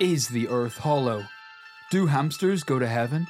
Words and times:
Is 0.00 0.26
the 0.26 0.48
earth 0.48 0.78
hollow? 0.78 1.24
Do 1.92 2.06
hamsters 2.06 2.64
go 2.64 2.80
to 2.80 2.86
heaven? 2.88 3.28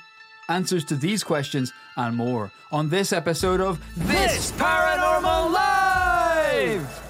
Answers 0.49 0.83
to 0.87 0.97
these 0.97 1.23
questions 1.23 1.75
and 1.95 2.17
more 2.17 2.51
on 2.73 2.89
this 2.89 3.13
episode 3.13 3.61
of 3.61 3.85
This 3.95 4.51
Paranormal 4.53 5.53
Life! 5.53 7.03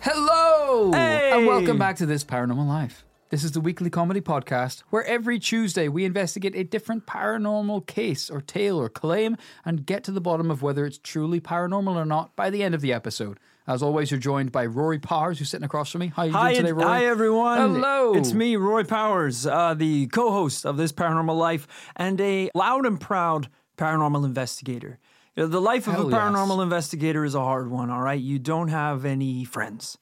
Hello! 0.00 0.92
Hey! 0.92 1.30
And 1.32 1.46
welcome 1.46 1.78
back 1.78 1.96
to 1.96 2.04
This 2.06 2.24
Paranormal 2.24 2.68
Life. 2.68 3.06
This 3.30 3.42
is 3.42 3.52
the 3.52 3.60
weekly 3.62 3.88
comedy 3.88 4.20
podcast 4.20 4.80
where 4.90 5.04
every 5.04 5.38
Tuesday 5.38 5.88
we 5.88 6.04
investigate 6.04 6.54
a 6.54 6.62
different 6.62 7.06
paranormal 7.06 7.86
case 7.86 8.28
or 8.28 8.42
tale 8.42 8.78
or 8.78 8.90
claim 8.90 9.38
and 9.64 9.86
get 9.86 10.04
to 10.04 10.12
the 10.12 10.20
bottom 10.20 10.50
of 10.50 10.60
whether 10.60 10.84
it's 10.84 10.98
truly 10.98 11.40
paranormal 11.40 11.96
or 11.96 12.04
not 12.04 12.36
by 12.36 12.50
the 12.50 12.62
end 12.62 12.74
of 12.74 12.82
the 12.82 12.92
episode. 12.92 13.40
As 13.66 13.82
always, 13.82 14.10
you're 14.10 14.18
joined 14.18 14.50
by 14.50 14.66
Rory 14.66 14.98
Powers, 14.98 15.38
who's 15.38 15.48
sitting 15.48 15.64
across 15.64 15.92
from 15.92 16.00
me. 16.00 16.08
How 16.08 16.22
are 16.22 16.26
you 16.26 16.32
Hi, 16.32 16.52
doing 16.52 16.56
today, 16.62 16.72
Rory? 16.72 16.84
hi 16.84 17.04
everyone. 17.06 17.58
Hello. 17.74 18.14
It's 18.14 18.32
me, 18.32 18.56
Rory 18.56 18.84
Powers, 18.84 19.46
uh, 19.46 19.74
the 19.74 20.08
co-host 20.08 20.66
of 20.66 20.76
this 20.76 20.92
Paranormal 20.92 21.38
Life 21.38 21.68
and 21.94 22.20
a 22.20 22.50
loud 22.54 22.86
and 22.86 23.00
proud 23.00 23.48
paranormal 23.78 24.24
investigator. 24.24 24.98
You 25.36 25.44
know, 25.44 25.48
the 25.48 25.60
life 25.60 25.86
of 25.86 25.94
Hell 25.94 26.08
a 26.08 26.10
yes. 26.10 26.18
paranormal 26.20 26.62
investigator 26.62 27.24
is 27.24 27.36
a 27.36 27.40
hard 27.40 27.70
one. 27.70 27.88
All 27.88 28.02
right, 28.02 28.20
you 28.20 28.40
don't 28.40 28.68
have 28.68 29.04
any 29.04 29.44
friends, 29.44 29.96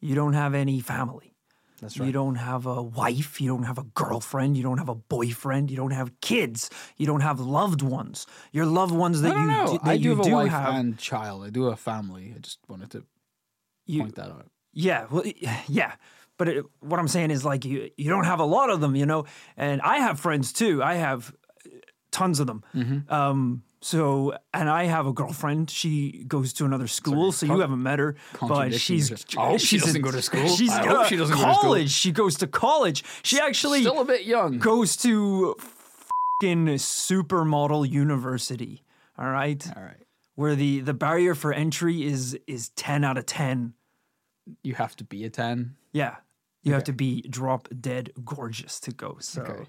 you 0.00 0.14
don't 0.14 0.34
have 0.34 0.54
any 0.54 0.80
family. 0.80 1.29
That's 1.80 1.96
You 1.96 2.12
don't 2.12 2.36
have 2.36 2.66
a 2.66 2.82
wife, 2.82 3.40
you 3.40 3.48
don't 3.48 3.64
have 3.64 3.78
a 3.78 3.84
girlfriend, 3.94 4.56
you 4.56 4.62
don't 4.62 4.78
have 4.78 4.88
a 4.88 4.94
boyfriend, 4.94 5.70
you 5.70 5.76
don't 5.76 5.92
have 5.92 6.12
kids, 6.20 6.70
you 6.96 7.06
don't 7.06 7.22
have 7.22 7.40
loved 7.40 7.82
ones. 7.82 8.26
Your 8.52 8.66
loved 8.66 8.94
ones 8.94 9.22
that 9.22 9.36
you 9.36 9.46
know. 9.46 9.66
do, 9.66 9.72
that 9.72 9.86
I 9.86 9.96
do 9.96 10.02
you 10.02 10.10
have 10.10 10.20
a 10.20 10.22
do 10.24 10.32
wife 10.32 10.50
have. 10.50 10.74
and 10.74 10.98
child. 10.98 11.44
I 11.44 11.50
do 11.50 11.64
have 11.64 11.74
a 11.74 11.76
family. 11.76 12.32
I 12.36 12.38
just 12.38 12.58
wanted 12.68 12.90
to 12.90 13.04
you, 13.86 14.02
point 14.02 14.16
that 14.16 14.26
out. 14.26 14.46
Yeah, 14.72 15.06
well, 15.10 15.24
yeah. 15.68 15.94
But 16.36 16.48
it, 16.48 16.64
what 16.80 16.98
I'm 16.98 17.08
saying 17.08 17.30
is 17.30 17.44
like 17.44 17.64
you 17.64 17.90
you 17.96 18.08
don't 18.10 18.24
have 18.24 18.40
a 18.40 18.44
lot 18.44 18.70
of 18.70 18.80
them, 18.80 18.96
you 18.96 19.06
know. 19.06 19.26
And 19.56 19.80
I 19.82 19.98
have 19.98 20.18
friends 20.18 20.52
too. 20.52 20.82
I 20.82 20.94
have 20.94 21.34
uh, 21.66 21.70
tons 22.10 22.40
of 22.40 22.46
them. 22.46 22.64
Mm-hmm. 22.74 23.12
Um, 23.12 23.62
so 23.82 24.34
and 24.52 24.68
I 24.68 24.84
have 24.84 25.06
a 25.06 25.12
girlfriend. 25.12 25.70
She 25.70 26.24
goes 26.28 26.52
to 26.54 26.64
another 26.64 26.86
school, 26.86 27.32
so 27.32 27.46
you 27.46 27.60
haven't 27.60 27.82
met 27.82 27.98
her. 27.98 28.16
But 28.40 28.74
she's. 28.74 29.10
I 29.36 29.46
hope 29.48 29.60
she 29.60 29.66
she's 29.66 29.80
doesn't 29.82 29.96
in- 29.96 30.02
go 30.02 30.10
to 30.10 30.22
school. 30.22 30.48
She's 30.48 30.70
I 30.70 30.86
hope 30.86 31.06
she 31.06 31.16
doesn't 31.16 31.36
go 31.36 31.42
to 31.46 31.52
college. 31.60 31.90
She 31.90 32.12
goes 32.12 32.36
to 32.38 32.46
college. 32.46 33.04
She 33.22 33.40
actually 33.40 33.80
Still 33.80 34.00
a 34.00 34.04
bit 34.04 34.24
young. 34.24 34.58
goes 34.58 34.96
to 34.98 35.56
fucking 35.58 36.66
supermodel 36.66 37.88
university. 37.90 38.82
All 39.18 39.28
right, 39.30 39.66
All 39.76 39.82
right. 39.82 40.02
where 40.34 40.54
the 40.54 40.80
the 40.80 40.94
barrier 40.94 41.34
for 41.34 41.52
entry 41.52 42.04
is 42.04 42.38
is 42.46 42.70
ten 42.70 43.04
out 43.04 43.18
of 43.18 43.26
ten. 43.26 43.74
You 44.62 44.74
have 44.74 44.96
to 44.96 45.04
be 45.04 45.24
a 45.24 45.30
10. 45.30 45.76
Yeah. 45.92 46.16
You 46.64 46.72
have 46.72 46.84
to 46.84 46.92
be 46.92 47.22
drop 47.22 47.68
dead 47.80 48.10
gorgeous 48.24 48.80
to 48.80 48.90
go. 48.92 49.16
So 49.20 49.42
Okay. 49.42 49.64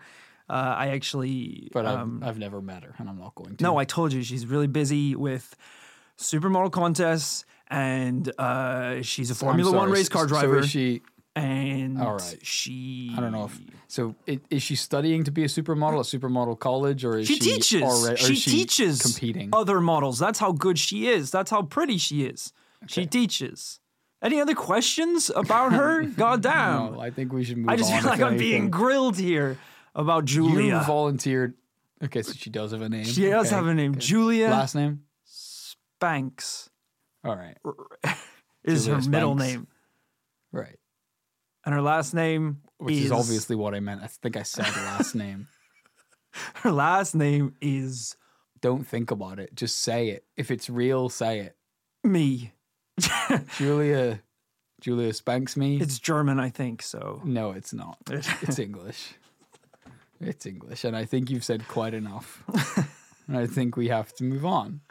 Uh, 0.51 0.75
I 0.83 0.89
actually. 0.89 1.69
But 1.73 1.85
um, 1.85 2.19
I've, 2.21 2.29
I've 2.29 2.37
never 2.39 2.61
met 2.61 2.83
her, 2.83 2.93
and 2.99 3.07
I'm 3.09 3.17
not 3.19 3.33
going 3.35 3.55
to. 3.57 3.63
no, 3.63 3.77
I 3.77 3.85
told 3.85 4.13
you 4.13 4.21
she's 4.23 4.45
really 4.45 4.67
busy 4.67 5.15
with 5.15 5.55
supermodel 6.17 6.71
contests 6.71 7.45
and 7.69 8.31
uh, 8.39 9.01
she's 9.01 9.31
a 9.31 9.35
Formula 9.35 9.71
One 9.71 9.89
race 9.89 10.09
car 10.09 10.23
So 10.23 10.27
driver. 10.27 10.59
is 10.59 10.69
she? 10.69 11.01
and 11.33 11.97
All 12.01 12.13
right. 12.15 12.37
she. 12.41 13.13
I 13.17 13.21
don't 13.21 13.31
know 13.31 13.45
if. 13.45 13.57
So 13.87 14.15
i- 14.27 14.41
is 14.49 14.61
she 14.61 14.75
studying 14.75 15.23
to 15.23 15.31
be 15.31 15.43
a 15.43 15.47
supermodel 15.47 15.99
at 15.99 16.05
supermodel 16.21 16.59
college, 16.59 17.05
or 17.05 17.17
is 17.17 17.27
She 17.27 17.35
she, 17.35 17.39
teaches. 17.39 17.81
already? 17.83 18.17
She, 18.17 18.35
she 18.35 18.51
teaches 18.51 19.01
competing. 19.01 19.49
other 19.53 19.79
models. 19.79 20.19
That's 20.19 20.39
how 20.39 20.51
good 20.51 20.77
she 20.77 21.07
is. 21.07 21.31
That's 21.31 21.49
how 21.49 21.61
pretty 21.63 21.97
she 21.97 22.25
is. 22.25 22.51
She 22.87 23.05
teaches. 23.05 23.79
Any 24.21 24.41
other 24.41 24.53
questions 24.55 25.31
about 25.33 25.71
her? 25.71 26.03
God 26.25 26.41
damn. 26.43 26.93
no, 26.95 26.99
I 26.99 27.09
think 27.11 27.31
we 27.31 27.43
should 27.45 27.57
move 27.57 27.69
I 27.69 27.75
just 27.77 27.91
feel 27.93 28.03
like 28.03 28.21
I'm 28.21 28.37
being 28.37 28.69
grilled 28.69 29.17
here 29.17 29.57
about 29.95 30.25
Julia. 30.25 30.77
You 30.79 30.83
volunteered. 30.85 31.53
Okay, 32.03 32.21
so 32.23 32.33
she 32.33 32.49
does 32.49 32.71
have 32.71 32.81
a 32.81 32.89
name. 32.89 33.03
She 33.05 33.29
does 33.29 33.47
Okay, 33.47 33.55
have 33.55 33.67
a 33.67 33.73
name. 33.73 33.93
good. 33.93 34.01
Julia 34.01 34.49
Last 34.49 34.75
name. 34.75 35.01
Spanks. 35.25 36.69
All 37.23 37.35
right. 37.35 37.57
is 38.63 38.85
Julia 38.85 39.01
her 39.03 39.09
middle 39.09 39.35
name, 39.35 39.67
Right. 40.51 40.77
and 41.65 41.73
her 41.75 41.81
last 41.81 42.13
name 42.13 42.61
Which 42.77 42.95
is, 42.95 43.05
is 43.05 43.11
obviously 43.11 43.55
what 43.55 43.75
I 43.75 43.79
meant. 43.79 44.01
I 44.01 44.07
think 44.07 44.35
I 44.37 44.43
said 44.43 44.65
last 44.65 45.13
name. 45.15 45.47
her 46.55 46.71
last 46.71 47.13
name 47.13 47.53
is 47.61 48.15
Don't 48.61 48.85
think 48.87 49.11
about 49.11 49.39
it. 49.39 49.53
Just 49.55 49.79
say 49.79 50.09
it. 50.09 50.25
If 50.37 50.49
it's 50.49 50.69
real, 50.69 51.09
say 51.09 51.39
it. 51.41 51.55
me. 52.03 52.53
Julia. 53.57 54.21
Julia 54.81 55.13
spanks 55.13 55.55
me. 55.55 55.79
It's 55.79 55.99
German, 55.99 56.39
I 56.39 56.49
think. 56.49 56.81
So 56.81 57.21
No, 57.23 57.51
it's 57.51 57.73
not. 57.73 57.97
It's 58.09 58.57
English. 58.57 59.13
It's 60.21 60.45
English, 60.45 60.83
and 60.83 60.95
I 60.95 61.05
think 61.05 61.29
you've 61.29 61.43
said 61.43 61.67
quite 61.67 61.93
enough. 61.95 62.43
and 63.27 63.35
I 63.43 63.47
think 63.47 63.75
we 63.75 63.87
have 63.87 64.13
to 64.15 64.23
move 64.23 64.45
on. 64.45 64.81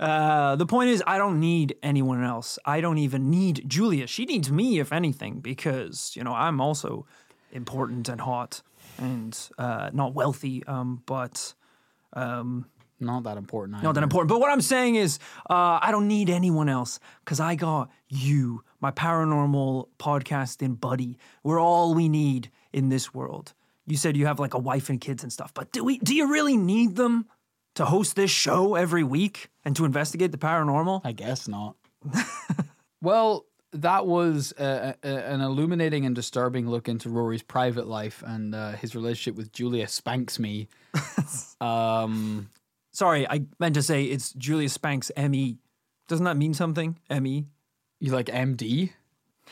uh, 0.00 0.56
the 0.56 0.66
point 0.66 0.88
is, 0.90 1.02
I 1.06 1.18
don't 1.18 1.38
need 1.40 1.76
anyone 1.82 2.24
else. 2.24 2.58
I 2.64 2.80
don't 2.80 2.98
even 2.98 3.28
need 3.30 3.64
Julia. 3.68 4.06
She 4.06 4.24
needs 4.24 4.50
me, 4.50 4.78
if 4.78 4.92
anything, 4.92 5.40
because 5.40 6.12
you 6.16 6.24
know 6.24 6.32
I'm 6.32 6.60
also 6.60 7.06
important 7.52 8.08
and 8.08 8.20
hot 8.20 8.62
and 8.98 9.38
uh, 9.58 9.90
not 9.92 10.14
wealthy, 10.14 10.64
um, 10.66 11.02
but 11.06 11.54
Not 12.14 13.24
that 13.24 13.36
important. 13.36 13.82
not 13.82 13.94
that 13.94 14.02
important. 14.02 14.28
But 14.30 14.40
what 14.40 14.50
I'm 14.50 14.62
saying 14.62 14.94
is, 14.96 15.18
uh, 15.50 15.78
I 15.82 15.90
don't 15.90 16.08
need 16.08 16.30
anyone 16.30 16.68
else 16.70 16.98
because 17.24 17.40
I 17.40 17.54
got 17.56 17.90
you, 18.08 18.62
my 18.80 18.90
paranormal 18.90 19.88
podcasting 19.98 20.80
buddy. 20.80 21.18
We're 21.42 21.60
all 21.60 21.94
we 21.94 22.08
need 22.08 22.50
in 22.72 22.88
this 22.88 23.12
world. 23.12 23.52
You 23.86 23.96
said 23.96 24.16
you 24.16 24.26
have 24.26 24.40
like 24.40 24.54
a 24.54 24.58
wife 24.58 24.88
and 24.90 25.00
kids 25.00 25.22
and 25.22 25.32
stuff, 25.32 25.54
but 25.54 25.72
do 25.72 25.84
we? 25.84 25.98
Do 25.98 26.14
you 26.14 26.30
really 26.32 26.56
need 26.56 26.96
them 26.96 27.26
to 27.76 27.84
host 27.84 28.16
this 28.16 28.30
show 28.30 28.74
every 28.74 29.04
week 29.04 29.48
and 29.64 29.76
to 29.76 29.84
investigate 29.84 30.32
the 30.32 30.38
paranormal? 30.38 31.02
I 31.04 31.12
guess 31.12 31.46
not. 31.46 31.76
well, 33.02 33.46
that 33.72 34.06
was 34.06 34.52
uh, 34.52 34.94
a, 35.02 35.06
an 35.06 35.40
illuminating 35.40 36.06
and 36.06 36.14
disturbing 36.14 36.68
look 36.68 36.88
into 36.88 37.10
Rory's 37.10 37.42
private 37.42 37.86
life 37.86 38.22
and 38.26 38.54
uh, 38.54 38.72
his 38.72 38.94
relationship 38.94 39.36
with 39.36 39.52
Julia 39.52 39.86
Spanks 39.88 40.38
me. 40.38 40.68
um, 41.60 42.48
Sorry, 42.92 43.28
I 43.28 43.44
meant 43.60 43.74
to 43.74 43.82
say 43.82 44.04
it's 44.04 44.32
Julia 44.32 44.70
Spanks 44.70 45.10
M.E. 45.16 45.58
Doesn't 46.08 46.24
that 46.24 46.38
mean 46.38 46.54
something? 46.54 46.98
M.E. 47.10 47.44
you 48.00 48.12
like 48.12 48.26
MD? 48.26 48.90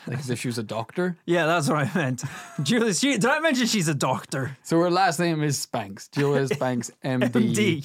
Like 0.07 0.19
as 0.19 0.29
if 0.29 0.39
she 0.39 0.47
was 0.47 0.57
a 0.57 0.63
doctor? 0.63 1.17
Yeah, 1.25 1.45
that's 1.45 1.67
what 1.69 1.77
I 1.79 1.91
meant. 1.97 2.23
Julia, 2.63 2.93
she, 2.93 3.13
did 3.13 3.25
I 3.25 3.39
mention 3.39 3.65
she's 3.67 3.87
a 3.87 3.93
doctor? 3.95 4.57
So 4.63 4.79
her 4.79 4.91
last 4.91 5.19
name 5.19 5.41
is 5.43 5.57
Spanks. 5.57 6.07
Julia 6.09 6.47
Spanks, 6.47 6.91
MD. 7.03 7.55
D. 7.55 7.83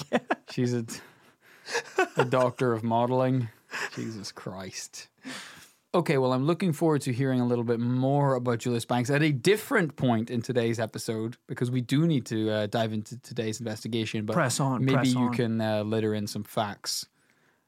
She's 0.51 0.73
a, 0.73 0.85
a 2.17 2.25
doctor 2.25 2.73
of 2.73 2.83
modeling. 2.83 3.49
Jesus 3.95 4.31
Christ. 4.31 5.07
Okay, 5.93 6.17
well, 6.17 6.31
I'm 6.31 6.45
looking 6.45 6.71
forward 6.71 7.01
to 7.01 7.11
hearing 7.11 7.41
a 7.41 7.45
little 7.45 7.65
bit 7.65 7.79
more 7.79 8.35
about 8.35 8.59
Julia 8.59 8.79
Spanks 8.79 9.09
at 9.09 9.21
a 9.21 9.31
different 9.31 9.97
point 9.97 10.29
in 10.29 10.41
today's 10.41 10.79
episode 10.79 11.35
because 11.47 11.69
we 11.69 11.81
do 11.81 12.07
need 12.07 12.25
to 12.27 12.49
uh, 12.49 12.67
dive 12.67 12.93
into 12.93 13.17
today's 13.19 13.59
investigation. 13.59 14.25
But 14.25 14.33
Press 14.33 14.59
on, 14.61 14.85
maybe 14.85 14.95
press 14.95 15.13
you 15.13 15.19
on. 15.19 15.33
can 15.33 15.59
uh, 15.61 15.83
litter 15.83 16.13
in 16.13 16.27
some 16.27 16.43
facts 16.43 17.07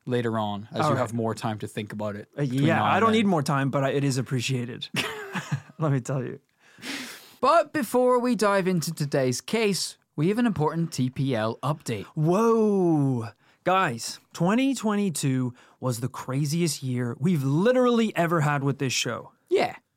later 0.05 0.37
on 0.37 0.67
as 0.71 0.81
All 0.81 0.87
you 0.87 0.93
right. 0.95 0.99
have 1.01 1.13
more 1.13 1.33
time 1.33 1.59
to 1.59 1.67
think 1.67 1.93
about 1.93 2.15
it. 2.15 2.27
Uh, 2.37 2.43
yeah, 2.43 2.83
I 2.83 2.99
don't 2.99 3.11
then. 3.11 3.19
need 3.19 3.25
more 3.27 3.43
time, 3.43 3.69
but 3.69 3.83
I, 3.83 3.89
it 3.89 4.03
is 4.03 4.17
appreciated. 4.17 4.87
Let 5.79 5.91
me 5.91 5.99
tell 5.99 6.23
you. 6.23 6.39
But 7.41 7.73
before 7.73 8.19
we 8.19 8.35
dive 8.35 8.67
into 8.67 8.93
today's 8.93 9.41
case, 9.41 9.97
we 10.15 10.29
have 10.29 10.37
an 10.37 10.45
important 10.45 10.91
TPL 10.91 11.59
update. 11.59 12.05
Whoa. 12.15 13.29
Guys, 13.63 14.19
2022 14.33 15.53
was 15.79 15.99
the 15.99 16.07
craziest 16.09 16.83
year 16.83 17.15
we've 17.19 17.43
literally 17.43 18.15
ever 18.15 18.41
had 18.41 18.63
with 18.63 18.79
this 18.79 18.93
show. 18.93 19.31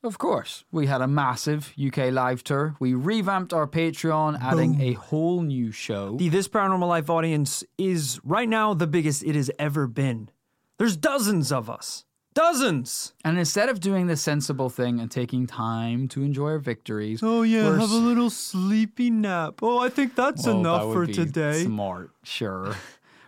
Of 0.07 0.19
course. 0.19 0.65
We 0.71 0.87
had 0.87 1.01
a 1.03 1.09
massive 1.09 1.75
UK 1.85 2.13
live 2.13 2.45
tour. 2.45 2.77
We 2.79 2.95
revamped 2.95 3.53
our 3.53 3.67
Patreon, 3.67 4.41
adding 4.41 4.81
a 4.81 4.93
whole 4.93 5.43
new 5.43 5.73
show. 5.73 6.17
The 6.17 6.29
This 6.29 6.47
Paranormal 6.47 6.87
Life 6.87 7.11
audience 7.11 7.65
is 7.77 8.21
right 8.23 8.49
now 8.49 8.73
the 8.73 8.87
biggest 8.87 9.25
it 9.25 9.35
has 9.35 9.51
ever 9.59 9.89
been. 9.89 10.31
There's 10.79 10.97
dozens 10.97 11.51
of 11.51 11.69
us. 11.69 12.05
Dozens. 12.35 13.15
And 13.25 13.37
instead 13.37 13.69
of 13.69 13.81
doing 13.81 14.07
the 14.07 14.17
sensible 14.17 14.71
thing 14.71 15.01
and 15.01 15.11
taking 15.11 15.47
time 15.47 16.07
to 16.09 16.23
enjoy 16.23 16.51
our 16.51 16.59
victories, 16.59 17.21
Oh 17.23 17.43
yeah, 17.43 17.65
have 17.65 17.91
a 17.91 17.97
little 17.97 18.31
sleepy 18.31 19.11
nap. 19.11 19.55
Oh, 19.61 19.79
I 19.79 19.89
think 19.89 20.15
that's 20.15 20.47
well, 20.47 20.55
that 20.55 20.61
enough 20.61 20.87
would 20.87 21.09
for 21.09 21.13
today. 21.13 21.65
Smart, 21.65 22.11
sure. 22.23 22.77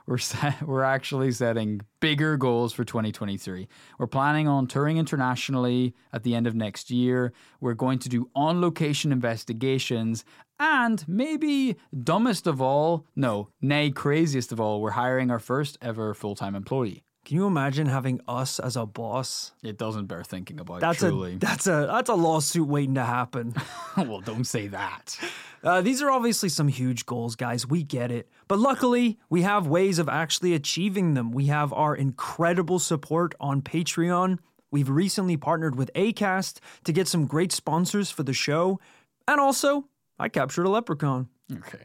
We're 0.08 0.16
set, 0.16 0.62
we're 0.66 0.82
actually 0.82 1.30
setting 1.32 1.82
bigger 2.00 2.38
goals 2.38 2.72
for 2.72 2.82
2023. 2.82 3.68
We're 3.98 4.06
planning 4.06 4.48
on 4.48 4.66
touring 4.66 4.96
internationally 4.96 5.94
at 6.14 6.22
the 6.22 6.34
end 6.34 6.46
of 6.46 6.54
next 6.54 6.90
year. 6.90 7.34
We're 7.60 7.74
going 7.74 7.98
to 8.00 8.08
do 8.08 8.30
on 8.34 8.62
location 8.62 9.12
investigations 9.12 10.24
and 10.58 11.06
maybe 11.06 11.76
dumbest 12.02 12.46
of 12.46 12.60
all, 12.62 13.06
no, 13.14 13.50
nay 13.60 13.90
craziest 13.90 14.50
of 14.50 14.58
all, 14.58 14.80
we're 14.80 14.92
hiring 14.92 15.30
our 15.30 15.38
first 15.38 15.76
ever 15.82 16.14
full-time 16.14 16.54
employee. 16.54 17.04
Can 17.28 17.36
you 17.36 17.46
imagine 17.46 17.88
having 17.88 18.22
us 18.26 18.58
as 18.58 18.74
a 18.74 18.86
boss? 18.86 19.52
It 19.62 19.76
doesn't 19.76 20.06
bear 20.06 20.24
thinking 20.24 20.58
about. 20.60 20.80
That's 20.80 21.00
truly. 21.00 21.34
a 21.34 21.36
that's 21.36 21.66
a 21.66 21.86
that's 21.86 22.08
a 22.08 22.14
lawsuit 22.14 22.66
waiting 22.66 22.94
to 22.94 23.04
happen. 23.04 23.54
well, 23.98 24.22
don't 24.22 24.46
say 24.46 24.68
that. 24.68 25.18
Uh, 25.62 25.82
these 25.82 26.00
are 26.00 26.10
obviously 26.10 26.48
some 26.48 26.68
huge 26.68 27.04
goals, 27.04 27.36
guys. 27.36 27.66
We 27.66 27.82
get 27.82 28.10
it. 28.10 28.30
But 28.46 28.60
luckily, 28.60 29.18
we 29.28 29.42
have 29.42 29.66
ways 29.66 29.98
of 29.98 30.08
actually 30.08 30.54
achieving 30.54 31.12
them. 31.12 31.30
We 31.30 31.48
have 31.48 31.70
our 31.74 31.94
incredible 31.94 32.78
support 32.78 33.34
on 33.38 33.60
Patreon. 33.60 34.38
We've 34.70 34.88
recently 34.88 35.36
partnered 35.36 35.76
with 35.76 35.90
ACAST 35.94 36.60
to 36.84 36.92
get 36.94 37.08
some 37.08 37.26
great 37.26 37.52
sponsors 37.52 38.10
for 38.10 38.22
the 38.22 38.32
show. 38.32 38.80
And 39.26 39.38
also, 39.38 39.84
I 40.18 40.30
captured 40.30 40.64
a 40.64 40.70
leprechaun. 40.70 41.28
Okay. 41.52 41.84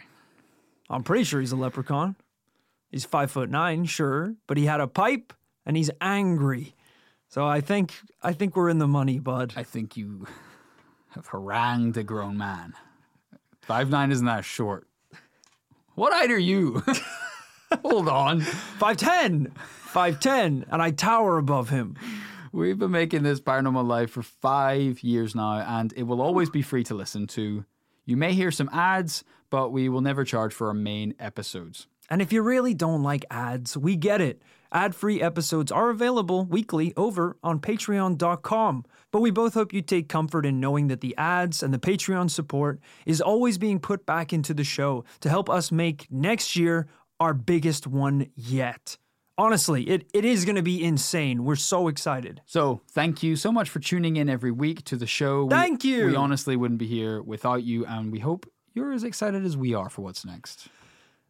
I'm 0.89 1.03
pretty 1.03 1.25
sure 1.25 1.41
he's 1.41 1.51
a 1.51 1.57
leprechaun. 1.57 2.15
He's 2.93 3.05
five 3.05 3.31
foot 3.31 3.49
nine, 3.49 3.85
sure, 3.85 4.35
but 4.45 4.55
he 4.55 4.67
had 4.67 4.79
a 4.79 4.85
pipe 4.85 5.33
and 5.65 5.75
he's 5.75 5.89
angry. 5.99 6.75
So 7.27 7.43
I 7.43 7.59
think 7.59 7.91
I 8.21 8.33
think 8.33 8.55
we're 8.55 8.69
in 8.69 8.77
the 8.77 8.87
money, 8.87 9.17
bud. 9.17 9.53
I 9.57 9.63
think 9.63 9.97
you 9.97 10.27
have 11.15 11.25
harangued 11.25 11.97
a 11.97 12.03
grown 12.03 12.37
man. 12.37 12.73
Five 13.63 13.89
nine 13.89 14.11
isn't 14.11 14.27
that 14.27 14.45
short. 14.45 14.87
What 15.95 16.13
height 16.13 16.29
are 16.29 16.37
you? 16.37 16.83
Hold 17.83 18.07
on. 18.07 18.41
Five 18.41 18.97
ten, 18.97 19.51
five 19.55 20.19
ten, 20.19 20.63
and 20.69 20.79
I 20.79 20.91
tower 20.91 21.39
above 21.39 21.69
him. 21.69 21.97
We've 22.51 22.77
been 22.77 22.91
making 22.91 23.23
this 23.23 23.41
paranormal 23.41 23.87
life 23.87 24.11
for 24.11 24.21
five 24.21 25.01
years 25.01 25.33
now, 25.33 25.61
and 25.61 25.91
it 25.97 26.03
will 26.03 26.21
always 26.21 26.51
be 26.51 26.61
free 26.61 26.83
to 26.83 26.93
listen 26.93 27.25
to. 27.29 27.65
You 28.05 28.17
may 28.17 28.33
hear 28.33 28.51
some 28.51 28.69
ads, 28.71 29.23
but 29.49 29.71
we 29.71 29.89
will 29.89 30.01
never 30.01 30.23
charge 30.23 30.53
for 30.53 30.67
our 30.67 30.75
main 30.75 31.15
episodes. 31.17 31.87
And 32.09 32.21
if 32.21 32.31
you 32.33 32.41
really 32.41 32.73
don't 32.73 33.03
like 33.03 33.25
ads, 33.31 33.77
we 33.77 33.95
get 33.95 34.21
it. 34.21 34.41
Ad 34.71 34.95
free 34.95 35.21
episodes 35.21 35.71
are 35.71 35.89
available 35.89 36.45
weekly 36.45 36.93
over 36.97 37.37
on 37.43 37.59
patreon.com. 37.59 38.85
But 39.11 39.21
we 39.21 39.31
both 39.31 39.53
hope 39.53 39.71
you 39.73 39.81
take 39.81 40.09
comfort 40.09 40.45
in 40.45 40.59
knowing 40.59 40.87
that 40.87 41.01
the 41.01 41.15
ads 41.17 41.61
and 41.63 41.73
the 41.73 41.77
Patreon 41.79 42.29
support 42.31 42.79
is 43.05 43.21
always 43.21 43.57
being 43.57 43.79
put 43.79 44.05
back 44.05 44.33
into 44.33 44.53
the 44.53 44.63
show 44.63 45.05
to 45.21 45.29
help 45.29 45.49
us 45.49 45.71
make 45.71 46.07
next 46.11 46.55
year 46.55 46.87
our 47.19 47.33
biggest 47.33 47.85
one 47.87 48.27
yet. 48.35 48.97
Honestly, 49.37 49.83
it, 49.83 50.07
it 50.13 50.25
is 50.25 50.45
going 50.45 50.55
to 50.57 50.61
be 50.63 50.83
insane. 50.83 51.43
We're 51.43 51.55
so 51.55 51.87
excited. 51.87 52.41
So, 52.45 52.81
thank 52.91 53.23
you 53.23 53.35
so 53.35 53.51
much 53.51 53.69
for 53.69 53.79
tuning 53.79 54.15
in 54.17 54.29
every 54.29 54.51
week 54.51 54.83
to 54.85 54.95
the 54.95 55.07
show. 55.07 55.45
We- 55.45 55.49
Thank 55.49 55.83
you. 55.83 56.07
We 56.07 56.15
honestly 56.15 56.55
wouldn't 56.55 56.79
be 56.79 56.87
here 56.87 57.21
without 57.21 57.63
you, 57.63 57.83
and 57.85 58.11
we 58.11 58.19
hope 58.19 58.45
you're 58.75 58.91
as 58.91 59.03
excited 59.03 59.43
as 59.43 59.57
we 59.57 59.73
are 59.73 59.89
for 59.89 60.01
what's 60.03 60.23
next. 60.25 60.67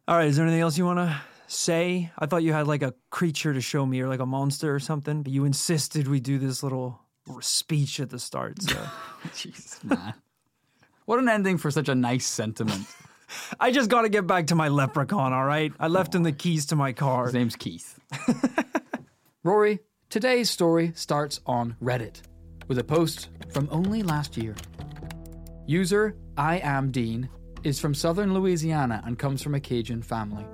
All 0.06 0.18
right, 0.18 0.28
is 0.28 0.36
there 0.36 0.44
anything 0.44 0.60
else 0.60 0.76
you 0.76 0.84
want 0.84 0.98
to 0.98 1.18
say? 1.46 2.10
I 2.18 2.26
thought 2.26 2.42
you 2.42 2.52
had 2.52 2.66
like 2.66 2.82
a 2.82 2.92
creature 3.08 3.54
to 3.54 3.60
show 3.62 3.86
me 3.86 4.02
or 4.02 4.08
like 4.08 4.20
a 4.20 4.26
monster 4.26 4.74
or 4.74 4.78
something, 4.78 5.22
but 5.22 5.32
you 5.32 5.46
insisted 5.46 6.08
we 6.08 6.20
do 6.20 6.38
this 6.38 6.62
little 6.62 7.00
speech 7.40 7.98
at 8.00 8.10
the 8.10 8.18
start. 8.18 8.60
So 8.60 8.76
Jesus, 9.34 9.82
man. 9.82 10.12
What 11.06 11.20
an 11.20 11.28
ending 11.30 11.56
for 11.56 11.70
such 11.70 11.88
a 11.88 11.94
nice 11.94 12.26
sentiment. 12.26 12.86
I 13.60 13.70
just 13.70 13.88
got 13.88 14.02
to 14.02 14.10
get 14.10 14.26
back 14.26 14.48
to 14.48 14.54
my 14.54 14.68
leprechaun, 14.68 15.32
all 15.32 15.46
right? 15.46 15.72
I 15.80 15.88
left 15.88 16.14
him 16.14 16.22
the 16.22 16.32
keys 16.32 16.66
to 16.66 16.76
my 16.76 16.92
car. 16.92 17.24
His 17.24 17.34
name's 17.34 17.56
Keith. 17.56 17.98
Rory, 19.42 19.80
today's 20.10 20.50
story 20.50 20.92
starts 20.94 21.40
on 21.46 21.76
Reddit 21.82 22.20
with 22.68 22.78
a 22.78 22.84
post 22.84 23.30
from 23.48 23.70
only 23.72 24.02
last 24.02 24.36
year. 24.36 24.54
User 25.66 26.14
I 26.36 26.58
am 26.58 26.90
Dean 26.90 27.30
is 27.64 27.80
from 27.80 27.94
southern 27.94 28.34
Louisiana 28.34 29.02
and 29.06 29.18
comes 29.18 29.42
from 29.42 29.54
a 29.54 29.60
Cajun 29.60 30.02
family. 30.02 30.44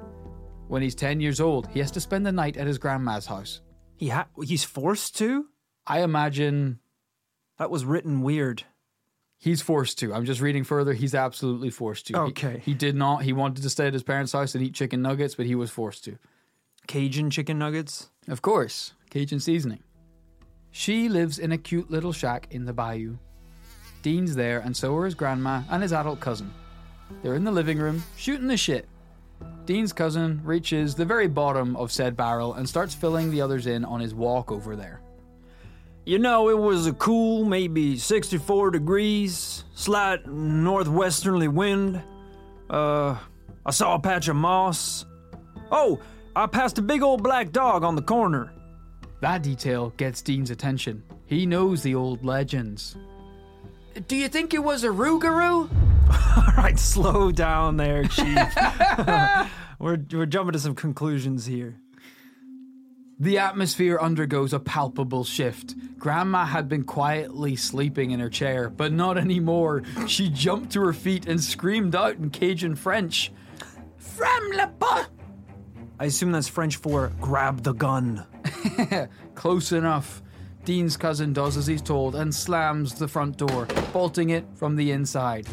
When 0.68 0.82
he's 0.82 0.94
10 0.94 1.20
years 1.20 1.40
old, 1.40 1.66
he 1.68 1.80
has 1.80 1.90
to 1.92 2.00
spend 2.00 2.24
the 2.24 2.32
night 2.32 2.56
at 2.56 2.66
his 2.66 2.78
grandma's 2.78 3.26
house. 3.26 3.60
He 3.96 4.08
ha- 4.08 4.28
he's 4.42 4.64
forced 4.64 5.16
to? 5.18 5.46
I 5.86 6.02
imagine 6.02 6.78
That 7.58 7.70
was 7.70 7.84
written 7.84 8.22
weird. 8.22 8.62
he's 9.36 9.60
forced 9.62 9.98
to. 9.98 10.14
I'm 10.14 10.24
just 10.24 10.40
reading 10.40 10.64
further. 10.64 10.92
He's 10.92 11.14
absolutely 11.14 11.70
forced 11.70 12.06
to. 12.08 12.12
He- 12.12 12.18
Okay. 12.30 12.62
He, 12.64 12.74
did 12.74 12.94
not. 12.94 13.22
He 13.24 13.32
wanted 13.32 13.62
to 13.62 13.70
stay 13.70 13.86
at 13.88 13.92
his 13.92 14.02
parents' 14.02 14.32
house 14.32 14.54
and 14.54 14.62
eat 14.64 14.74
chicken 14.74 15.02
nuggets, 15.02 15.34
but 15.34 15.46
he 15.46 15.54
was 15.54 15.70
forced 15.70 16.04
to. 16.04 16.16
Cajun 16.86 17.30
chicken 17.30 17.58
nuggets? 17.58 18.10
Of 18.28 18.40
course, 18.42 18.92
Cajun 19.10 19.40
seasoning. 19.40 19.82
She 20.70 21.08
lives 21.08 21.38
in 21.38 21.50
a 21.52 21.58
cute 21.58 21.90
little 21.90 22.12
shack 22.12 22.46
in 22.50 22.64
the 22.64 22.72
bayou. 22.72 23.16
Dean's 24.02 24.34
there, 24.36 24.60
and 24.60 24.76
so 24.76 24.94
are 24.96 25.04
his 25.04 25.14
grandma 25.14 25.62
and 25.70 25.82
his 25.82 25.92
adult 25.92 26.20
cousin. 26.20 26.52
They're 27.22 27.34
in 27.34 27.44
the 27.44 27.52
living 27.52 27.78
room, 27.78 28.02
shooting 28.16 28.46
the 28.46 28.56
shit. 28.56 28.88
Dean's 29.66 29.92
cousin 29.92 30.40
reaches 30.44 30.94
the 30.94 31.04
very 31.04 31.28
bottom 31.28 31.76
of 31.76 31.92
said 31.92 32.16
barrel 32.16 32.54
and 32.54 32.68
starts 32.68 32.94
filling 32.94 33.30
the 33.30 33.40
others 33.40 33.66
in 33.66 33.84
on 33.84 34.00
his 34.00 34.14
walk 34.14 34.50
over 34.50 34.74
there. 34.76 35.00
You 36.04 36.18
know, 36.18 36.48
it 36.48 36.58
was 36.58 36.86
a 36.86 36.92
cool, 36.94 37.44
maybe 37.44 37.96
64 37.96 38.70
degrees, 38.70 39.64
slight 39.74 40.26
northwesterly 40.26 41.48
wind. 41.48 42.02
Uh, 42.68 43.16
I 43.64 43.70
saw 43.70 43.94
a 43.94 44.00
patch 44.00 44.28
of 44.28 44.36
moss. 44.36 45.04
Oh, 45.70 46.00
I 46.34 46.46
passed 46.46 46.78
a 46.78 46.82
big 46.82 47.02
old 47.02 47.22
black 47.22 47.52
dog 47.52 47.84
on 47.84 47.94
the 47.94 48.02
corner. 48.02 48.52
That 49.20 49.42
detail 49.42 49.90
gets 49.98 50.22
Dean's 50.22 50.50
attention. 50.50 51.02
He 51.26 51.44
knows 51.44 51.82
the 51.82 51.94
old 51.94 52.24
legends. 52.24 52.96
Do 54.06 54.16
you 54.16 54.28
think 54.28 54.54
it 54.54 54.62
was 54.62 54.84
a 54.84 54.88
Rougarou? 54.88 55.68
All 56.36 56.54
right, 56.56 56.78
slow 56.78 57.32
down 57.32 57.76
there, 57.76 58.04
Chief. 58.04 58.26
we're, 59.78 59.98
we're 60.12 60.26
jumping 60.26 60.52
to 60.52 60.58
some 60.58 60.74
conclusions 60.74 61.46
here. 61.46 61.76
The 63.18 63.38
atmosphere 63.38 63.98
undergoes 64.00 64.52
a 64.54 64.60
palpable 64.60 65.24
shift. 65.24 65.74
Grandma 65.98 66.46
had 66.46 66.68
been 66.68 66.84
quietly 66.84 67.54
sleeping 67.54 68.12
in 68.12 68.20
her 68.20 68.30
chair, 68.30 68.70
but 68.70 68.92
not 68.92 69.18
anymore. 69.18 69.82
She 70.06 70.30
jumped 70.30 70.72
to 70.72 70.80
her 70.80 70.94
feet 70.94 71.26
and 71.26 71.42
screamed 71.42 71.94
out 71.94 72.16
in 72.16 72.30
Cajun 72.30 72.76
French, 72.76 73.30
From 73.98 74.50
le 74.52 74.68
bas! 74.78 75.06
I 75.98 76.06
assume 76.06 76.32
that's 76.32 76.48
French 76.48 76.76
for 76.76 77.12
grab 77.20 77.62
the 77.62 77.72
gun. 77.72 78.24
Close 79.34 79.72
enough. 79.72 80.22
Dean's 80.70 80.96
cousin 80.96 81.32
does 81.32 81.56
as 81.56 81.66
he's 81.66 81.82
told 81.82 82.14
and 82.14 82.32
slams 82.32 82.94
the 82.94 83.08
front 83.08 83.36
door, 83.36 83.66
bolting 83.92 84.30
it 84.30 84.44
from 84.54 84.76
the 84.76 84.92
inside. 84.92 85.44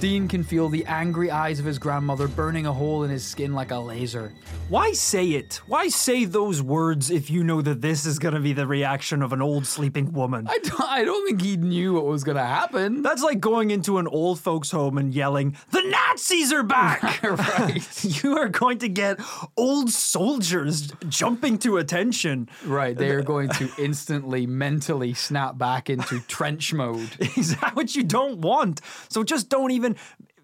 Dean 0.00 0.28
can 0.28 0.42
feel 0.42 0.68
the 0.68 0.84
angry 0.84 1.30
eyes 1.30 1.58
of 1.58 1.64
his 1.64 1.78
grandmother 1.78 2.28
burning 2.28 2.66
a 2.66 2.72
hole 2.72 3.04
in 3.04 3.10
his 3.10 3.24
skin 3.24 3.54
like 3.54 3.70
a 3.70 3.78
laser. 3.78 4.30
Why 4.68 4.92
say 4.92 5.28
it? 5.28 5.60
Why 5.66 5.88
say 5.88 6.26
those 6.26 6.60
words 6.60 7.10
if 7.10 7.30
you 7.30 7.42
know 7.42 7.62
that 7.62 7.80
this 7.80 8.04
is 8.04 8.18
gonna 8.18 8.40
be 8.40 8.52
the 8.52 8.66
reaction 8.66 9.22
of 9.22 9.32
an 9.32 9.40
old 9.40 9.66
sleeping 9.66 10.12
woman? 10.12 10.46
I 10.48 10.58
don't, 10.58 10.80
I 10.80 11.04
don't 11.04 11.26
think 11.26 11.40
he 11.40 11.56
knew 11.56 11.94
what 11.94 12.04
was 12.04 12.24
going 12.24 12.36
to 12.36 12.44
happen. 12.44 13.02
That's 13.02 13.22
like 13.22 13.40
going 13.40 13.70
into 13.70 13.98
an 13.98 14.06
old 14.06 14.40
folks' 14.40 14.70
home 14.70 14.98
and 14.98 15.14
yelling, 15.14 15.56
The 15.70 15.82
Nazis 15.82 16.52
are 16.52 16.62
back! 16.62 17.22
right. 17.22 18.04
you 18.22 18.36
are 18.36 18.48
going 18.48 18.78
to 18.78 18.88
get 18.88 19.18
old 19.56 19.90
soldiers 19.90 20.92
jumping 21.08 21.58
to 21.58 21.78
attention. 21.78 22.48
Right, 22.64 22.96
they 22.96 23.10
are 23.10 23.22
going 23.34 23.48
to 23.50 23.70
instantly 23.78 24.46
mentally 24.46 25.14
snap 25.14 25.58
back 25.58 25.90
into 25.90 26.20
trench 26.20 26.72
mode. 26.72 27.10
Is 27.36 27.56
that 27.56 27.76
what 27.76 27.94
you 27.94 28.02
don't 28.02 28.38
want? 28.38 28.80
So 29.08 29.22
just 29.22 29.48
don't 29.48 29.70
even 29.70 29.85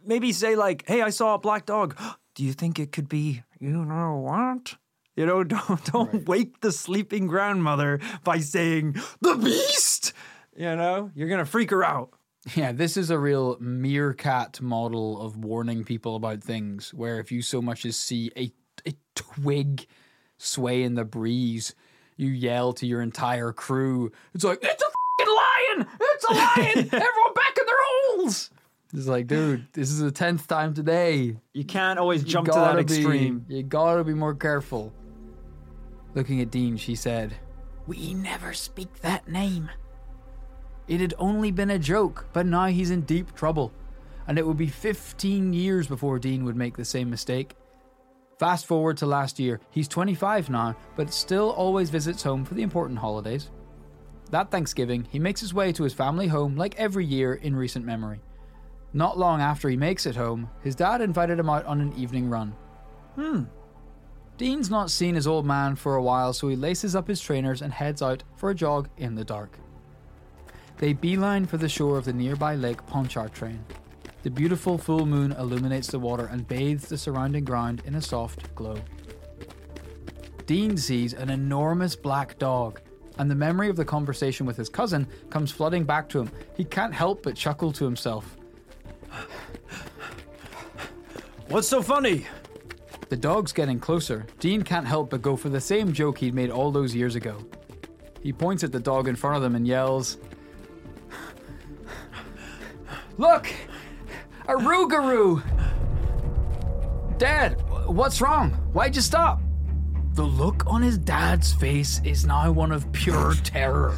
maybe 0.04 0.32
say, 0.32 0.54
like, 0.54 0.84
hey, 0.86 1.02
I 1.02 1.10
saw 1.10 1.34
a 1.34 1.38
black 1.38 1.66
dog. 1.66 1.98
Do 2.34 2.44
you 2.44 2.52
think 2.52 2.78
it 2.78 2.92
could 2.92 3.08
be, 3.08 3.42
you 3.60 3.84
know 3.84 4.16
what? 4.16 4.76
You 5.16 5.26
know, 5.26 5.44
don't 5.44 5.84
don't 5.84 6.26
wake 6.26 6.60
the 6.60 6.72
sleeping 6.72 7.26
grandmother 7.26 8.00
by 8.24 8.38
saying 8.38 8.96
the 9.20 9.34
beast. 9.34 10.12
You 10.56 10.76
know, 10.76 11.10
you're 11.14 11.28
gonna 11.28 11.44
freak 11.44 11.70
her 11.70 11.84
out. 11.84 12.10
Yeah, 12.56 12.72
this 12.72 12.96
is 12.96 13.10
a 13.10 13.18
real 13.18 13.56
meerkat 13.60 14.60
model 14.60 15.20
of 15.20 15.36
warning 15.36 15.84
people 15.84 16.16
about 16.16 16.42
things, 16.42 16.92
where 16.92 17.20
if 17.20 17.30
you 17.30 17.40
so 17.40 17.62
much 17.62 17.84
as 17.86 17.96
see 17.96 18.32
a, 18.36 18.52
a 18.86 18.94
twig 19.14 19.86
sway 20.38 20.82
in 20.82 20.94
the 20.94 21.04
breeze, 21.04 21.74
you 22.16 22.28
yell 22.28 22.72
to 22.74 22.86
your 22.86 23.00
entire 23.00 23.52
crew, 23.52 24.10
it's 24.34 24.42
like, 24.42 24.58
it's 24.60 24.82
a 24.82 24.86
fucking 24.86 25.34
lion! 25.34 25.88
It's 26.00 26.24
a 26.24 26.34
lion! 26.34 26.78
Everyone 26.92 27.34
back 27.34 27.56
in 27.58 27.66
their 27.66 27.76
holes! 27.78 28.50
It's 28.94 29.06
like, 29.06 29.26
dude, 29.26 29.66
this 29.72 29.90
is 29.90 30.00
the 30.00 30.12
10th 30.12 30.46
time 30.46 30.74
today. 30.74 31.36
You 31.54 31.64
can't 31.64 31.98
always 31.98 32.24
jump 32.24 32.46
to 32.46 32.52
that 32.52 32.72
gotta 32.72 32.84
be- 32.84 32.94
extreme. 32.94 33.46
You 33.48 33.62
gotta 33.62 34.04
be 34.04 34.14
more 34.14 34.34
careful. 34.34 34.92
Looking 36.14 36.42
at 36.42 36.50
Dean, 36.50 36.76
she 36.76 36.94
said, 36.94 37.34
We 37.86 38.12
never 38.12 38.52
speak 38.52 39.00
that 39.00 39.26
name. 39.28 39.70
It 40.88 41.00
had 41.00 41.14
only 41.18 41.50
been 41.50 41.70
a 41.70 41.78
joke, 41.78 42.26
but 42.34 42.44
now 42.44 42.66
he's 42.66 42.90
in 42.90 43.02
deep 43.02 43.34
trouble, 43.34 43.72
and 44.26 44.38
it 44.38 44.46
would 44.46 44.58
be 44.58 44.66
15 44.66 45.54
years 45.54 45.86
before 45.86 46.18
Dean 46.18 46.44
would 46.44 46.56
make 46.56 46.76
the 46.76 46.84
same 46.84 47.08
mistake. 47.08 47.54
Fast 48.38 48.66
forward 48.66 48.96
to 48.98 49.06
last 49.06 49.38
year, 49.38 49.60
he's 49.70 49.88
25 49.88 50.50
now, 50.50 50.76
but 50.96 51.14
still 51.14 51.50
always 51.50 51.88
visits 51.88 52.22
home 52.24 52.44
for 52.44 52.54
the 52.54 52.62
important 52.62 52.98
holidays. 52.98 53.50
That 54.30 54.50
Thanksgiving, 54.50 55.06
he 55.10 55.18
makes 55.18 55.40
his 55.40 55.54
way 55.54 55.72
to 55.72 55.84
his 55.84 55.94
family 55.94 56.26
home 56.26 56.56
like 56.56 56.74
every 56.76 57.06
year 57.06 57.34
in 57.34 57.54
recent 57.56 57.86
memory. 57.86 58.20
Not 58.94 59.18
long 59.18 59.40
after 59.40 59.68
he 59.68 59.76
makes 59.76 60.04
it 60.06 60.16
home, 60.16 60.50
his 60.62 60.74
dad 60.74 61.00
invited 61.00 61.38
him 61.38 61.48
out 61.48 61.64
on 61.64 61.80
an 61.80 61.92
evening 61.94 62.28
run. 62.28 62.54
Hmm. 63.14 63.44
Dean's 64.36 64.70
not 64.70 64.90
seen 64.90 65.14
his 65.14 65.26
old 65.26 65.46
man 65.46 65.76
for 65.76 65.96
a 65.96 66.02
while, 66.02 66.32
so 66.32 66.48
he 66.48 66.56
laces 66.56 66.96
up 66.96 67.08
his 67.08 67.20
trainers 67.20 67.62
and 67.62 67.72
heads 67.72 68.02
out 68.02 68.22
for 68.36 68.50
a 68.50 68.54
jog 68.54 68.88
in 68.98 69.14
the 69.14 69.24
dark. 69.24 69.58
They 70.78 70.92
beeline 70.92 71.46
for 71.46 71.58
the 71.58 71.68
shore 71.68 71.96
of 71.96 72.04
the 72.04 72.12
nearby 72.12 72.54
lake 72.56 72.84
Pontchartrain. 72.86 73.64
The 74.24 74.30
beautiful 74.30 74.78
full 74.78 75.06
moon 75.06 75.32
illuminates 75.32 75.88
the 75.88 75.98
water 75.98 76.26
and 76.26 76.46
bathes 76.46 76.88
the 76.88 76.98
surrounding 76.98 77.44
ground 77.44 77.82
in 77.84 77.94
a 77.94 78.02
soft 78.02 78.54
glow. 78.54 78.76
Dean 80.46 80.76
sees 80.76 81.14
an 81.14 81.30
enormous 81.30 81.96
black 81.96 82.38
dog, 82.38 82.80
and 83.18 83.30
the 83.30 83.34
memory 83.34 83.68
of 83.68 83.76
the 83.76 83.84
conversation 83.84 84.44
with 84.44 84.56
his 84.56 84.68
cousin 84.68 85.06
comes 85.30 85.50
flooding 85.50 85.84
back 85.84 86.08
to 86.10 86.20
him. 86.20 86.30
He 86.56 86.64
can't 86.64 86.94
help 86.94 87.22
but 87.22 87.36
chuckle 87.36 87.72
to 87.72 87.84
himself. 87.84 88.36
What's 91.48 91.68
so 91.68 91.82
funny? 91.82 92.26
The 93.10 93.16
dog's 93.16 93.52
getting 93.52 93.78
closer. 93.78 94.24
Dean 94.40 94.62
can't 94.62 94.86
help 94.86 95.10
but 95.10 95.20
go 95.20 95.36
for 95.36 95.50
the 95.50 95.60
same 95.60 95.92
joke 95.92 96.16
he'd 96.18 96.34
made 96.34 96.50
all 96.50 96.70
those 96.70 96.94
years 96.94 97.14
ago. 97.14 97.44
He 98.22 98.32
points 98.32 98.64
at 98.64 98.72
the 98.72 98.80
dog 98.80 99.06
in 99.06 99.16
front 99.16 99.36
of 99.36 99.42
them 99.42 99.54
and 99.54 99.66
yells, 99.66 100.16
Look! 103.18 103.52
A 104.48 104.54
Rougarou! 104.54 105.42
Dad, 107.18 107.60
what's 107.86 108.20
wrong? 108.20 108.50
Why'd 108.72 108.96
you 108.96 109.02
stop? 109.02 109.40
The 110.14 110.24
look 110.24 110.64
on 110.66 110.82
his 110.82 110.98
dad's 110.98 111.52
face 111.52 112.00
is 112.04 112.24
now 112.24 112.50
one 112.50 112.72
of 112.72 112.90
pure 112.92 113.34
terror. 113.44 113.94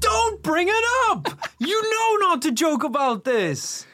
Don't 0.00 0.42
bring 0.42 0.68
it 0.68 0.84
up! 1.08 1.28
you 1.58 1.82
know 1.82 2.28
not 2.28 2.42
to 2.42 2.52
joke 2.52 2.84
about 2.84 3.24
this. 3.24 3.86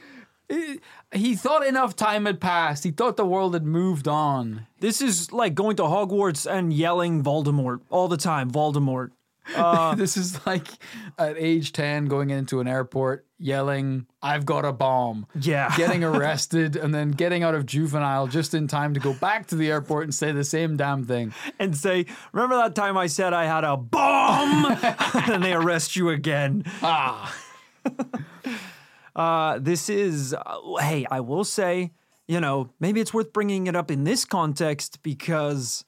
He, 1.12 1.34
thought 1.34 1.66
enough 1.66 1.96
time 1.96 2.26
had 2.26 2.40
passed. 2.40 2.84
He 2.84 2.90
thought 2.90 3.16
the 3.16 3.24
world 3.24 3.54
had 3.54 3.64
moved 3.64 4.08
on. 4.08 4.66
This 4.80 5.00
is 5.00 5.32
like 5.32 5.54
going 5.54 5.76
to 5.76 5.82
Hogwarts 5.84 6.50
and 6.50 6.72
yelling 6.72 7.22
Voldemort 7.22 7.80
all 7.90 8.08
the 8.08 8.16
time. 8.16 8.50
Voldemort. 8.50 9.10
this 9.96 10.16
is 10.16 10.44
like 10.46 10.68
at 11.18 11.36
age 11.36 11.72
10 11.72 12.06
going 12.06 12.30
into 12.30 12.60
an 12.60 12.68
airport 12.68 13.26
yelling, 13.38 14.06
I've 14.22 14.46
got 14.46 14.64
a 14.64 14.72
bomb. 14.72 15.26
Yeah. 15.40 15.74
Getting 15.76 16.04
arrested 16.04 16.76
and 16.76 16.94
then 16.94 17.10
getting 17.10 17.42
out 17.42 17.54
of 17.54 17.66
juvenile 17.66 18.28
just 18.28 18.54
in 18.54 18.68
time 18.68 18.94
to 18.94 19.00
go 19.00 19.12
back 19.14 19.48
to 19.48 19.56
the 19.56 19.70
airport 19.70 20.04
and 20.04 20.14
say 20.14 20.32
the 20.32 20.44
same 20.44 20.76
damn 20.76 21.04
thing. 21.04 21.34
And 21.58 21.76
say, 21.76 22.06
remember 22.32 22.56
that 22.56 22.74
time 22.74 22.96
I 22.96 23.08
said 23.08 23.32
I 23.32 23.46
had 23.46 23.64
a 23.64 23.76
bomb? 23.76 24.66
and 25.32 25.42
they 25.42 25.52
arrest 25.52 25.96
you 25.96 26.10
again. 26.10 26.64
Ah. 26.82 27.34
Uh, 29.14 29.58
this 29.58 29.88
is, 29.88 30.34
uh, 30.34 30.58
hey, 30.80 31.06
I 31.10 31.20
will 31.20 31.44
say, 31.44 31.92
you 32.26 32.40
know, 32.40 32.70
maybe 32.80 33.00
it's 33.00 33.12
worth 33.12 33.32
bringing 33.32 33.66
it 33.66 33.76
up 33.76 33.90
in 33.90 34.04
this 34.04 34.24
context 34.24 35.02
because 35.02 35.84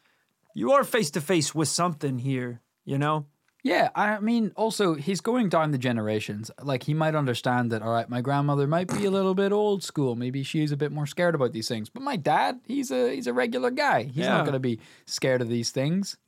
you 0.54 0.73
are 0.73 0.85
face 0.85 1.11
to 1.12 1.21
face 1.21 1.54
with 1.54 1.69
something 1.69 2.19
here, 2.19 2.61
you 2.85 2.99
know? 2.99 3.26
Yeah, 3.62 3.88
I 3.95 4.21
mean, 4.21 4.52
also, 4.57 4.93
he's 4.93 5.23
going 5.23 5.49
down 5.49 5.71
the 5.71 5.78
generations. 5.78 6.50
Like, 6.62 6.83
he 6.83 6.93
might 6.93 7.14
understand 7.14 7.73
that, 7.73 7.81
all 7.81 7.93
right, 7.93 8.07
my 8.11 8.21
grandmother 8.21 8.66
might 8.66 8.88
be 8.88 9.07
a 9.07 9.11
little 9.11 9.35
bit 9.35 9.52
old 9.52 9.83
school. 9.83 10.16
Maybe 10.16 10.43
she's 10.43 10.71
a 10.71 10.76
bit 10.76 10.93
more 10.93 11.07
scared 11.07 11.35
about 11.35 11.52
these 11.52 11.66
things. 11.66 11.88
But 11.88 12.02
my 12.02 12.16
dad, 12.16 12.61
he's 12.66 12.90
a 12.90 13.14
he's 13.14 13.26
a 13.26 13.33
regular 13.33 13.71
guy. 13.71 14.02
He's 14.02 14.16
Yeah. 14.19 14.37
not 14.37 14.45
going 14.45 14.52
to 14.52 14.59
be 14.59 14.81
scared 15.07 15.40
of 15.40 15.49
these 15.49 15.71
things. 15.71 16.19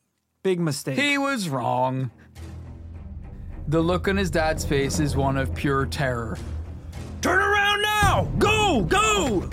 Big 0.42 0.60
mistake. 0.60 0.98
He 0.98 1.18
was 1.18 1.50
wrong. 1.50 2.10
The 3.68 3.80
look 3.82 4.08
on 4.08 4.16
his 4.16 4.30
dad's 4.30 4.64
face 4.64 4.98
is 4.98 5.14
one 5.14 5.36
of 5.36 5.54
pure 5.54 5.84
terror. 5.84 6.38
Turn 7.26 7.40
around 7.40 7.82
now! 7.82 8.28
Go! 8.38 8.82
Go! 8.82 9.50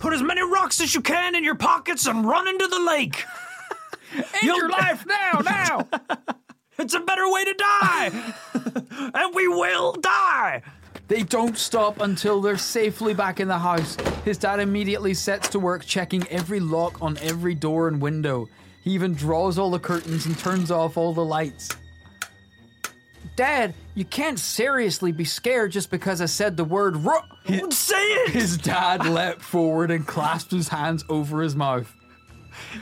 Put 0.00 0.12
as 0.12 0.24
many 0.24 0.42
rocks 0.42 0.80
as 0.80 0.92
you 0.92 1.00
can 1.00 1.36
in 1.36 1.44
your 1.44 1.54
pockets 1.54 2.08
and 2.08 2.26
run 2.26 2.48
into 2.48 2.66
the 2.66 2.80
lake. 2.80 3.24
End 4.12 4.24
You'll- 4.42 4.56
your 4.56 4.70
life 4.70 5.06
now, 5.06 5.40
now! 5.40 5.88
It's 6.78 6.94
a 6.94 7.00
better 7.00 7.30
way 7.30 7.44
to 7.44 7.54
die. 7.54 8.10
and 9.14 9.34
we 9.36 9.46
will 9.46 9.92
die. 9.92 10.62
They 11.06 11.22
don't 11.22 11.56
stop 11.56 12.00
until 12.00 12.40
they're 12.42 12.58
safely 12.58 13.14
back 13.14 13.38
in 13.38 13.46
the 13.46 13.58
house. 13.58 13.96
His 14.24 14.36
dad 14.36 14.58
immediately 14.58 15.14
sets 15.14 15.48
to 15.50 15.60
work 15.60 15.84
checking 15.86 16.26
every 16.26 16.58
lock 16.58 17.00
on 17.00 17.18
every 17.18 17.54
door 17.54 17.86
and 17.86 18.02
window. 18.02 18.48
He 18.82 18.90
even 18.90 19.14
draws 19.14 19.58
all 19.58 19.70
the 19.70 19.78
curtains 19.78 20.26
and 20.26 20.36
turns 20.36 20.72
off 20.72 20.96
all 20.96 21.14
the 21.14 21.24
lights. 21.24 21.70
Dad, 23.36 23.74
you 23.94 24.06
can't 24.06 24.38
seriously 24.38 25.12
be 25.12 25.24
scared 25.24 25.70
just 25.70 25.90
because 25.90 26.22
I 26.22 26.26
said 26.26 26.56
the 26.56 26.64
word 26.64 26.96
ro. 26.96 27.20
Don't 27.46 27.72
say 27.72 28.02
it. 28.02 28.30
His 28.30 28.56
dad 28.56 29.04
leapt 29.06 29.42
forward 29.42 29.90
and 29.90 30.06
clasped 30.06 30.50
his 30.50 30.68
hands 30.68 31.04
over 31.10 31.42
his 31.42 31.54
mouth. 31.54 31.94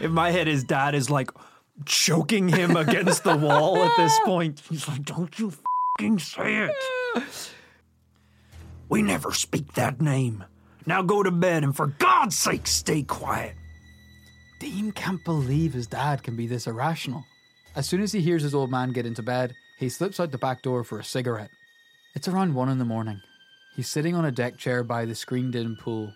In 0.01 0.13
my 0.13 0.31
head, 0.31 0.47
his 0.47 0.63
dad 0.63 0.95
is 0.95 1.11
like 1.11 1.31
choking 1.85 2.49
him 2.49 2.77
against 2.77 3.25
the 3.25 3.37
wall 3.37 3.83
at 3.83 3.97
this 3.97 4.17
point. 4.25 4.63
He's 4.71 4.87
like, 4.87 5.05
"Don't 5.05 5.37
you 5.41 5.53
fucking 5.99 6.21
say 6.21 6.69
it." 6.69 7.23
We 8.89 9.03
never 9.03 9.33
speak 9.33 9.73
that 9.75 10.01
name. 10.01 10.45
Now 10.87 11.03
go 11.03 11.25
to 11.25 11.33
bed 11.33 11.65
and 11.65 11.75
for 11.75 11.89
God's 11.89 12.37
sake, 12.39 12.69
stay 12.69 13.03
quiet. 13.03 13.55
Dean 14.61 14.93
can't 14.93 15.25
believe 15.25 15.73
his 15.73 15.89
dad 15.89 16.23
can 16.23 16.37
be 16.37 16.47
this 16.47 16.69
irrational. 16.69 17.25
As 17.75 17.89
soon 17.89 18.03
as 18.03 18.13
he 18.13 18.21
hears 18.21 18.43
his 18.43 18.55
old 18.55 18.71
man 18.71 18.93
get 18.93 19.07
into 19.07 19.23
bed, 19.23 19.53
he 19.79 19.89
slips 19.89 20.21
out 20.21 20.31
the 20.31 20.39
back 20.39 20.63
door 20.63 20.85
for 20.85 20.99
a 20.99 21.05
cigarette. 21.05 21.51
It's 22.15 22.29
around 22.29 22.55
one 22.55 22.69
in 22.69 22.79
the 22.79 22.85
morning. 22.85 23.21
He's 23.75 23.89
sitting 23.89 24.15
on 24.15 24.25
a 24.25 24.31
deck 24.31 24.57
chair 24.57 24.85
by 24.85 25.05
the 25.05 25.15
screened 25.15 25.57
in 25.57 25.77
pool. 25.77 26.13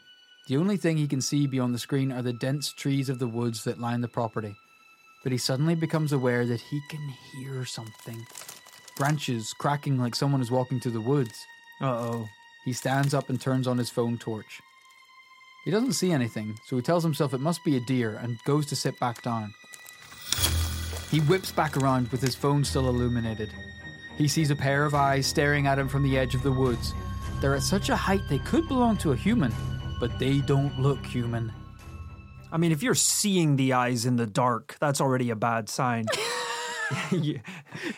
The 0.49 0.57
only 0.57 0.77
thing 0.77 0.97
he 0.97 1.09
can 1.09 1.21
see 1.21 1.47
beyond 1.47 1.75
the 1.75 1.79
screen 1.79 2.13
are 2.13 2.23
the 2.23 2.33
dense 2.33 2.73
trees 2.73 3.09
of 3.09 3.19
the 3.19 3.27
woods 3.27 3.65
that 3.65 3.81
line 3.81 4.01
the 4.01 4.09
property. 4.09 4.55
But 5.23 5.33
he 5.33 5.39
suddenly 5.39 5.75
becomes 5.75 6.13
aware 6.13 6.47
that 6.47 6.61
he 6.61 6.81
can 6.89 7.01
hear 7.35 7.65
something. 7.65 8.25
Branches 8.97 9.53
cracking 9.59 9.99
like 9.99 10.15
someone 10.15 10.41
is 10.41 10.51
walking 10.51 10.79
through 10.81 10.93
the 10.93 11.01
woods. 11.01 11.45
Uh 11.81 11.87
oh. 11.87 12.29
He 12.65 12.73
stands 12.73 13.13
up 13.13 13.29
and 13.29 13.41
turns 13.41 13.67
on 13.67 13.79
his 13.79 13.91
phone 13.91 14.19
torch. 14.19 14.61
He 15.65 15.71
doesn't 15.71 15.95
see 15.95 16.13
anything, 16.13 16.57
so 16.67 16.77
he 16.77 16.83
tells 16.83 17.03
himself 17.03 17.35
it 17.35 17.41
must 17.41 17.65
be 17.65 17.77
a 17.77 17.81
deer 17.81 18.19
and 18.23 18.39
goes 18.47 18.67
to 18.67 18.77
sit 18.77 18.99
back 19.01 19.23
down. 19.23 19.53
He 21.11 21.21
whips 21.21 21.51
back 21.51 21.77
around 21.77 22.09
with 22.09 22.21
his 22.21 22.35
phone 22.35 22.65
still 22.65 22.89
illuminated. 22.89 23.51
He 24.17 24.29
sees 24.29 24.51
a 24.51 24.57
pair 24.57 24.85
of 24.85 24.95
eyes 24.95 25.27
staring 25.27 25.67
at 25.67 25.79
him 25.79 25.89
from 25.89 26.03
the 26.03 26.19
edge 26.19 26.35
of 26.35 26.43
the 26.43 26.53
woods. 26.53 26.93
They're 27.41 27.55
at 27.55 27.63
such 27.63 27.89
a 27.89 27.97
height 27.97 28.23
they 28.29 28.39
could 28.39 28.67
belong 28.69 28.97
to 28.99 29.13
a 29.13 29.17
human, 29.17 29.53
but 30.01 30.19
they 30.19 30.39
don't 30.41 30.79
look 30.79 31.05
human. 31.07 31.53
I 32.51 32.57
mean, 32.57 32.73
if 32.73 32.83
you're 32.83 32.95
seeing 32.95 33.57
the 33.57 33.75
eyes 33.75 34.07
in 34.07 34.17
the 34.17 34.27
dark, 34.27 34.77
that's 34.81 35.01
already 35.01 35.31
a 35.31 35.37
bad 35.37 35.69
sign. 35.69 36.07
Even 37.13 37.43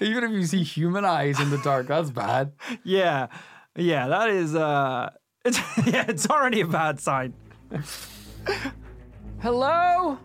if 0.00 0.30
you 0.32 0.44
see 0.44 0.62
human 0.64 1.04
eyes 1.04 1.38
in 1.40 1.50
the 1.50 1.58
dark, 1.58 1.86
that's 1.86 2.10
bad. 2.10 2.52
yeah, 2.84 3.28
yeah, 3.76 4.08
that 4.08 4.28
is. 4.30 4.54
uh 4.54 5.10
it's, 5.44 5.58
Yeah, 5.86 6.04
it's 6.08 6.28
already 6.28 6.60
a 6.60 6.66
bad 6.66 7.00
sign. 7.00 7.32
Hello? 9.40 10.18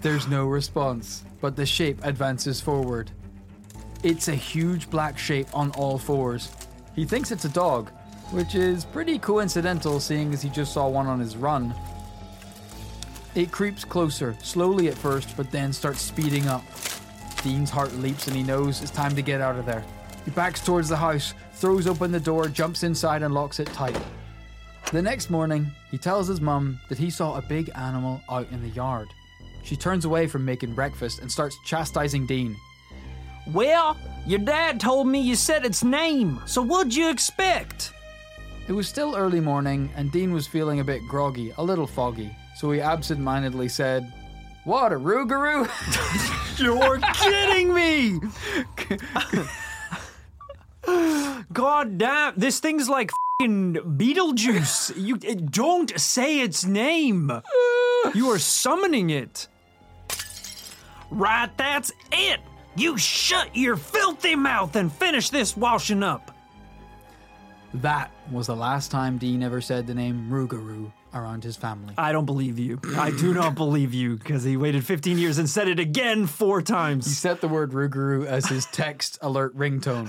There's 0.00 0.28
no 0.28 0.46
response, 0.46 1.24
but 1.46 1.54
the 1.54 1.64
shape 1.64 2.00
advances 2.02 2.60
forward. 2.60 3.08
It's 4.02 4.26
a 4.26 4.34
huge 4.34 4.90
black 4.90 5.16
shape 5.16 5.46
on 5.54 5.70
all 5.78 5.96
fours. 5.96 6.50
He 6.96 7.04
thinks 7.04 7.30
it's 7.30 7.44
a 7.44 7.48
dog, 7.48 7.92
which 8.32 8.56
is 8.56 8.84
pretty 8.84 9.16
coincidental 9.16 10.00
seeing 10.00 10.34
as 10.34 10.42
he 10.42 10.48
just 10.48 10.72
saw 10.72 10.88
one 10.88 11.06
on 11.06 11.20
his 11.20 11.36
run. 11.36 11.72
It 13.36 13.52
creeps 13.52 13.84
closer, 13.84 14.36
slowly 14.42 14.88
at 14.88 14.98
first, 14.98 15.36
but 15.36 15.52
then 15.52 15.72
starts 15.72 16.00
speeding 16.00 16.48
up. 16.48 16.64
Dean's 17.44 17.70
heart 17.70 17.94
leaps 17.94 18.26
and 18.26 18.34
he 18.34 18.42
knows 18.42 18.82
it's 18.82 18.90
time 18.90 19.14
to 19.14 19.22
get 19.22 19.40
out 19.40 19.56
of 19.56 19.66
there. 19.66 19.84
He 20.24 20.32
backs 20.32 20.64
towards 20.64 20.88
the 20.88 20.96
house, 20.96 21.32
throws 21.52 21.86
open 21.86 22.10
the 22.10 22.18
door, 22.18 22.48
jumps 22.48 22.82
inside, 22.82 23.22
and 23.22 23.32
locks 23.32 23.60
it 23.60 23.68
tight. 23.68 24.00
The 24.90 25.00
next 25.00 25.30
morning, 25.30 25.70
he 25.92 25.96
tells 25.96 26.26
his 26.26 26.40
mum 26.40 26.80
that 26.88 26.98
he 26.98 27.08
saw 27.08 27.36
a 27.36 27.42
big 27.42 27.70
animal 27.76 28.20
out 28.28 28.50
in 28.50 28.62
the 28.62 28.70
yard. 28.70 29.06
She 29.66 29.76
turns 29.76 30.04
away 30.04 30.28
from 30.28 30.44
making 30.44 30.74
breakfast 30.74 31.18
and 31.18 31.30
starts 31.30 31.58
chastising 31.64 32.24
Dean. 32.24 32.56
Well, 33.52 33.96
your 34.24 34.38
dad 34.38 34.78
told 34.78 35.08
me 35.08 35.20
you 35.20 35.34
said 35.34 35.64
its 35.64 35.82
name, 35.82 36.40
so 36.46 36.62
what'd 36.62 36.94
you 36.94 37.10
expect? 37.10 37.92
It 38.68 38.72
was 38.72 38.86
still 38.86 39.16
early 39.16 39.40
morning, 39.40 39.90
and 39.96 40.12
Dean 40.12 40.32
was 40.32 40.46
feeling 40.46 40.78
a 40.78 40.84
bit 40.84 41.02
groggy, 41.08 41.52
a 41.58 41.64
little 41.64 41.88
foggy, 41.88 42.30
so 42.56 42.70
he 42.70 42.80
absent 42.80 43.18
mindedly 43.18 43.68
said, 43.68 44.12
What, 44.62 44.92
a 44.92 44.96
Rougarou? 44.96 45.68
You're 46.60 47.00
kidding 47.00 47.74
me! 47.74 48.20
God 51.52 51.98
damn, 51.98 52.34
this 52.36 52.60
thing's 52.60 52.88
like 52.88 53.10
fing 53.40 53.74
Beetlejuice. 53.74 54.92
You 54.96 55.16
don't 55.16 55.98
say 55.98 56.38
its 56.38 56.64
name. 56.64 57.32
You 58.14 58.30
are 58.30 58.38
summoning 58.38 59.10
it. 59.10 59.48
Right, 61.10 61.50
that's 61.56 61.92
it. 62.12 62.40
You 62.76 62.98
shut 62.98 63.54
your 63.56 63.76
filthy 63.76 64.34
mouth 64.36 64.76
and 64.76 64.92
finish 64.92 65.30
this 65.30 65.56
washing 65.56 66.02
up. 66.02 66.30
that 67.74 68.10
was 68.30 68.46
the 68.48 68.56
last 68.56 68.90
time 68.90 69.18
Dean 69.18 69.42
ever 69.42 69.60
said 69.60 69.86
the 69.86 69.94
name 69.94 70.28
Rougarou 70.30 70.90
around 71.14 71.42
his 71.44 71.56
family. 71.56 71.94
I 71.96 72.12
don't 72.12 72.26
believe 72.26 72.58
you. 72.58 72.78
I 72.96 73.10
do 73.10 73.32
not 73.32 73.54
believe 73.64 73.94
you 73.94 74.16
because 74.16 74.44
he 74.44 74.56
waited 74.56 74.84
15 74.84 75.16
years 75.18 75.38
and 75.38 75.48
said 75.48 75.68
it 75.68 75.78
again 75.78 76.26
four 76.26 76.60
times. 76.60 77.06
He 77.06 77.12
set 77.12 77.40
the 77.40 77.48
word 77.48 77.72
Rougarou 77.72 78.26
as 78.26 78.46
his 78.46 78.66
text 78.72 79.18
alert 79.22 79.56
ringtone. 79.56 80.08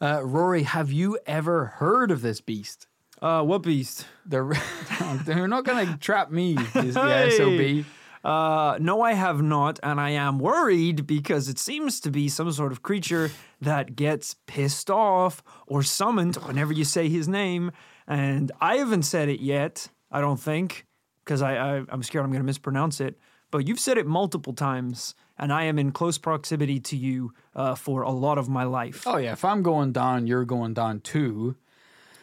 Uh, 0.00 0.22
Rory, 0.24 0.62
have 0.64 0.90
you 0.90 1.18
ever 1.26 1.66
heard 1.66 2.10
of 2.10 2.22
this 2.22 2.40
beast? 2.40 2.86
Uh, 3.20 3.42
what 3.42 3.62
beast? 3.62 4.06
They're, 4.24 4.50
they're 5.24 5.46
not 5.46 5.64
going 5.64 5.86
to 5.86 5.96
trap 5.98 6.30
me, 6.30 6.56
is 6.74 6.94
the 6.94 7.02
Hey. 7.28 7.36
SOB. 7.82 7.84
Uh, 8.22 8.76
no, 8.80 9.00
I 9.00 9.14
have 9.14 9.40
not, 9.40 9.80
and 9.82 10.00
I 10.00 10.10
am 10.10 10.38
worried 10.38 11.06
because 11.06 11.48
it 11.48 11.58
seems 11.58 12.00
to 12.00 12.10
be 12.10 12.28
some 12.28 12.52
sort 12.52 12.72
of 12.72 12.82
creature 12.82 13.30
that 13.60 13.96
gets 13.96 14.36
pissed 14.46 14.90
off 14.90 15.42
or 15.66 15.82
summoned 15.82 16.36
whenever 16.36 16.72
you 16.72 16.84
say 16.84 17.08
his 17.08 17.28
name. 17.28 17.72
And 18.06 18.52
I 18.60 18.76
haven't 18.76 19.04
said 19.04 19.28
it 19.28 19.40
yet, 19.40 19.88
I 20.10 20.20
don't 20.20 20.40
think, 20.40 20.86
because 21.24 21.40
I, 21.40 21.56
I, 21.56 21.82
I'm 21.88 22.02
scared 22.02 22.24
I'm 22.24 22.30
going 22.30 22.42
to 22.42 22.46
mispronounce 22.46 23.00
it. 23.00 23.18
But 23.50 23.66
you've 23.66 23.80
said 23.80 23.98
it 23.98 24.06
multiple 24.06 24.52
times, 24.52 25.14
and 25.38 25.52
I 25.52 25.64
am 25.64 25.78
in 25.78 25.90
close 25.90 26.18
proximity 26.18 26.78
to 26.80 26.96
you 26.96 27.32
uh, 27.56 27.74
for 27.74 28.02
a 28.02 28.10
lot 28.10 28.38
of 28.38 28.48
my 28.48 28.64
life. 28.64 29.04
Oh, 29.06 29.16
yeah. 29.16 29.32
If 29.32 29.44
I'm 29.44 29.62
going 29.62 29.92
down, 29.92 30.26
you're 30.26 30.44
going 30.44 30.74
down 30.74 31.00
too. 31.00 31.56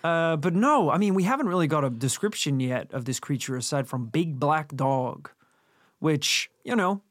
Uh, 0.04 0.38
but 0.38 0.54
no, 0.54 0.90
I 0.90 0.98
mean, 0.98 1.16
we 1.16 1.24
haven't 1.24 1.48
really 1.48 1.68
got 1.68 1.84
a 1.84 1.90
description 1.90 2.60
yet 2.60 2.94
of 2.94 3.06
this 3.06 3.20
creature 3.20 3.58
aside 3.58 3.88
from 3.88 4.06
Big 4.06 4.40
Black 4.40 4.74
Dog, 4.76 5.32
which, 6.00 6.50
you 6.64 6.76
know, 6.76 7.02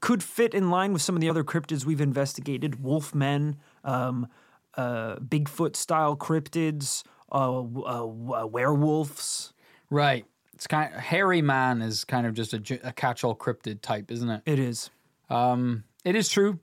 could 0.00 0.22
fit 0.22 0.54
in 0.54 0.70
line 0.70 0.92
with 0.92 1.02
some 1.02 1.14
of 1.14 1.20
the 1.20 1.30
other 1.30 1.44
cryptids 1.44 1.84
we've 1.84 2.00
investigated 2.00 2.72
Wolfmen, 2.82 3.56
um, 3.84 4.26
uh, 4.74 5.16
Bigfoot 5.16 5.76
style 5.76 6.16
cryptids, 6.16 7.04
uh, 7.30 7.60
uh, 7.62 8.42
uh, 8.42 8.46
werewolves. 8.46 9.52
Right. 9.90 10.24
It's 10.54 10.66
kind 10.66 10.92
of, 10.92 11.00
hairy 11.00 11.42
man 11.42 11.82
is 11.82 12.04
kind 12.04 12.26
of 12.26 12.34
just 12.34 12.52
a 12.52 12.60
catch-all 12.60 13.36
cryptid 13.36 13.80
type, 13.80 14.10
isn't 14.10 14.28
it? 14.28 14.42
It 14.46 14.58
is. 14.58 14.90
Um, 15.30 15.84
it 16.04 16.14
is 16.14 16.28
true. 16.28 16.58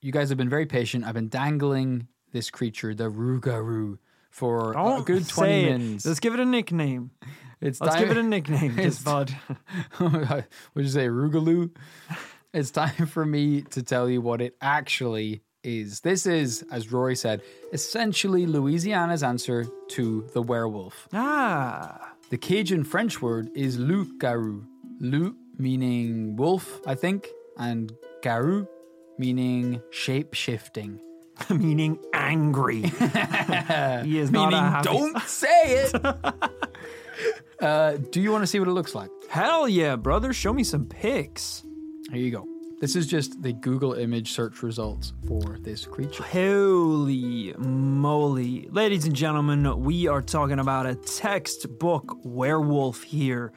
You 0.00 0.12
guys 0.12 0.28
have 0.28 0.38
been 0.38 0.50
very 0.50 0.66
patient. 0.66 1.04
I've 1.04 1.14
been 1.14 1.28
dangling 1.28 2.08
this 2.32 2.50
creature, 2.50 2.94
the 2.94 3.10
Rougarou, 3.10 3.98
for 4.30 4.72
a 4.72 4.74
Don't 4.74 5.06
good 5.06 5.28
20 5.28 5.50
say 5.52 5.64
it. 5.64 5.78
minutes. 5.78 6.06
Let's 6.06 6.20
give 6.20 6.34
it 6.34 6.40
a 6.40 6.44
nickname. 6.44 7.12
It's 7.60 7.80
Let's 7.80 7.94
time, 7.94 8.02
give 8.08 8.10
it 8.16 8.20
a 8.20 8.22
nickname, 8.22 8.76
just 8.76 9.04
bud. 9.04 9.34
Would 10.00 10.44
you 10.84 10.88
say 10.88 11.06
Rougaloo? 11.08 11.70
It's 12.52 12.70
time 12.70 13.06
for 13.06 13.24
me 13.24 13.62
to 13.62 13.82
tell 13.82 14.08
you 14.08 14.20
what 14.20 14.40
it 14.40 14.56
actually 14.60 15.42
is. 15.62 16.00
This 16.00 16.26
is, 16.26 16.64
as 16.70 16.92
Rory 16.92 17.16
said, 17.16 17.40
essentially 17.72 18.46
Louisiana's 18.46 19.22
answer 19.22 19.66
to 19.90 20.28
the 20.34 20.42
werewolf. 20.42 21.08
ah, 21.12 22.12
The 22.30 22.38
Cajun 22.38 22.84
French 22.84 23.20
word 23.22 23.50
is 23.54 23.78
loup-garou. 23.78 24.64
Loup 25.00 25.36
meaning 25.58 26.36
wolf, 26.36 26.80
I 26.86 26.94
think, 26.94 27.28
and 27.56 27.92
garou 28.22 28.66
meaning 29.18 29.80
shape 29.90 30.34
shifting. 30.34 31.00
meaning 31.50 31.98
angry. 32.12 32.82
he 34.02 34.18
is 34.18 34.30
not 34.30 34.50
Meaning, 34.50 34.64
happy- 34.64 34.84
don't 34.88 35.20
say 35.22 35.48
it. 35.66 35.92
Uh, 37.64 37.96
do 38.10 38.20
you 38.20 38.30
want 38.30 38.42
to 38.42 38.46
see 38.46 38.58
what 38.58 38.68
it 38.68 38.72
looks 38.72 38.94
like? 38.94 39.10
Hell 39.28 39.68
yeah, 39.68 39.96
brother. 39.96 40.32
Show 40.32 40.52
me 40.52 40.64
some 40.64 40.86
pics. 40.86 41.64
Here 42.10 42.20
you 42.20 42.30
go. 42.30 42.46
This 42.80 42.96
is 42.96 43.06
just 43.06 43.42
the 43.42 43.52
Google 43.52 43.94
image 43.94 44.32
search 44.32 44.62
results 44.62 45.14
for 45.26 45.58
this 45.60 45.86
creature. 45.86 46.22
Holy 46.24 47.54
moly. 47.56 48.68
Ladies 48.70 49.06
and 49.06 49.14
gentlemen, 49.14 49.80
we 49.82 50.06
are 50.06 50.20
talking 50.20 50.58
about 50.58 50.84
a 50.84 50.94
textbook 50.94 52.18
werewolf 52.22 53.02
here. 53.04 53.52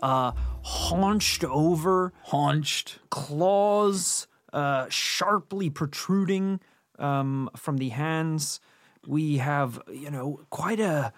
Uh, 0.00 0.30
haunched 0.62 1.42
over, 1.44 2.12
Haunched. 2.22 3.00
claws 3.10 4.28
uh, 4.52 4.86
sharply 4.88 5.70
protruding 5.70 6.60
um, 7.00 7.50
from 7.56 7.78
the 7.78 7.88
hands. 7.88 8.60
We 9.06 9.38
have, 9.38 9.80
you 9.92 10.10
know, 10.10 10.40
quite 10.50 10.78
a, 10.78 11.12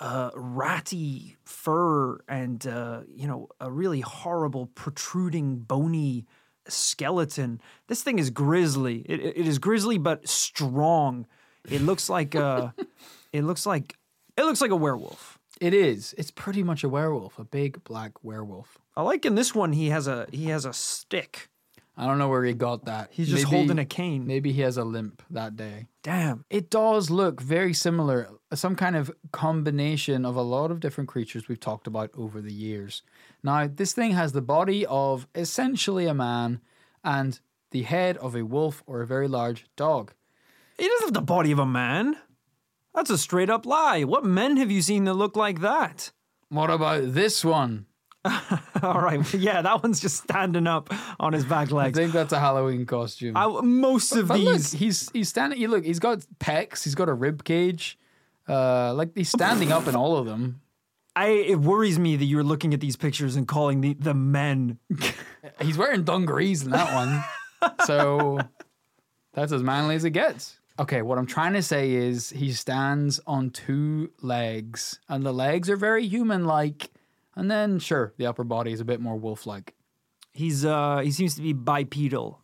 uh 0.00 0.30
ratty 0.34 1.36
fur 1.44 2.18
and, 2.28 2.66
uh, 2.66 3.02
you 3.06 3.28
know, 3.28 3.48
a 3.60 3.70
really 3.70 4.00
horrible 4.00 4.66
protruding 4.66 5.58
bony 5.58 6.26
skeleton. 6.66 7.60
This 7.86 8.02
thing 8.02 8.18
is 8.18 8.30
grisly. 8.30 9.04
It, 9.06 9.20
it 9.20 9.46
is 9.46 9.58
grisly 9.58 9.98
but 9.98 10.28
strong. 10.28 11.26
It 11.68 11.82
looks 11.82 12.08
like 12.08 12.34
a, 12.34 12.74
it 13.32 13.44
looks 13.44 13.66
like, 13.66 13.96
it 14.36 14.44
looks 14.44 14.60
like 14.60 14.70
a 14.70 14.76
werewolf. 14.76 15.38
It 15.60 15.74
is. 15.74 16.14
It's 16.16 16.30
pretty 16.30 16.62
much 16.62 16.82
a 16.82 16.88
werewolf, 16.88 17.38
a 17.38 17.44
big 17.44 17.84
black 17.84 18.24
werewolf. 18.24 18.78
I 18.96 19.02
like 19.02 19.26
in 19.26 19.34
this 19.34 19.54
one 19.54 19.72
he 19.72 19.90
has 19.90 20.08
a 20.08 20.26
he 20.32 20.46
has 20.46 20.64
a 20.64 20.72
stick. 20.72 21.50
I 21.96 22.06
don't 22.06 22.18
know 22.18 22.28
where 22.28 22.44
he 22.44 22.54
got 22.54 22.86
that. 22.86 23.10
He's 23.12 23.28
just 23.28 23.44
Maybe- 23.44 23.56
holding 23.56 23.78
a 23.78 23.84
cane. 23.84 24.26
Maybe 24.26 24.52
he 24.52 24.62
has 24.62 24.76
a 24.78 24.84
limp 24.84 25.22
that 25.30 25.56
day. 25.56 25.88
Damn. 26.02 26.44
It 26.48 26.70
does 26.70 27.10
look 27.10 27.42
very 27.42 27.74
similar, 27.74 28.30
some 28.54 28.74
kind 28.74 28.96
of 28.96 29.10
combination 29.32 30.24
of 30.24 30.34
a 30.36 30.42
lot 30.42 30.70
of 30.70 30.80
different 30.80 31.08
creatures 31.08 31.46
we've 31.48 31.60
talked 31.60 31.86
about 31.86 32.10
over 32.16 32.40
the 32.40 32.52
years. 32.52 33.02
Now, 33.42 33.66
this 33.66 33.92
thing 33.92 34.12
has 34.12 34.32
the 34.32 34.40
body 34.40 34.86
of 34.86 35.26
essentially 35.34 36.06
a 36.06 36.14
man 36.14 36.60
and 37.04 37.38
the 37.70 37.82
head 37.82 38.16
of 38.18 38.34
a 38.34 38.44
wolf 38.44 38.82
or 38.86 39.02
a 39.02 39.06
very 39.06 39.28
large 39.28 39.66
dog. 39.76 40.12
He 40.78 40.88
doesn't 40.88 41.08
have 41.08 41.14
the 41.14 41.20
body 41.20 41.52
of 41.52 41.58
a 41.58 41.66
man. 41.66 42.16
That's 42.94 43.10
a 43.10 43.18
straight 43.18 43.50
up 43.50 43.66
lie. 43.66 44.04
What 44.04 44.24
men 44.24 44.56
have 44.56 44.70
you 44.70 44.80
seen 44.80 45.04
that 45.04 45.14
look 45.14 45.36
like 45.36 45.60
that? 45.60 46.12
What 46.48 46.70
about 46.70 47.12
this 47.14 47.44
one? 47.44 47.86
All 48.82 49.00
right, 49.00 49.32
yeah, 49.34 49.62
that 49.62 49.82
one's 49.82 50.00
just 50.00 50.22
standing 50.24 50.66
up 50.66 50.92
on 51.18 51.32
his 51.32 51.44
back 51.44 51.72
I 51.72 51.74
legs. 51.74 51.98
think 51.98 52.12
that's 52.12 52.32
a 52.32 52.38
Halloween 52.38 52.84
costume. 52.84 53.36
I, 53.36 53.46
most 53.46 54.12
of 54.12 54.28
but 54.28 54.40
look, 54.40 54.54
these, 54.56 54.72
he's 54.72 55.10
he's 55.12 55.28
standing. 55.28 55.58
You 55.60 55.68
look, 55.68 55.84
he's 55.84 55.98
got 55.98 56.18
pecs. 56.38 56.84
He's 56.84 56.94
got 56.94 57.08
a 57.08 57.14
rib 57.14 57.44
cage. 57.44 57.98
Uh, 58.48 58.92
like 58.94 59.10
he's 59.14 59.30
standing 59.30 59.72
up 59.72 59.86
in 59.86 59.96
all 59.96 60.16
of 60.16 60.26
them. 60.26 60.60
I 61.16 61.28
it 61.28 61.60
worries 61.60 61.98
me 61.98 62.16
that 62.16 62.24
you're 62.24 62.44
looking 62.44 62.74
at 62.74 62.80
these 62.80 62.96
pictures 62.96 63.36
and 63.36 63.48
calling 63.48 63.80
the 63.80 63.94
the 63.94 64.14
men. 64.14 64.78
He's 65.60 65.76
wearing 65.78 66.04
dungarees 66.04 66.62
in 66.62 66.70
that 66.70 66.94
one. 66.94 67.74
so 67.86 68.38
that's 69.32 69.52
as 69.52 69.62
manly 69.62 69.94
as 69.96 70.04
it 70.04 70.10
gets. 70.10 70.58
Okay, 70.78 71.02
what 71.02 71.18
I'm 71.18 71.26
trying 71.26 71.52
to 71.54 71.62
say 71.62 71.92
is 71.92 72.30
he 72.30 72.52
stands 72.52 73.20
on 73.26 73.50
two 73.50 74.12
legs, 74.22 74.98
and 75.08 75.24
the 75.24 75.32
legs 75.32 75.68
are 75.68 75.76
very 75.76 76.06
human 76.06 76.44
like. 76.44 76.90
And 77.36 77.50
then, 77.50 77.78
sure, 77.78 78.12
the 78.16 78.26
upper 78.26 78.44
body 78.44 78.72
is 78.72 78.80
a 78.80 78.84
bit 78.84 79.00
more 79.00 79.16
wolf 79.16 79.46
like. 79.46 79.74
He's 80.32 80.64
uh 80.64 80.98
he 80.98 81.10
seems 81.10 81.34
to 81.34 81.42
be 81.42 81.52
bipedal. 81.52 82.42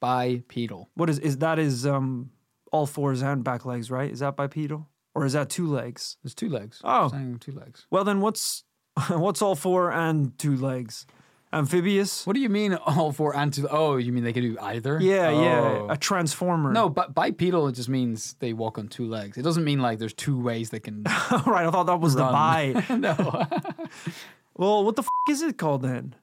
Bipedal. 0.00 0.90
What 0.94 1.08
is 1.10 1.18
is 1.18 1.38
that 1.38 1.58
is 1.58 1.86
um 1.86 2.30
all 2.72 2.86
fours 2.86 3.22
and 3.22 3.44
back 3.44 3.64
legs, 3.64 3.90
right? 3.90 4.10
Is 4.10 4.20
that 4.20 4.36
bipedal 4.36 4.88
or 5.14 5.24
is 5.24 5.32
that 5.32 5.48
two 5.48 5.66
legs? 5.66 6.16
There's 6.22 6.34
two 6.34 6.48
legs. 6.48 6.80
Oh. 6.84 7.10
Two 7.40 7.52
legs. 7.52 7.86
Well 7.90 8.04
then, 8.04 8.20
what's 8.20 8.64
what's 9.08 9.42
all 9.42 9.54
four 9.54 9.92
and 9.92 10.36
two 10.38 10.56
legs? 10.56 11.06
Amphibious? 11.52 12.26
What 12.26 12.34
do 12.34 12.40
you 12.40 12.48
mean 12.50 12.74
all 12.74 13.10
four 13.12 13.34
and 13.34 13.52
two? 13.52 13.66
Oh, 13.70 13.96
you 13.96 14.12
mean 14.12 14.22
they 14.24 14.32
can 14.34 14.42
do 14.42 14.58
either? 14.60 14.98
Yeah, 15.00 15.28
Oh. 15.28 15.42
yeah, 15.42 15.92
a 15.94 15.96
transformer. 15.96 16.72
No, 16.72 16.88
but 16.90 17.14
bipedal 17.14 17.68
it 17.68 17.72
just 17.72 17.88
means 17.88 18.34
they 18.40 18.52
walk 18.52 18.78
on 18.78 18.88
two 18.88 19.08
legs. 19.08 19.38
It 19.38 19.42
doesn't 19.42 19.64
mean 19.64 19.80
like 19.80 19.98
there's 19.98 20.12
two 20.12 20.38
ways 20.38 20.70
they 20.70 20.80
can. 20.80 21.02
right, 21.46 21.66
I 21.66 21.70
thought 21.70 21.86
that 21.86 22.00
was 22.00 22.14
Run. 22.16 22.26
the 22.26 22.32
bi. 22.32 22.94
no, 22.96 23.46
Well, 24.56 24.84
what 24.84 24.96
the 24.96 25.02
f- 25.02 25.08
is 25.30 25.40
it 25.42 25.56
called 25.56 25.82
then? 25.82 26.14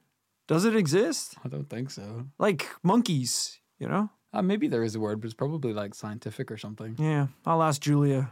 Does 0.46 0.64
it 0.64 0.76
exist? 0.76 1.34
I 1.44 1.48
don't 1.48 1.68
think 1.68 1.90
so. 1.90 2.26
Like 2.38 2.68
monkeys, 2.84 3.58
you 3.80 3.88
know? 3.88 4.10
Uh, 4.32 4.42
maybe 4.42 4.68
there 4.68 4.84
is 4.84 4.94
a 4.94 5.00
word, 5.00 5.20
but 5.20 5.24
it's 5.26 5.34
probably 5.34 5.72
like 5.72 5.94
scientific 5.94 6.50
or 6.52 6.58
something. 6.58 6.94
Yeah, 6.98 7.28
I'll 7.46 7.62
ask 7.62 7.80
Julia. 7.80 8.30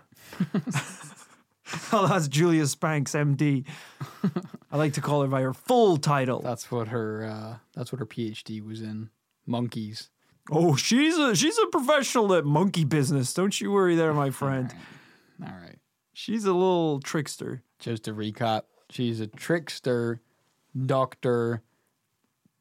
I'll 1.93 2.07
ask 2.07 2.31
Julia 2.31 2.67
Spanks, 2.67 3.13
MD. 3.13 3.65
I 4.71 4.77
like 4.77 4.95
to 4.95 5.01
call 5.01 5.23
her 5.23 5.29
by 5.29 5.43
her 5.43 5.55
full 5.55 5.97
title. 5.97 6.41
That's 6.41 6.71
what 6.71 6.89
her. 6.89 7.25
Uh, 7.25 7.57
that's 7.75 7.93
what 7.93 7.99
her 8.01 8.07
PhD 8.07 8.65
was 8.65 8.81
in. 8.81 9.11
Monkeys. 9.47 10.11
Oh, 10.51 10.77
she's 10.77 11.17
a 11.17 11.35
she's 11.35 11.59
a 11.59 11.67
professional 11.67 12.35
at 12.35 12.45
monkey 12.45 12.85
business. 12.85 13.33
Don't 13.33 13.59
you 13.61 13.71
worry 13.71 13.97
there, 13.97 14.13
my 14.13 14.31
friend. 14.31 14.75
All 15.43 15.53
right. 15.53 15.79
She's 16.13 16.45
a 16.45 16.53
little 16.53 17.01
trickster. 17.01 17.63
Just 17.79 18.05
to 18.05 18.13
recap, 18.15 18.63
she's 18.91 19.21
a 19.21 19.27
trickster, 19.27 20.21
doctor, 20.87 21.63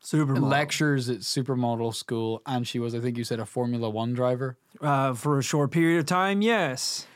Super 0.05 0.35
lectures 0.35 1.09
at 1.09 1.19
supermodel 1.19 1.95
school, 1.95 2.41
and 2.45 2.67
she 2.67 2.77
was, 2.77 2.93
I 2.93 2.99
think 2.99 3.17
you 3.17 3.23
said, 3.23 3.39
a 3.39 3.45
Formula 3.45 3.89
One 3.89 4.13
driver. 4.13 4.57
Uh, 4.81 5.13
for 5.13 5.39
a 5.39 5.41
short 5.41 5.71
period 5.71 5.99
of 5.99 6.05
time, 6.05 6.41
yes. 6.41 7.07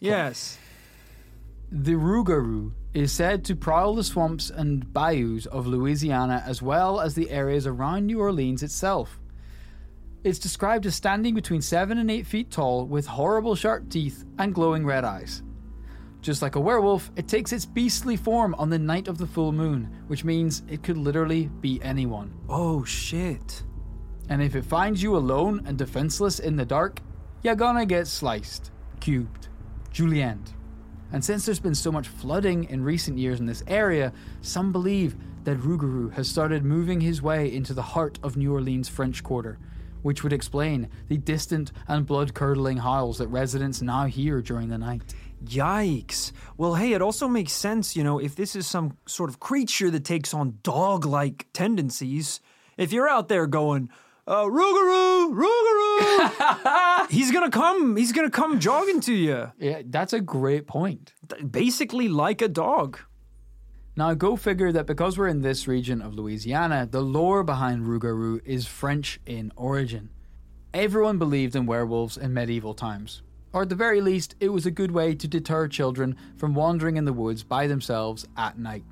Yes. 0.00 0.58
The 1.72 1.94
Rougarou 1.94 2.70
is 2.94 3.10
said 3.10 3.44
to 3.46 3.56
prowl 3.56 3.96
the 3.96 4.04
swamps 4.04 4.50
and 4.50 4.92
bayous 4.92 5.46
of 5.46 5.66
Louisiana 5.66 6.44
as 6.46 6.62
well 6.62 7.00
as 7.00 7.16
the 7.16 7.28
areas 7.28 7.66
around 7.66 8.06
New 8.06 8.20
Orleans 8.20 8.62
itself. 8.62 9.18
It's 10.22 10.38
described 10.38 10.86
as 10.86 10.94
standing 10.94 11.34
between 11.34 11.60
7 11.60 11.98
and 11.98 12.08
8 12.08 12.24
feet 12.24 12.50
tall 12.52 12.86
with 12.86 13.06
horrible 13.06 13.56
sharp 13.56 13.88
teeth 13.90 14.24
and 14.38 14.54
glowing 14.54 14.86
red 14.86 15.04
eyes. 15.04 15.42
Just 16.20 16.40
like 16.40 16.54
a 16.54 16.60
werewolf, 16.60 17.10
it 17.16 17.26
takes 17.26 17.52
its 17.52 17.66
beastly 17.66 18.16
form 18.16 18.54
on 18.58 18.70
the 18.70 18.78
night 18.78 19.08
of 19.08 19.18
the 19.18 19.26
full 19.26 19.50
moon, 19.50 19.88
which 20.06 20.24
means 20.24 20.62
it 20.68 20.84
could 20.84 20.96
literally 20.96 21.46
be 21.60 21.80
anyone. 21.82 22.32
Oh 22.48 22.84
shit. 22.84 23.64
And 24.28 24.40
if 24.40 24.54
it 24.54 24.64
finds 24.64 25.02
you 25.02 25.16
alone 25.16 25.62
and 25.66 25.76
defenseless 25.76 26.38
in 26.38 26.54
the 26.54 26.64
dark, 26.64 27.00
you're 27.42 27.56
gonna 27.56 27.86
get 27.86 28.06
sliced, 28.06 28.70
cubed, 29.00 29.48
julienned. 29.92 30.52
And 31.12 31.24
since 31.24 31.46
there's 31.46 31.60
been 31.60 31.74
so 31.74 31.92
much 31.92 32.08
flooding 32.08 32.64
in 32.64 32.82
recent 32.82 33.18
years 33.18 33.40
in 33.40 33.46
this 33.46 33.62
area, 33.66 34.12
some 34.42 34.72
believe 34.72 35.16
that 35.44 35.58
Rougarou 35.58 36.12
has 36.12 36.28
started 36.28 36.64
moving 36.64 37.00
his 37.00 37.22
way 37.22 37.52
into 37.52 37.72
the 37.72 37.82
heart 37.82 38.18
of 38.22 38.36
New 38.36 38.52
Orleans' 38.52 38.88
French 38.88 39.22
Quarter, 39.22 39.58
which 40.02 40.22
would 40.22 40.32
explain 40.32 40.88
the 41.08 41.16
distant 41.16 41.72
and 41.86 42.04
blood 42.04 42.34
curdling 42.34 42.78
howls 42.78 43.18
that 43.18 43.28
residents 43.28 43.80
now 43.80 44.06
hear 44.06 44.42
during 44.42 44.68
the 44.68 44.78
night. 44.78 45.14
Yikes. 45.44 46.32
Well, 46.56 46.74
hey, 46.74 46.92
it 46.92 47.02
also 47.02 47.28
makes 47.28 47.52
sense, 47.52 47.94
you 47.94 48.02
know, 48.02 48.18
if 48.18 48.34
this 48.34 48.56
is 48.56 48.66
some 48.66 48.96
sort 49.06 49.30
of 49.30 49.38
creature 49.38 49.90
that 49.90 50.04
takes 50.04 50.34
on 50.34 50.58
dog 50.62 51.04
like 51.04 51.46
tendencies. 51.52 52.40
If 52.76 52.92
you're 52.92 53.08
out 53.08 53.28
there 53.28 53.46
going, 53.46 53.90
uh, 54.26 54.44
Rougarou, 54.44 55.32
Rougarou, 55.32 57.08
he's 57.10 57.30
gonna 57.30 57.50
come, 57.50 57.96
he's 57.96 58.12
gonna 58.12 58.30
come 58.30 58.58
jogging 58.58 59.00
to 59.02 59.14
you. 59.14 59.52
Yeah, 59.58 59.82
that's 59.84 60.12
a 60.12 60.20
great 60.20 60.66
point. 60.66 61.12
Basically, 61.48 62.08
like 62.08 62.42
a 62.42 62.48
dog. 62.48 62.98
Now, 63.98 64.12
go 64.14 64.36
figure 64.36 64.72
that 64.72 64.86
because 64.86 65.16
we're 65.16 65.28
in 65.28 65.40
this 65.40 65.66
region 65.66 66.02
of 66.02 66.14
Louisiana, 66.14 66.86
the 66.90 67.00
lore 67.00 67.42
behind 67.42 67.86
Rougarou 67.86 68.42
is 68.44 68.66
French 68.66 69.20
in 69.24 69.52
origin. 69.56 70.10
Everyone 70.74 71.18
believed 71.18 71.56
in 71.56 71.64
werewolves 71.64 72.18
in 72.18 72.34
medieval 72.34 72.74
times, 72.74 73.22
or 73.54 73.62
at 73.62 73.70
the 73.70 73.74
very 73.74 74.02
least, 74.02 74.34
it 74.38 74.50
was 74.50 74.66
a 74.66 74.70
good 74.70 74.90
way 74.90 75.14
to 75.14 75.26
deter 75.26 75.66
children 75.68 76.14
from 76.36 76.54
wandering 76.54 76.98
in 76.98 77.06
the 77.06 77.12
woods 77.14 77.42
by 77.42 77.66
themselves 77.66 78.26
at 78.36 78.58
night. 78.58 78.84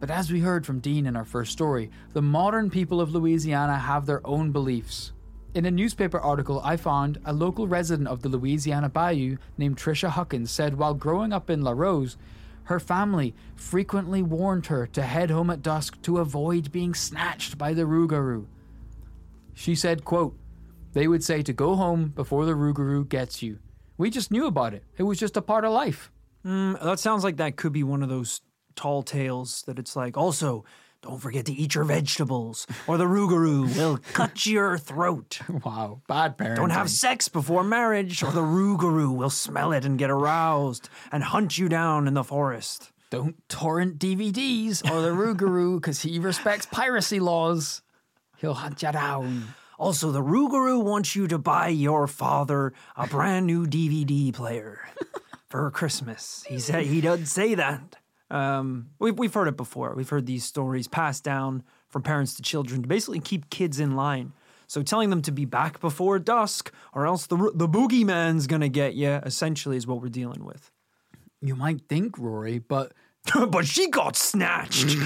But 0.00 0.10
as 0.10 0.32
we 0.32 0.40
heard 0.40 0.64
from 0.64 0.80
Dean 0.80 1.06
in 1.06 1.14
our 1.14 1.26
first 1.26 1.52
story, 1.52 1.90
the 2.14 2.22
modern 2.22 2.70
people 2.70 3.02
of 3.02 3.12
Louisiana 3.12 3.78
have 3.78 4.06
their 4.06 4.26
own 4.26 4.50
beliefs. 4.50 5.12
In 5.52 5.66
a 5.66 5.70
newspaper 5.70 6.18
article 6.18 6.60
I 6.64 6.78
found, 6.78 7.18
a 7.26 7.32
local 7.34 7.68
resident 7.68 8.08
of 8.08 8.22
the 8.22 8.30
Louisiana 8.30 8.88
Bayou 8.88 9.36
named 9.58 9.76
Trisha 9.76 10.08
Huckins 10.08 10.50
said 10.50 10.78
while 10.78 10.94
growing 10.94 11.32
up 11.32 11.50
in 11.50 11.62
Larose, 11.62 12.16
her 12.64 12.80
family 12.80 13.34
frequently 13.56 14.22
warned 14.22 14.66
her 14.66 14.86
to 14.86 15.02
head 15.02 15.30
home 15.30 15.50
at 15.50 15.60
dusk 15.60 16.00
to 16.02 16.18
avoid 16.18 16.72
being 16.72 16.94
snatched 16.94 17.58
by 17.58 17.74
the 17.74 17.82
Rougarou. 17.82 18.46
She 19.52 19.74
said, 19.74 20.04
quote, 20.04 20.34
They 20.92 21.08
would 21.08 21.24
say 21.24 21.42
to 21.42 21.52
go 21.52 21.74
home 21.74 22.06
before 22.06 22.46
the 22.46 22.52
Rougarou 22.54 23.06
gets 23.08 23.42
you. 23.42 23.58
We 23.98 24.08
just 24.08 24.30
knew 24.30 24.46
about 24.46 24.72
it. 24.72 24.84
It 24.96 25.02
was 25.02 25.18
just 25.18 25.36
a 25.36 25.42
part 25.42 25.64
of 25.64 25.72
life. 25.72 26.10
Mm, 26.46 26.82
that 26.82 27.00
sounds 27.00 27.24
like 27.24 27.36
that 27.36 27.56
could 27.56 27.72
be 27.72 27.82
one 27.82 28.02
of 28.02 28.08
those 28.08 28.40
tall 28.80 29.02
tales 29.02 29.62
that 29.66 29.78
it's 29.78 29.94
like, 29.94 30.16
also, 30.16 30.64
don't 31.02 31.18
forget 31.18 31.44
to 31.46 31.52
eat 31.52 31.74
your 31.74 31.84
vegetables, 31.84 32.66
or 32.86 32.96
the 32.96 33.04
Rougarou 33.04 33.76
will 33.76 33.98
cut 34.14 34.46
your 34.46 34.78
throat. 34.78 35.38
Wow, 35.62 36.00
bad 36.08 36.38
parents. 36.38 36.58
Don't 36.58 36.70
have 36.70 36.88
sex 36.88 37.28
before 37.28 37.62
marriage, 37.62 38.22
or 38.22 38.32
the 38.32 38.40
Rougarou 38.40 39.14
will 39.14 39.28
smell 39.28 39.72
it 39.72 39.84
and 39.84 39.98
get 39.98 40.08
aroused 40.08 40.88
and 41.12 41.22
hunt 41.22 41.58
you 41.58 41.68
down 41.68 42.08
in 42.08 42.14
the 42.14 42.24
forest. 42.24 42.90
Don't 43.10 43.36
torrent 43.50 43.98
DVDs 43.98 44.88
or 44.90 45.02
the 45.02 45.10
Rougarou 45.10 45.76
because 45.76 46.00
he 46.00 46.18
respects 46.18 46.64
piracy 46.64 47.20
laws. 47.20 47.82
He'll 48.38 48.54
hunt 48.54 48.82
you 48.82 48.92
down. 48.92 49.54
Also, 49.78 50.10
the 50.10 50.22
Rougarou 50.22 50.82
wants 50.82 51.14
you 51.14 51.26
to 51.28 51.36
buy 51.36 51.68
your 51.68 52.06
father 52.06 52.72
a 52.96 53.06
brand 53.06 53.46
new 53.46 53.66
DVD 53.66 54.32
player 54.32 54.88
for 55.50 55.70
Christmas. 55.70 56.44
He 56.48 56.58
said 56.60 56.86
he 56.86 57.02
doesn't 57.02 57.26
say 57.26 57.54
that. 57.54 57.96
Um, 58.30 58.90
we've, 58.98 59.18
we've 59.18 59.34
heard 59.34 59.48
it 59.48 59.56
before. 59.56 59.94
We've 59.94 60.08
heard 60.08 60.26
these 60.26 60.44
stories 60.44 60.88
passed 60.88 61.24
down 61.24 61.62
from 61.88 62.02
parents 62.02 62.34
to 62.34 62.42
children 62.42 62.82
to 62.82 62.88
basically 62.88 63.20
keep 63.20 63.50
kids 63.50 63.80
in 63.80 63.96
line. 63.96 64.32
So 64.66 64.82
telling 64.82 65.10
them 65.10 65.22
to 65.22 65.32
be 65.32 65.44
back 65.44 65.80
before 65.80 66.20
dusk, 66.20 66.72
or 66.94 67.04
else 67.04 67.26
the 67.26 67.36
the 67.54 67.68
boogeyman's 67.68 68.46
gonna 68.46 68.68
get 68.68 68.94
you. 68.94 69.08
Essentially, 69.08 69.76
is 69.76 69.84
what 69.84 70.00
we're 70.00 70.08
dealing 70.08 70.44
with. 70.44 70.70
You 71.40 71.56
might 71.56 71.88
think, 71.88 72.16
Rory, 72.16 72.60
but 72.60 72.92
but 73.48 73.66
she 73.66 73.88
got 73.88 74.14
snatched. 74.14 74.96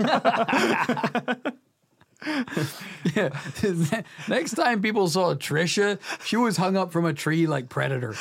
yeah. 3.14 3.28
Next 4.28 4.54
time 4.54 4.80
people 4.80 5.08
saw 5.08 5.34
Trisha, 5.34 5.98
she 6.24 6.36
was 6.36 6.56
hung 6.56 6.76
up 6.76 6.92
from 6.92 7.04
a 7.04 7.12
tree 7.12 7.46
like 7.46 7.68
Predator. 7.68 8.14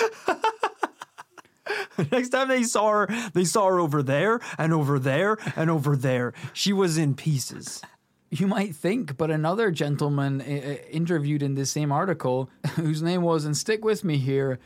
Next 2.11 2.29
time 2.29 2.47
they 2.47 2.63
saw 2.63 2.89
her, 2.91 3.29
they 3.33 3.45
saw 3.45 3.67
her 3.67 3.79
over 3.79 4.03
there 4.03 4.39
and 4.57 4.73
over 4.73 4.99
there 4.99 5.37
and 5.55 5.69
over 5.69 5.95
there. 5.95 6.33
She 6.53 6.73
was 6.73 6.97
in 6.97 7.15
pieces. 7.15 7.81
You 8.29 8.47
might 8.47 8.75
think, 8.75 9.15
but 9.15 9.29
another 9.29 9.69
gentleman 9.69 10.41
uh, 10.41 10.43
interviewed 10.89 11.43
in 11.43 11.53
this 11.53 11.69
same 11.69 11.91
article, 11.91 12.49
whose 12.75 13.01
name 13.01 13.21
was, 13.21 13.45
and 13.45 13.55
stick 13.55 13.85
with 13.85 14.03
me 14.03 14.17
here, 14.17 14.59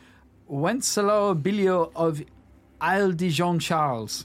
Wenceslao 0.50 1.40
Billiot 1.42 1.92
of 1.94 2.22
Isle 2.80 3.12
de 3.12 3.28
Jean 3.28 3.58
Charles, 3.58 4.24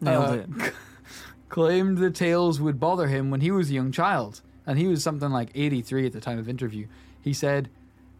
Nailed 0.00 0.24
uh, 0.24 0.64
it. 0.64 0.74
claimed 1.48 1.98
the 1.98 2.10
tales 2.10 2.60
would 2.60 2.78
bother 2.78 3.08
him 3.08 3.30
when 3.30 3.40
he 3.40 3.50
was 3.50 3.70
a 3.70 3.74
young 3.74 3.90
child, 3.90 4.40
and 4.66 4.78
he 4.78 4.86
was 4.86 5.02
something 5.02 5.30
like 5.30 5.50
83 5.54 6.06
at 6.06 6.12
the 6.12 6.20
time 6.20 6.38
of 6.38 6.48
interview. 6.48 6.86
He 7.20 7.32
said, 7.32 7.68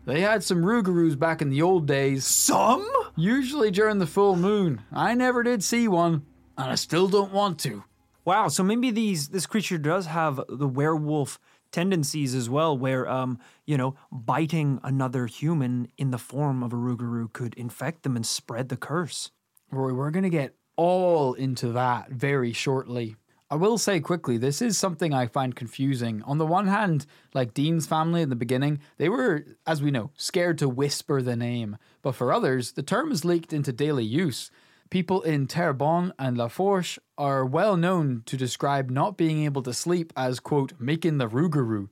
They 0.06 0.20
had 0.20 0.44
some 0.44 0.62
Rougarous 0.62 1.18
back 1.18 1.42
in 1.42 1.50
the 1.50 1.62
old 1.62 1.86
days, 1.86 2.24
Some? 2.24 2.88
usually 3.16 3.72
during 3.72 3.98
the 3.98 4.06
full 4.06 4.36
moon. 4.36 4.82
I 4.92 5.14
never 5.14 5.42
did 5.42 5.64
see 5.64 5.88
one, 5.88 6.24
and 6.56 6.70
I 6.70 6.76
still 6.76 7.08
don't 7.08 7.32
want 7.32 7.58
to. 7.60 7.82
Wow. 8.24 8.46
So 8.46 8.62
maybe 8.62 8.92
these 8.92 9.28
this 9.28 9.46
creature 9.46 9.78
does 9.78 10.06
have 10.06 10.40
the 10.48 10.68
werewolf 10.68 11.40
tendencies 11.72 12.36
as 12.36 12.48
well, 12.48 12.78
where 12.78 13.08
um, 13.08 13.40
you 13.66 13.76
know, 13.76 13.96
biting 14.12 14.78
another 14.84 15.26
human 15.26 15.88
in 15.98 16.12
the 16.12 16.18
form 16.18 16.62
of 16.62 16.72
a 16.72 16.76
Rougarou 16.76 17.32
could 17.32 17.54
infect 17.54 18.04
them 18.04 18.14
and 18.14 18.24
spread 18.24 18.68
the 18.68 18.76
curse. 18.76 19.32
Rory, 19.72 19.92
we're 19.92 20.12
going 20.12 20.22
to 20.22 20.30
get 20.30 20.54
all 20.76 21.34
into 21.34 21.72
that 21.72 22.10
very 22.10 22.52
shortly. 22.52 23.16
I 23.48 23.54
will 23.54 23.78
say 23.78 24.00
quickly, 24.00 24.38
this 24.38 24.60
is 24.60 24.76
something 24.76 25.14
I 25.14 25.26
find 25.28 25.54
confusing. 25.54 26.20
On 26.22 26.38
the 26.38 26.46
one 26.46 26.66
hand, 26.66 27.06
like 27.32 27.54
Dean's 27.54 27.86
family 27.86 28.20
in 28.20 28.28
the 28.28 28.34
beginning, 28.34 28.80
they 28.96 29.08
were, 29.08 29.44
as 29.64 29.80
we 29.80 29.92
know, 29.92 30.10
scared 30.16 30.58
to 30.58 30.68
whisper 30.68 31.22
the 31.22 31.36
name. 31.36 31.76
But 32.02 32.16
for 32.16 32.32
others, 32.32 32.72
the 32.72 32.82
term 32.82 33.12
is 33.12 33.24
leaked 33.24 33.52
into 33.52 33.72
daily 33.72 34.04
use. 34.04 34.50
People 34.90 35.22
in 35.22 35.46
Terrebonne 35.46 36.12
and 36.18 36.36
Lafourche 36.36 36.98
are 37.16 37.44
well 37.44 37.76
known 37.76 38.24
to 38.26 38.36
describe 38.36 38.90
not 38.90 39.16
being 39.16 39.44
able 39.44 39.62
to 39.62 39.72
sleep 39.72 40.12
as, 40.16 40.40
quote, 40.40 40.72
making 40.80 41.18
the 41.18 41.28
Rougarou. 41.28 41.88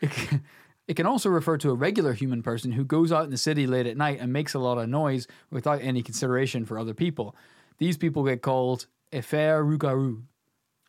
It 0.86 0.96
can- 0.96 1.06
also 1.06 1.30
refer 1.30 1.56
to 1.58 1.70
a 1.70 1.74
regular 1.74 2.12
human 2.12 2.42
person 2.42 2.72
who 2.72 2.84
goes 2.84 3.10
out 3.10 3.24
in 3.24 3.30
the 3.30 3.38
city 3.38 3.66
late 3.66 3.86
at 3.86 3.96
night 3.96 4.18
and 4.20 4.32
makes 4.32 4.52
a 4.52 4.58
lot 4.58 4.76
of 4.76 4.86
noise 4.86 5.26
without 5.50 5.80
any 5.80 6.02
consideration 6.02 6.66
for 6.66 6.78
other 6.78 6.92
people. 6.92 7.34
These 7.78 7.96
people 7.96 8.22
get 8.22 8.42
called 8.42 8.86
Efer 9.10 9.64
Rougarou. 9.64 10.24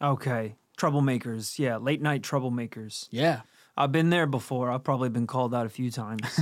Okay. 0.01 0.55
Troublemakers. 0.77 1.57
Yeah, 1.57 1.77
late 1.77 2.01
night 2.01 2.21
troublemakers. 2.21 3.07
Yeah. 3.11 3.41
I've 3.77 3.91
been 3.91 4.09
there 4.09 4.27
before. 4.27 4.71
I've 4.71 4.83
probably 4.83 5.09
been 5.09 5.27
called 5.27 5.53
out 5.53 5.65
a 5.65 5.69
few 5.69 5.91
times. 5.91 6.39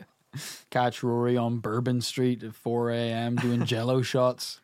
Catch 0.70 1.02
Rory 1.02 1.36
on 1.36 1.58
Bourbon 1.58 2.00
Street 2.00 2.42
at 2.42 2.54
4 2.54 2.90
a.m. 2.90 3.36
doing 3.36 3.64
jello 3.64 4.02
shots. 4.02 4.60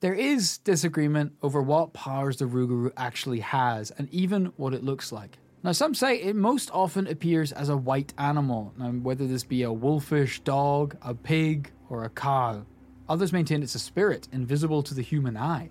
There 0.00 0.14
is 0.14 0.58
disagreement 0.58 1.34
over 1.42 1.60
what 1.60 1.92
powers 1.92 2.38
the 2.38 2.46
Rougarou 2.46 2.90
actually 2.96 3.40
has 3.40 3.90
and 3.90 4.08
even 4.10 4.46
what 4.56 4.72
it 4.72 4.82
looks 4.82 5.12
like. 5.12 5.38
Now, 5.62 5.72
some 5.72 5.94
say 5.94 6.16
it 6.22 6.34
most 6.34 6.70
often 6.72 7.06
appears 7.06 7.52
as 7.52 7.68
a 7.68 7.76
white 7.76 8.14
animal, 8.16 8.72
now, 8.78 8.88
whether 8.92 9.26
this 9.26 9.44
be 9.44 9.62
a 9.62 9.70
wolfish 9.72 10.40
dog, 10.40 10.96
a 11.02 11.12
pig, 11.12 11.70
or 11.90 12.04
a 12.04 12.08
cow. 12.08 12.64
Others 13.10 13.34
maintain 13.34 13.62
it's 13.62 13.74
a 13.74 13.78
spirit 13.78 14.26
invisible 14.32 14.82
to 14.84 14.94
the 14.94 15.02
human 15.02 15.36
eye. 15.36 15.68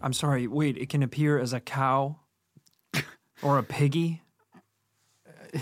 I'm 0.00 0.12
sorry, 0.12 0.46
wait, 0.46 0.76
it 0.76 0.88
can 0.88 1.02
appear 1.02 1.38
as 1.38 1.52
a 1.52 1.60
cow 1.60 2.16
or 3.42 3.58
a 3.58 3.62
piggy? 3.62 4.22
Uh, 5.54 5.58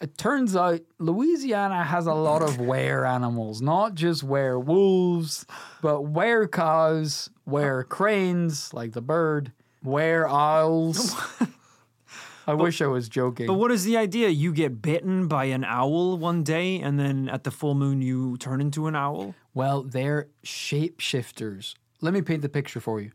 it 0.00 0.18
turns 0.18 0.54
out 0.54 0.80
Louisiana 0.98 1.84
has 1.84 2.06
a 2.06 2.14
lot 2.14 2.42
of 2.42 2.58
were 2.58 3.04
animals, 3.04 3.62
not 3.62 3.94
just 3.94 4.22
werewolves, 4.22 5.46
but 5.80 6.02
were 6.02 6.46
cows, 6.46 7.30
were 7.46 7.84
cranes, 7.84 8.74
like 8.74 8.92
the 8.92 9.00
bird, 9.00 9.52
were 9.82 10.28
owls. 10.28 11.14
I 12.46 12.54
wish 12.54 12.80
I 12.80 12.86
was 12.86 13.08
joking. 13.08 13.46
But 13.46 13.54
what 13.54 13.72
is 13.72 13.84
the 13.84 13.96
idea? 13.96 14.28
You 14.28 14.52
get 14.52 14.80
bitten 14.80 15.26
by 15.26 15.46
an 15.46 15.64
owl 15.64 16.16
one 16.16 16.44
day 16.44 16.78
and 16.80 16.98
then 16.98 17.28
at 17.28 17.44
the 17.44 17.50
full 17.50 17.74
moon 17.74 18.02
you 18.02 18.36
turn 18.36 18.60
into 18.60 18.86
an 18.86 18.94
owl? 18.94 19.34
Well, 19.52 19.82
they're 19.82 20.28
shapeshifters. 20.44 21.74
Let 22.00 22.14
me 22.14 22.22
paint 22.22 22.42
the 22.42 22.48
picture 22.48 22.80
for 22.80 23.00
you. 23.00 23.10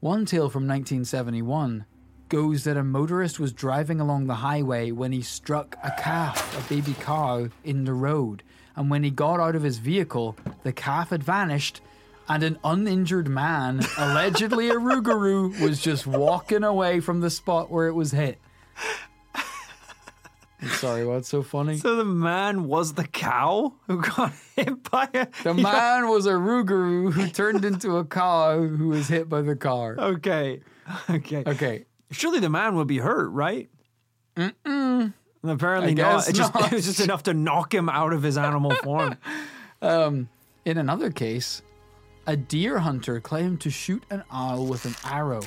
One 0.00 0.26
tale 0.26 0.50
from 0.50 0.68
1971 0.68 1.86
goes 2.28 2.64
that 2.64 2.76
a 2.76 2.84
motorist 2.84 3.40
was 3.40 3.52
driving 3.52 3.98
along 3.98 4.26
the 4.26 4.34
highway 4.36 4.90
when 4.90 5.10
he 5.10 5.22
struck 5.22 5.76
a 5.82 5.90
calf, 5.98 6.54
a 6.58 6.68
baby 6.68 6.94
cow, 7.00 7.48
in 7.64 7.84
the 7.84 7.94
road. 7.94 8.42
And 8.74 8.90
when 8.90 9.04
he 9.04 9.10
got 9.10 9.40
out 9.40 9.56
of 9.56 9.62
his 9.62 9.78
vehicle, 9.78 10.36
the 10.64 10.72
calf 10.72 11.10
had 11.10 11.24
vanished 11.24 11.80
and 12.28 12.42
an 12.42 12.58
uninjured 12.62 13.28
man, 13.28 13.80
allegedly 13.98 14.68
a 14.68 14.74
Rougarou, 14.74 15.58
was 15.60 15.80
just 15.80 16.06
walking 16.06 16.62
away 16.62 17.00
from 17.00 17.20
the 17.20 17.30
spot 17.30 17.70
where 17.70 17.86
it 17.86 17.94
was 17.94 18.10
hit. 18.10 18.38
I'm 20.66 20.72
sorry, 20.76 21.06
what's 21.06 21.28
so 21.28 21.42
funny? 21.42 21.78
So 21.78 21.96
the 21.96 22.04
man 22.04 22.64
was 22.64 22.94
the 22.94 23.06
cow 23.06 23.74
who 23.86 24.00
got 24.02 24.32
hit 24.56 24.90
by 24.90 25.08
a. 25.14 25.28
The 25.42 25.54
man 25.54 26.08
was 26.08 26.26
a 26.26 26.32
Rougarou 26.32 27.12
who 27.12 27.28
turned 27.28 27.64
into 27.64 27.96
a 27.96 28.04
cow 28.04 28.58
who 28.60 28.88
was 28.88 29.08
hit 29.08 29.28
by 29.28 29.42
the 29.42 29.56
car. 29.56 29.96
Okay. 29.98 30.60
Okay. 31.10 31.42
Okay, 31.46 31.84
Surely 32.12 32.38
the 32.38 32.48
man 32.48 32.76
would 32.76 32.86
be 32.86 32.98
hurt, 32.98 33.28
right? 33.30 33.68
Mm-mm. 34.36 35.12
Apparently 35.42 35.94
not. 35.94 36.28
It, 36.28 36.34
just, 36.34 36.54
not. 36.54 36.72
it 36.72 36.76
was 36.76 36.86
just 36.86 37.00
enough 37.00 37.24
to 37.24 37.34
knock 37.34 37.74
him 37.74 37.88
out 37.88 38.12
of 38.12 38.22
his 38.22 38.38
animal 38.38 38.70
form. 38.70 39.16
Um, 39.82 40.28
in 40.64 40.78
another 40.78 41.10
case, 41.10 41.62
a 42.26 42.36
deer 42.36 42.78
hunter 42.78 43.20
claimed 43.20 43.60
to 43.62 43.70
shoot 43.70 44.04
an 44.10 44.22
owl 44.30 44.66
with 44.66 44.84
an 44.84 44.94
arrow. 45.04 45.42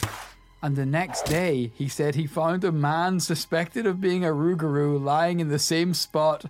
And 0.62 0.76
the 0.76 0.86
next 0.86 1.24
day, 1.24 1.72
he 1.76 1.88
said 1.88 2.16
he 2.16 2.28
found 2.28 2.64
a 2.66 2.72
man 2.72 3.22
suspected 3.22 3.86
of 3.86 4.02
being 4.02 4.26
a 4.26 4.30
Rougarou 4.30 5.02
lying 5.02 5.40
in 5.40 5.48
the 5.48 5.60
same 5.60 5.94
spot 5.94 6.46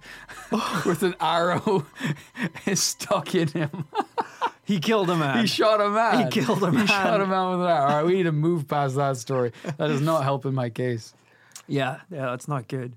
with 0.85 1.03
an 1.03 1.15
arrow 1.19 1.85
stuck 2.73 3.35
in 3.35 3.49
him. 3.49 3.85
He 4.65 4.79
killed 4.79 5.09
a 5.09 5.15
man. 5.15 5.39
He 5.39 5.47
shot 5.47 5.81
a 5.81 5.89
man. 5.89 6.25
He 6.25 6.29
killed 6.29 6.61
a 6.61 6.71
man. 6.71 6.81
He 6.81 6.85
shot 6.85 7.19
a 7.19 7.25
man 7.25 7.49
with 7.49 7.61
an 7.61 7.65
arrow. 7.65 7.81
All 7.81 7.87
right, 7.87 8.05
we 8.05 8.13
need 8.13 8.23
to 8.23 8.31
move 8.31 8.67
past 8.67 8.95
that 8.97 9.17
story. 9.17 9.51
That 9.77 9.89
is 9.89 9.99
not 9.99 10.21
helping 10.23 10.53
my 10.53 10.69
case. 10.69 11.11
yeah, 11.67 12.01
yeah, 12.11 12.27
that's 12.27 12.47
not 12.47 12.67
good. 12.67 12.93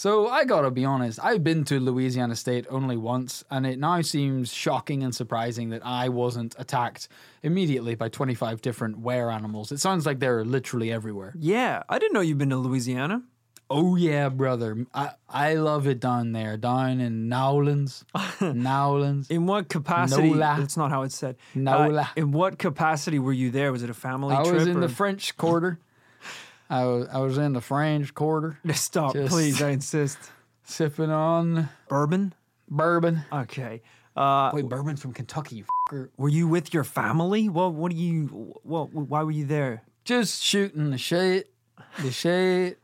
So 0.00 0.28
I 0.28 0.46
gotta 0.46 0.70
be 0.70 0.86
honest, 0.86 1.18
I've 1.22 1.44
been 1.44 1.62
to 1.64 1.78
Louisiana 1.78 2.34
State 2.34 2.64
only 2.70 2.96
once, 2.96 3.44
and 3.50 3.66
it 3.66 3.78
now 3.78 4.00
seems 4.00 4.50
shocking 4.50 5.02
and 5.02 5.14
surprising 5.14 5.68
that 5.68 5.82
I 5.84 6.08
wasn't 6.08 6.54
attacked 6.58 7.08
immediately 7.42 7.96
by 7.96 8.08
25 8.08 8.62
different 8.62 9.00
were 9.00 9.30
animals. 9.30 9.70
It 9.70 9.78
sounds 9.78 10.06
like 10.06 10.18
they're 10.18 10.42
literally 10.42 10.90
everywhere. 10.90 11.34
Yeah, 11.38 11.82
I 11.86 11.98
didn't 11.98 12.14
know 12.14 12.22
you've 12.22 12.38
been 12.38 12.48
to 12.48 12.56
Louisiana. 12.56 13.24
Oh 13.68 13.94
yeah, 13.94 14.30
brother. 14.30 14.86
I, 14.94 15.10
I 15.28 15.56
love 15.56 15.86
it 15.86 16.00
down 16.00 16.32
there, 16.32 16.56
down 16.56 17.00
in 17.00 17.28
Nowlands. 17.28 18.02
Nowlands. 18.40 19.28
In 19.28 19.44
what 19.44 19.68
capacity? 19.68 20.30
Nola. 20.30 20.56
That's 20.60 20.78
not 20.78 20.90
how 20.90 21.02
it's 21.02 21.14
said. 21.14 21.36
Uh, 21.54 21.58
Nola. 21.58 22.10
in 22.16 22.32
what 22.32 22.58
capacity 22.58 23.18
were 23.18 23.34
you 23.34 23.50
there? 23.50 23.70
Was 23.70 23.82
it 23.82 23.90
a 23.90 23.94
family 23.94 24.34
I 24.34 24.44
trip? 24.44 24.54
was 24.54 24.66
in 24.66 24.78
or- 24.78 24.80
the 24.80 24.88
French 24.88 25.36
Quarter. 25.36 25.78
I 26.70 26.84
was 26.86 27.08
I 27.12 27.18
was 27.18 27.36
in 27.36 27.52
the 27.52 27.60
French 27.60 28.14
Quarter, 28.14 28.58
Stop, 28.72 29.12
Just- 29.14 29.32
please. 29.32 29.60
I 29.60 29.70
insist. 29.70 30.18
sipping 30.62 31.10
on 31.10 31.68
Bourbon. 31.88 32.32
bourbon. 32.68 33.24
Okay. 33.32 33.82
Uh, 34.16 34.50
Wait, 34.54 34.68
bourbon's 34.68 35.00
from 35.02 35.12
Kentucky, 35.12 35.56
you 35.56 35.64
fucker. 35.90 36.08
were 36.16 36.28
you 36.28 36.46
with 36.48 36.72
your 36.74 36.84
family? 36.84 37.48
Well, 37.48 37.72
what 37.72 37.90
do 37.92 37.96
you? 37.98 38.54
Well, 38.64 38.88
why 38.92 39.22
were 39.22 39.30
you 39.30 39.44
there? 39.46 39.82
just 40.04 40.42
shooting 40.42 40.90
the 40.90 40.98
shit, 40.98 41.50
the 42.02 42.10
shit, 42.10 42.78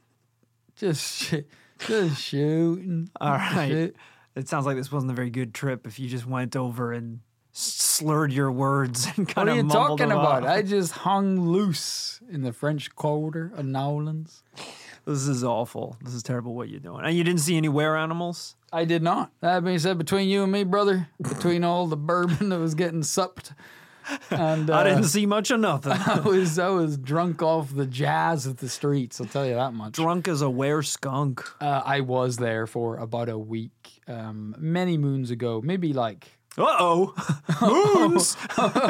just 0.77 1.23
shit, 1.25 1.49
just 1.81 2.21
shooting. 2.23 3.11
All 3.21 3.31
right. 3.33 3.69
shit. 3.69 3.97
It 4.37 4.49
sounds 4.49 4.67
like 4.67 4.77
this 4.77 4.93
wasn't 4.93 5.13
a 5.13 5.15
very 5.15 5.31
good 5.31 5.55
trip. 5.55 5.87
If 5.87 5.99
you 5.99 6.09
just 6.09 6.27
went 6.27 6.55
over 6.57 6.93
and 6.93 7.15
s- 7.15 7.26
slurred 7.57 8.33
your 8.33 8.53
words 8.53 9.07
and 9.17 9.27
kind 9.29 9.49
of. 9.49 9.57
What 9.57 9.63
are 9.63 9.67
you 9.67 9.89
talking 9.89 10.13
about? 10.13 10.47
I 10.47 10.63
just 10.63 10.93
hung 10.93 11.41
loose 11.41 12.21
in 12.31 12.43
the 12.43 12.53
French 12.53 12.95
Quarter 12.95 13.53
of 13.57 13.65
Nowlands. 13.65 14.43
This 15.07 15.29
is 15.29 15.45
awful. 15.45 15.97
This 16.03 16.15
is 16.15 16.23
terrible. 16.23 16.55
What 16.55 16.69
you're 16.69 16.81
doing, 16.81 17.05
and 17.05 17.17
you 17.17 17.25
didn't 17.25 17.41
see 17.41 17.57
any 17.57 17.69
were 17.69 17.97
animals. 17.97 18.57
I 18.73 18.85
did 18.85 19.03
not. 19.03 19.31
That 19.41 19.65
being 19.65 19.79
said, 19.79 19.99
between 19.99 20.29
you 20.29 20.43
and 20.43 20.53
me, 20.53 20.65
brother, 20.65 21.09
between 21.23 21.65
all 21.65 21.87
the 21.87 21.97
bourbon 21.97 22.49
that 22.51 22.59
was 22.59 22.75
getting 22.75 23.05
supped, 23.05 23.53
and 24.31 24.69
uh, 24.69 24.77
I 24.77 24.85
didn't 24.85 25.05
see 25.05 25.25
much 25.25 25.51
of 25.53 25.61
nothing. 25.61 25.93
I 26.07 26.21
was 26.21 26.59
I 26.59 26.69
was 26.69 26.99
drunk 26.99 27.41
off 27.41 27.75
the 27.75 27.87
jazz 27.87 28.47
of 28.47 28.57
the 28.57 28.69
streets. 28.69 29.21
I'll 29.21 29.29
tell 29.29 29.47
you 29.47 29.55
that 29.55 29.73
much. 29.73 29.93
Drunk 29.93 30.27
as 30.29 30.43
a 30.43 30.51
were 30.51 30.83
skunk. 30.83 31.45
Uh, 31.61 31.83
I 31.85 32.01
was 32.01 32.37
there 32.37 32.67
for 32.67 32.97
about 32.97 33.29
a 33.29 33.39
week, 33.39 34.03
um, 34.09 34.57
many 34.59 34.99
moons 34.99 35.31
ago, 35.31 35.61
maybe 35.65 35.93
like 35.93 36.36
Uh 36.59 36.65
oh, 36.79 37.15
moons! 37.99 38.35
bolt 38.57 38.75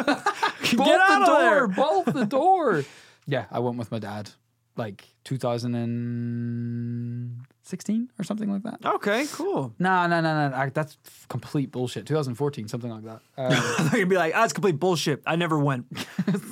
Get 0.62 1.00
out 1.00 1.08
the 1.08 1.20
of 1.22 1.26
door, 1.26 1.40
there! 1.40 1.66
bolt 1.68 2.06
the 2.06 2.24
door. 2.26 2.84
yeah, 3.26 3.46
I 3.50 3.58
went 3.58 3.76
with 3.76 3.90
my 3.90 3.98
dad, 3.98 4.30
like 4.76 5.04
2016 5.24 8.10
or 8.18 8.24
something 8.24 8.50
like 8.52 8.62
that. 8.62 8.78
Okay, 8.84 9.26
cool. 9.32 9.74
No, 9.78 10.06
no, 10.06 10.20
no, 10.20 10.48
no. 10.48 10.54
I, 10.56 10.68
that's 10.70 10.96
complete 11.28 11.70
bullshit. 11.72 12.06
2014, 12.06 12.68
something 12.68 12.90
like 12.90 13.04
that. 13.04 13.20
Um, 13.36 13.90
you'd 13.98 14.08
be 14.08 14.16
like, 14.16 14.32
that's 14.32 14.52
complete 14.52 14.78
bullshit. 14.78 15.22
I 15.26 15.34
never 15.36 15.58
went. 15.58 15.86
it 16.26 16.42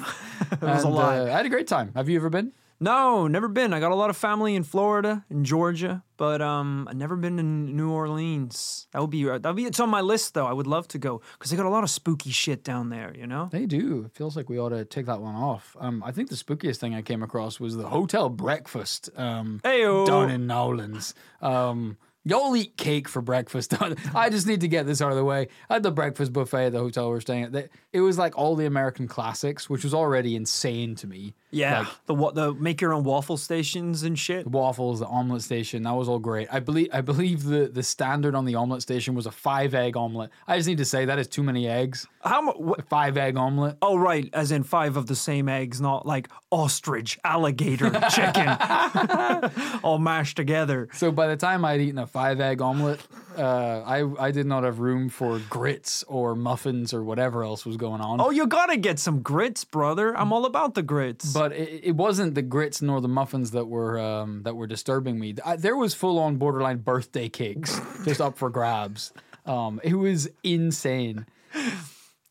was 0.61 0.85
a 0.85 0.89
and, 0.89 0.95
lie. 0.95 1.19
uh, 1.19 1.27
I 1.27 1.31
had 1.31 1.47
a 1.47 1.51
great 1.51 1.67
time. 1.69 1.93
Have 1.95 2.09
you 2.09 2.17
ever 2.17 2.31
been? 2.31 2.53
No, 2.81 3.27
never 3.27 3.49
been. 3.49 3.73
I 3.73 3.81
got 3.81 3.93
a 3.93 3.95
lot 3.95 4.11
of 4.11 4.17
family 4.17 4.55
in 4.55 4.65
Florida, 4.65 5.25
in 5.31 5.45
Georgia, 5.45 6.03
but 6.17 6.43
um, 6.43 6.87
I've 6.91 6.97
never 6.97 7.17
been 7.17 7.37
to 7.37 7.43
New 7.43 7.91
Orleans. 7.91 8.89
That 8.93 9.01
would 9.01 9.11
be 9.11 9.25
that 9.25 9.45
would 9.45 9.57
be 9.57 9.65
it's 9.65 9.81
on 9.81 9.89
my 9.89 10.01
list 10.01 10.35
though. 10.35 10.47
I 10.47 10.53
would 10.53 10.67
love 10.67 10.89
to 10.89 10.99
go 10.99 11.23
because 11.39 11.51
they 11.51 11.57
got 11.57 11.67
a 11.67 11.71
lot 11.71 11.85
of 11.85 11.91
spooky 11.91 12.31
shit 12.31 12.65
down 12.65 12.91
there. 12.91 13.15
You 13.17 13.27
know. 13.27 13.49
They 13.51 13.67
do. 13.67 14.05
It 14.07 14.13
feels 14.13 14.37
like 14.37 14.49
we 14.49 14.59
ought 14.59 14.71
to 14.71 14.85
take 14.85 15.07
that 15.07 15.21
one 15.21 15.35
off. 15.35 15.77
Um, 15.79 16.03
I 16.05 16.13
think 16.13 16.29
the 16.31 16.37
spookiest 16.37 16.77
thing 16.77 16.95
I 16.95 17.03
came 17.03 17.23
across 17.23 17.61
was 17.61 17.77
the 17.77 17.89
hotel 17.89 18.29
breakfast 18.29 19.11
um, 19.17 19.61
Heyo. 19.65 20.07
down 20.07 20.31
in 20.31 20.47
Nowlands. 20.47 21.15
Um, 21.41 21.97
y'all 22.25 22.57
eat 22.57 22.77
cake 22.77 23.09
for 23.09 23.23
breakfast. 23.23 23.75
I 24.15 24.31
just 24.31 24.47
need 24.47 24.63
to 24.63 24.69
get 24.69 24.87
this 24.87 25.01
out 25.01 25.11
of 25.11 25.17
the 25.17 25.25
way. 25.25 25.49
I 25.71 25.75
had 25.75 25.83
the 25.83 25.93
breakfast 25.93 26.33
buffet 26.33 26.67
at 26.67 26.73
the 26.73 26.79
hotel 26.79 27.09
we're 27.11 27.21
staying 27.21 27.55
at. 27.55 27.69
It 27.93 28.01
was 28.01 28.19
like 28.19 28.37
all 28.37 28.57
the 28.57 28.67
American 28.67 29.07
classics, 29.07 29.71
which 29.71 29.85
was 29.85 29.95
already 29.95 30.35
insane 30.35 30.95
to 30.97 31.07
me. 31.07 31.35
Yeah, 31.55 31.81
Like, 31.81 31.89
the 32.07 32.15
wa- 32.15 32.31
the 32.33 32.53
make 32.55 32.81
your 32.81 32.93
own 32.93 33.05
waffle 33.05 33.37
stations 33.37 34.03
and 34.03 34.19
shit. 34.19 34.47
waffles, 34.47 35.01
the 35.01 35.07
omelet 35.07 35.43
station, 35.43 35.83
that 35.85 35.93
was 35.95 36.09
all 36.09 36.19
great. 36.19 36.49
I 36.53 36.61
believe 36.61 36.89
I 36.93 37.01
believe 37.01 37.45
the 37.45 37.69
the 37.73 37.83
standard 37.83 38.35
on 38.35 38.45
the 38.45 38.55
omelet 38.57 38.83
station 38.83 39.15
was 39.15 39.27
a 39.27 39.31
five 39.31 39.75
egg 39.75 39.97
omelet. 39.97 40.31
I 40.47 40.57
just 40.57 40.69
need 40.69 40.79
to 40.79 40.85
say 40.85 41.05
that 41.05 41.19
is 41.19 41.29
too 41.29 41.43
many 41.43 41.69
eggs. 41.69 42.07
How 42.23 42.41
much? 42.43 42.57
Five 42.89 43.17
egg 43.17 43.37
omelet. 43.37 43.77
Oh, 43.83 43.97
right, 43.97 44.29
as 44.33 44.51
in 44.51 44.63
five 44.63 44.97
of 44.97 45.07
the 45.07 45.15
same 45.17 45.49
eggs, 45.49 45.81
not 45.81 46.07
like 46.07 46.29
ostrich, 46.51 47.19
alligator, 47.25 47.91
chicken, 48.11 48.49
all 49.83 49.99
mashed 49.99 50.37
together. 50.37 50.89
So 50.93 51.13
by 51.13 51.27
the 51.29 51.37
time 51.37 51.65
I'd 51.65 51.81
eaten 51.81 51.99
a 51.99 52.07
five 52.07 52.41
egg 52.41 52.61
omelet, 52.63 53.01
uh, 53.37 53.83
I 53.85 54.27
I 54.29 54.31
did 54.31 54.47
not 54.47 54.65
have 54.65 54.79
room 54.81 55.09
for 55.09 55.39
grits 55.51 56.05
or 56.09 56.35
muffins 56.35 56.95
or 56.95 57.03
whatever 57.03 57.43
else 57.43 57.67
was 57.67 57.77
going 57.77 58.01
on. 58.01 58.21
Oh, 58.21 58.31
you 58.31 58.47
gotta 58.47 58.77
get 58.77 58.99
some 58.99 59.21
grits, 59.23 59.65
brother. 59.65 60.17
I'm 60.17 60.33
all 60.33 60.47
about 60.47 60.75
the 60.75 60.83
grits. 60.83 61.33
But 61.33 61.44
it, 61.53 61.81
it 61.85 61.97
wasn't 61.97 62.35
the 62.35 62.43
grits 62.43 62.83
nor 62.83 63.01
the 63.01 63.09
muffins 63.09 63.53
that 63.53 63.67
were 63.67 63.99
um, 63.99 64.43
that 64.45 64.55
were 64.57 64.67
disturbing 64.67 65.19
me. 65.19 65.35
I, 65.45 65.57
there 65.57 65.77
was 65.77 65.95
full 65.95 66.19
on 66.19 66.37
borderline 66.37 66.79
birthday 66.79 67.29
cakes 67.29 67.81
just 68.05 68.21
up 68.21 68.39
for 68.39 68.51
grabs. 68.51 69.13
Um, 69.47 69.81
it 69.85 69.95
was 69.95 70.29
insane. 70.43 71.27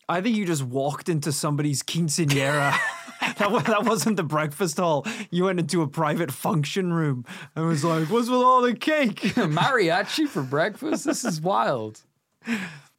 I 0.09 0.21
think 0.21 0.35
you 0.35 0.45
just 0.45 0.63
walked 0.63 1.09
into 1.09 1.31
somebody's 1.31 1.81
quinceanera. 1.83 2.75
that, 3.37 3.63
that 3.65 3.83
wasn't 3.85 4.17
the 4.17 4.23
breakfast 4.23 4.77
hall. 4.77 5.05
You 5.31 5.45
went 5.45 5.59
into 5.59 5.81
a 5.81 5.87
private 5.87 6.31
function 6.31 6.91
room 6.91 7.25
and 7.55 7.67
was 7.67 7.83
like, 7.83 8.09
"What's 8.09 8.29
with 8.29 8.39
all 8.39 8.61
the 8.61 8.73
cake?" 8.73 9.15
mariachi 9.21 10.27
for 10.27 10.43
breakfast. 10.43 11.05
This 11.05 11.23
is 11.23 11.39
wild. 11.39 12.01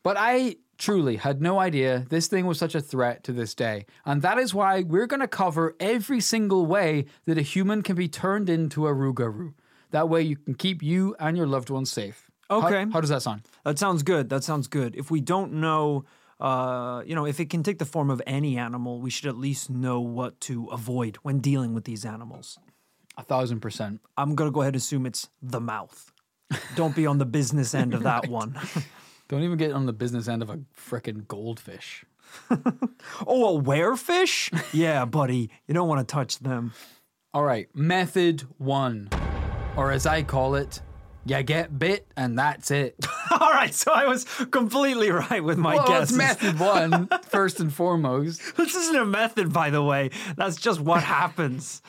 But 0.03 0.17
I 0.19 0.57
truly 0.79 1.17
had 1.17 1.41
no 1.43 1.59
idea 1.59 2.07
this 2.11 2.27
thing 2.29 2.47
was 2.47 2.59
such 2.59 2.75
a 2.75 2.81
threat 2.81 3.23
to 3.25 3.33
this 3.33 3.55
day. 3.55 3.87
And 4.05 4.23
that 4.23 4.39
is 4.39 4.53
why 4.55 4.83
we're 4.83 5.07
going 5.07 5.21
to 5.21 5.29
cover 5.29 5.75
every 5.81 6.21
single 6.21 6.67
way 6.67 7.07
that 7.27 7.39
a 7.39 7.43
human 7.43 7.83
can 7.83 7.97
be 7.97 8.09
turned 8.09 8.49
into 8.49 8.87
a 8.87 8.93
Rougarou. 8.95 9.55
That 9.91 10.09
way 10.09 10.23
you 10.23 10.37
can 10.37 10.55
keep 10.55 10.83
you 10.83 11.15
and 11.21 11.37
your 11.37 11.47
loved 11.47 11.71
ones 11.71 11.91
safe. 11.91 12.31
How- 12.51 12.67
Okay. 12.67 12.85
How, 12.93 13.01
does 13.01 13.11
that 13.11 13.23
sound? 13.23 13.43
That 13.65 13.79
sounds 13.79 14.03
good. 14.03 14.29
That 14.29 14.45
sounds 14.45 14.67
good. 14.69 14.95
If 14.97 15.11
we 15.11 15.21
don't 15.21 15.55
know, 15.55 16.05
uh, 16.41 17.03
you 17.07 17.15
know, 17.15 17.25
if 17.27 17.41
it 17.41 17.49
can 17.49 17.63
take 17.63 17.79
the 17.79 17.87
form 17.87 18.11
of 18.11 18.21
any 18.27 18.59
animal, 18.59 19.01
we 19.01 19.09
should 19.11 19.27
at 19.29 19.37
least 19.39 19.71
know 19.71 20.01
what 20.01 20.41
to 20.43 20.67
avoid 20.67 21.17
when 21.23 21.39
dealing 21.41 21.73
with 21.75 21.85
these 21.85 22.05
animals. 22.05 22.59
A 23.17 23.23
thousand 23.23 23.61
percent. 23.61 24.01
I'm 24.17 24.35
gonna 24.35 24.51
go 24.51 24.61
ahead 24.61 24.75
and 24.75 24.81
assume 24.83 25.07
it's 25.07 25.29
the 25.41 25.61
mouth. 25.61 26.13
Don't 26.77 26.95
be 26.95 27.07
on 27.07 27.19
the 27.19 27.25
business 27.25 27.75
end 27.75 27.95
of 27.95 28.03
that 28.03 28.29
one. 28.43 28.59
Don't 29.29 29.43
even 29.43 29.57
get 29.57 29.73
on 29.73 29.87
the 29.87 29.93
business 29.93 30.29
end 30.29 30.43
of 30.43 30.51
a 30.51 30.61
frickin' 30.77 31.27
goldfish. 31.29 32.05
Oh, 33.27 33.59
a 33.59 33.63
werefish? 33.63 34.51
Yeah, 34.73 35.05
buddy, 35.05 35.51
you 35.69 35.75
don't 35.75 35.89
want 35.89 36.07
to 36.07 36.13
touch 36.13 36.39
them. 36.39 36.73
All 37.33 37.45
right, 37.45 37.69
method 37.75 38.43
one. 38.59 39.09
Or 39.77 39.93
as 39.93 40.07
I 40.07 40.23
call 40.23 40.55
it, 40.55 40.81
you 41.27 41.43
get 41.43 41.79
bit 41.79 42.07
and 42.17 42.39
that's 42.39 42.71
it. 42.71 42.97
All 43.31 43.51
right, 43.51 43.75
so 43.75 43.93
I 43.93 44.07
was 44.07 44.25
completely 44.51 45.11
right 45.11 45.43
with 45.43 45.59
my 45.59 45.77
well, 45.77 46.03
it's 46.03 46.11
guesses. 46.13 46.17
method 46.17 46.59
one, 46.61 47.09
first 47.29 47.61
and 47.61 47.73
foremost. 47.73 48.57
This 48.57 48.75
isn't 48.75 48.97
a 48.97 49.07
method, 49.07 49.53
by 49.53 49.71
the 49.71 49.83
way. 49.83 50.11
That's 50.37 50.57
just 50.57 50.81
what 50.81 51.03
happens. 51.03 51.83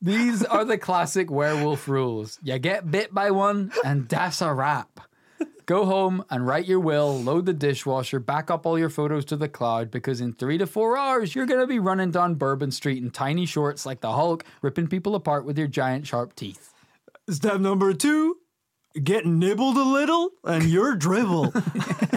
These 0.00 0.44
are 0.44 0.64
the 0.64 0.78
classic 0.78 1.30
werewolf 1.30 1.88
rules. 1.88 2.38
You 2.42 2.58
get 2.58 2.90
bit 2.90 3.12
by 3.12 3.30
one, 3.32 3.72
and 3.84 4.08
that's 4.08 4.40
a 4.40 4.52
wrap. 4.52 5.00
Go 5.68 5.84
home 5.84 6.24
and 6.30 6.46
write 6.46 6.64
your 6.64 6.80
will, 6.80 7.20
load 7.20 7.44
the 7.44 7.52
dishwasher, 7.52 8.18
back 8.18 8.50
up 8.50 8.64
all 8.64 8.78
your 8.78 8.88
photos 8.88 9.26
to 9.26 9.36
the 9.36 9.50
cloud 9.50 9.90
because 9.90 10.18
in 10.18 10.32
three 10.32 10.56
to 10.56 10.66
four 10.66 10.96
hours, 10.96 11.34
you're 11.34 11.44
going 11.44 11.60
to 11.60 11.66
be 11.66 11.78
running 11.78 12.10
down 12.10 12.36
Bourbon 12.36 12.70
Street 12.70 13.02
in 13.02 13.10
tiny 13.10 13.44
shorts 13.44 13.84
like 13.84 14.00
the 14.00 14.12
Hulk, 14.12 14.46
ripping 14.62 14.86
people 14.86 15.14
apart 15.14 15.44
with 15.44 15.58
your 15.58 15.66
giant 15.66 16.06
sharp 16.06 16.34
teeth. 16.34 16.72
Step 17.28 17.60
number 17.60 17.92
two, 17.92 18.38
get 19.04 19.26
nibbled 19.26 19.76
a 19.76 19.82
little 19.82 20.30
and 20.42 20.64
you're 20.64 20.94
dribble. 20.94 21.52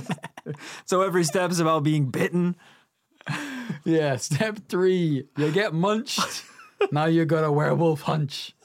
so 0.85 1.01
every 1.01 1.25
step 1.25 1.51
is 1.51 1.59
about 1.59 1.83
being 1.83 2.05
bitten. 2.05 2.55
Yeah, 3.83 4.15
step 4.15 4.59
three, 4.69 5.25
you 5.35 5.51
get 5.51 5.73
munched. 5.73 6.45
now 6.93 7.03
you 7.03 7.25
got 7.25 7.43
a 7.43 7.51
werewolf 7.51 8.03
hunch. 8.03 8.55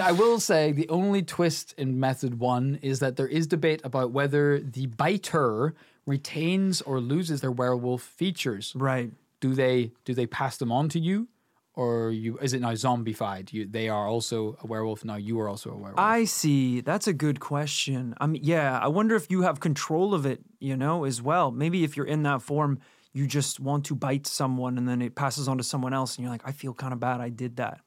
I 0.00 0.12
will 0.12 0.40
say 0.40 0.72
the 0.72 0.88
only 0.88 1.22
twist 1.22 1.74
in 1.76 1.98
method 2.00 2.38
one 2.38 2.78
is 2.82 3.00
that 3.00 3.16
there 3.16 3.28
is 3.28 3.46
debate 3.46 3.80
about 3.84 4.10
whether 4.12 4.60
the 4.60 4.86
biter 4.86 5.74
retains 6.06 6.82
or 6.82 7.00
loses 7.00 7.40
their 7.40 7.50
werewolf 7.52 8.02
features. 8.02 8.72
Right. 8.76 9.10
Do 9.40 9.54
they 9.54 9.92
do 10.04 10.14
they 10.14 10.26
pass 10.26 10.56
them 10.56 10.72
on 10.72 10.88
to 10.90 10.98
you, 10.98 11.28
or 11.74 12.10
you 12.10 12.38
is 12.38 12.52
it 12.54 12.60
now 12.60 12.72
zombified? 12.72 13.52
You 13.52 13.66
they 13.66 13.88
are 13.88 14.06
also 14.06 14.56
a 14.62 14.66
werewolf 14.66 15.04
now. 15.04 15.16
You 15.16 15.38
are 15.40 15.48
also 15.48 15.70
a 15.70 15.76
werewolf. 15.76 15.98
I 15.98 16.24
see. 16.24 16.80
That's 16.80 17.06
a 17.06 17.12
good 17.12 17.38
question. 17.40 18.14
I 18.18 18.26
mean, 18.26 18.42
yeah, 18.44 18.78
I 18.78 18.88
wonder 18.88 19.14
if 19.14 19.30
you 19.30 19.42
have 19.42 19.60
control 19.60 20.14
of 20.14 20.24
it, 20.24 20.40
you 20.58 20.76
know, 20.76 21.04
as 21.04 21.20
well. 21.20 21.50
Maybe 21.50 21.84
if 21.84 21.96
you're 21.96 22.06
in 22.06 22.22
that 22.22 22.40
form, 22.40 22.78
you 23.12 23.26
just 23.26 23.60
want 23.60 23.84
to 23.86 23.94
bite 23.94 24.26
someone 24.26 24.78
and 24.78 24.88
then 24.88 25.00
it 25.02 25.14
passes 25.14 25.48
on 25.48 25.58
to 25.58 25.64
someone 25.64 25.94
else 25.94 26.16
and 26.16 26.22
you're 26.22 26.32
like, 26.32 26.42
I 26.44 26.52
feel 26.52 26.74
kind 26.74 26.92
of 26.92 27.00
bad 27.00 27.20
I 27.20 27.28
did 27.28 27.56
that. 27.56 27.80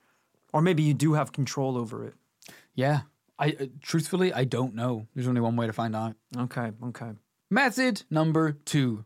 Or 0.54 0.62
maybe 0.62 0.84
you 0.84 0.94
do 0.94 1.14
have 1.14 1.32
control 1.32 1.78
over 1.78 2.06
it. 2.06 2.14
yeah. 2.74 3.02
I 3.42 3.56
uh, 3.58 3.66
truthfully 3.82 4.34
I 4.34 4.44
don't 4.44 4.76
know. 4.76 5.08
There's 5.16 5.28
only 5.28 5.40
one 5.40 5.56
way 5.56 5.66
to 5.68 5.72
find 5.74 5.96
out. 5.96 6.16
Okay, 6.38 6.72
okay. 6.88 7.12
Method 7.50 8.04
number 8.10 8.52
two 8.52 9.06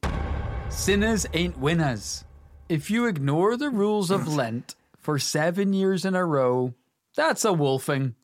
Sinners 0.70 1.28
ain't 1.34 1.60
winners. 1.60 2.26
If 2.68 2.90
you 2.90 3.06
ignore 3.06 3.56
the 3.58 3.70
rules 3.70 4.10
of 4.10 4.28
Lent 4.40 4.76
for 4.98 5.20
seven 5.20 5.74
years 5.74 6.04
in 6.04 6.16
a 6.16 6.26
row, 6.26 6.74
that's 7.16 7.46
a 7.46 7.54
wolfing. 7.54 8.16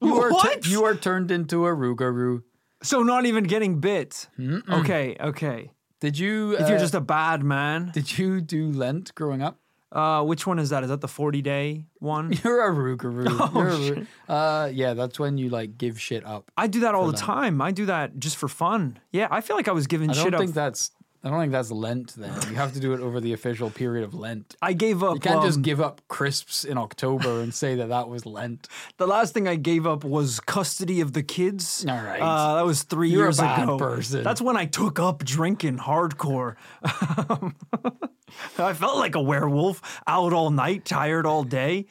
You 0.00 0.14
are, 0.22 0.30
What? 0.30 0.66
you 0.66 0.84
are 0.84 0.94
turned 0.94 1.30
into 1.30 1.66
a 1.66 1.70
Rougarou. 1.70 2.44
So 2.82 3.02
not 3.02 3.26
even 3.26 3.44
getting 3.44 3.80
bit. 3.80 4.28
Okay, 4.70 5.16
okay. 5.20 5.72
Did 6.00 6.16
you? 6.18 6.52
If 6.52 6.68
you're 6.68 6.76
uh, 6.78 6.80
just 6.80 6.94
a 6.94 7.00
bad 7.00 7.42
man, 7.42 7.90
Did 7.92 8.16
you 8.16 8.40
do 8.40 8.70
Lent 8.70 9.14
growing 9.16 9.42
up? 9.42 9.58
Uh, 9.92 10.22
which 10.22 10.46
one 10.46 10.58
is 10.58 10.70
that? 10.70 10.82
Is 10.82 10.90
that 10.90 11.00
the 11.00 11.08
40 11.08 11.42
day 11.42 11.86
one? 11.98 12.32
You're 12.44 12.64
a 12.70 12.74
Rougarou. 12.74 13.26
Oh, 13.40 13.50
You're 13.54 13.68
a 13.68 13.76
Rou- 14.00 14.06
uh, 14.28 14.70
yeah, 14.72 14.94
that's 14.94 15.18
when 15.18 15.38
you 15.38 15.48
like 15.48 15.78
give 15.78 16.00
shit 16.00 16.24
up. 16.24 16.50
I 16.56 16.66
do 16.66 16.80
that 16.80 16.94
all 16.94 17.06
the 17.10 17.16
time. 17.16 17.60
I 17.62 17.70
do 17.72 17.86
that 17.86 18.18
just 18.18 18.36
for 18.36 18.48
fun. 18.48 18.98
Yeah, 19.12 19.28
I 19.30 19.40
feel 19.40 19.56
like 19.56 19.68
I 19.68 19.72
was 19.72 19.86
giving 19.86 20.10
shit 20.10 20.18
up. 20.20 20.26
I 20.26 20.30
don't 20.30 20.40
think 20.40 20.54
that's. 20.54 20.90
I 21.24 21.30
don't 21.30 21.40
think 21.40 21.50
that's 21.52 21.72
Lent. 21.72 22.14
Then 22.14 22.32
you 22.48 22.56
have 22.56 22.72
to 22.74 22.80
do 22.80 22.92
it 22.94 23.00
over 23.00 23.18
the 23.20 23.32
official 23.32 23.70
period 23.70 24.04
of 24.04 24.14
Lent. 24.14 24.54
I 24.62 24.72
gave 24.72 25.02
up. 25.02 25.14
You 25.14 25.20
can't 25.20 25.42
just 25.42 25.56
um, 25.56 25.62
give 25.62 25.80
up 25.80 26.00
crisps 26.06 26.64
in 26.64 26.78
October 26.78 27.40
and 27.40 27.52
say 27.52 27.74
that 27.74 27.88
that 27.88 28.08
was 28.08 28.24
Lent. 28.24 28.68
The 28.98 29.06
last 29.06 29.34
thing 29.34 29.48
I 29.48 29.56
gave 29.56 29.84
up 29.84 30.04
was 30.04 30.38
custody 30.38 31.00
of 31.00 31.14
the 31.14 31.24
kids. 31.24 31.84
All 31.88 31.96
right. 31.96 32.20
Uh, 32.20 32.54
that 32.54 32.64
was 32.64 32.84
3 32.84 33.10
You're 33.10 33.22
a 33.22 33.26
years 33.26 33.38
bad 33.38 33.64
ago. 33.64 33.78
person. 33.78 34.22
That's 34.22 34.40
when 34.40 34.56
I 34.56 34.66
took 34.66 35.00
up 35.00 35.24
drinking 35.24 35.78
hardcore. 35.78 36.54
I 38.58 38.72
felt 38.74 38.98
like 38.98 39.14
a 39.16 39.20
werewolf, 39.20 40.00
out 40.06 40.32
all 40.32 40.50
night, 40.50 40.84
tired 40.84 41.26
all 41.26 41.42
day, 41.42 41.86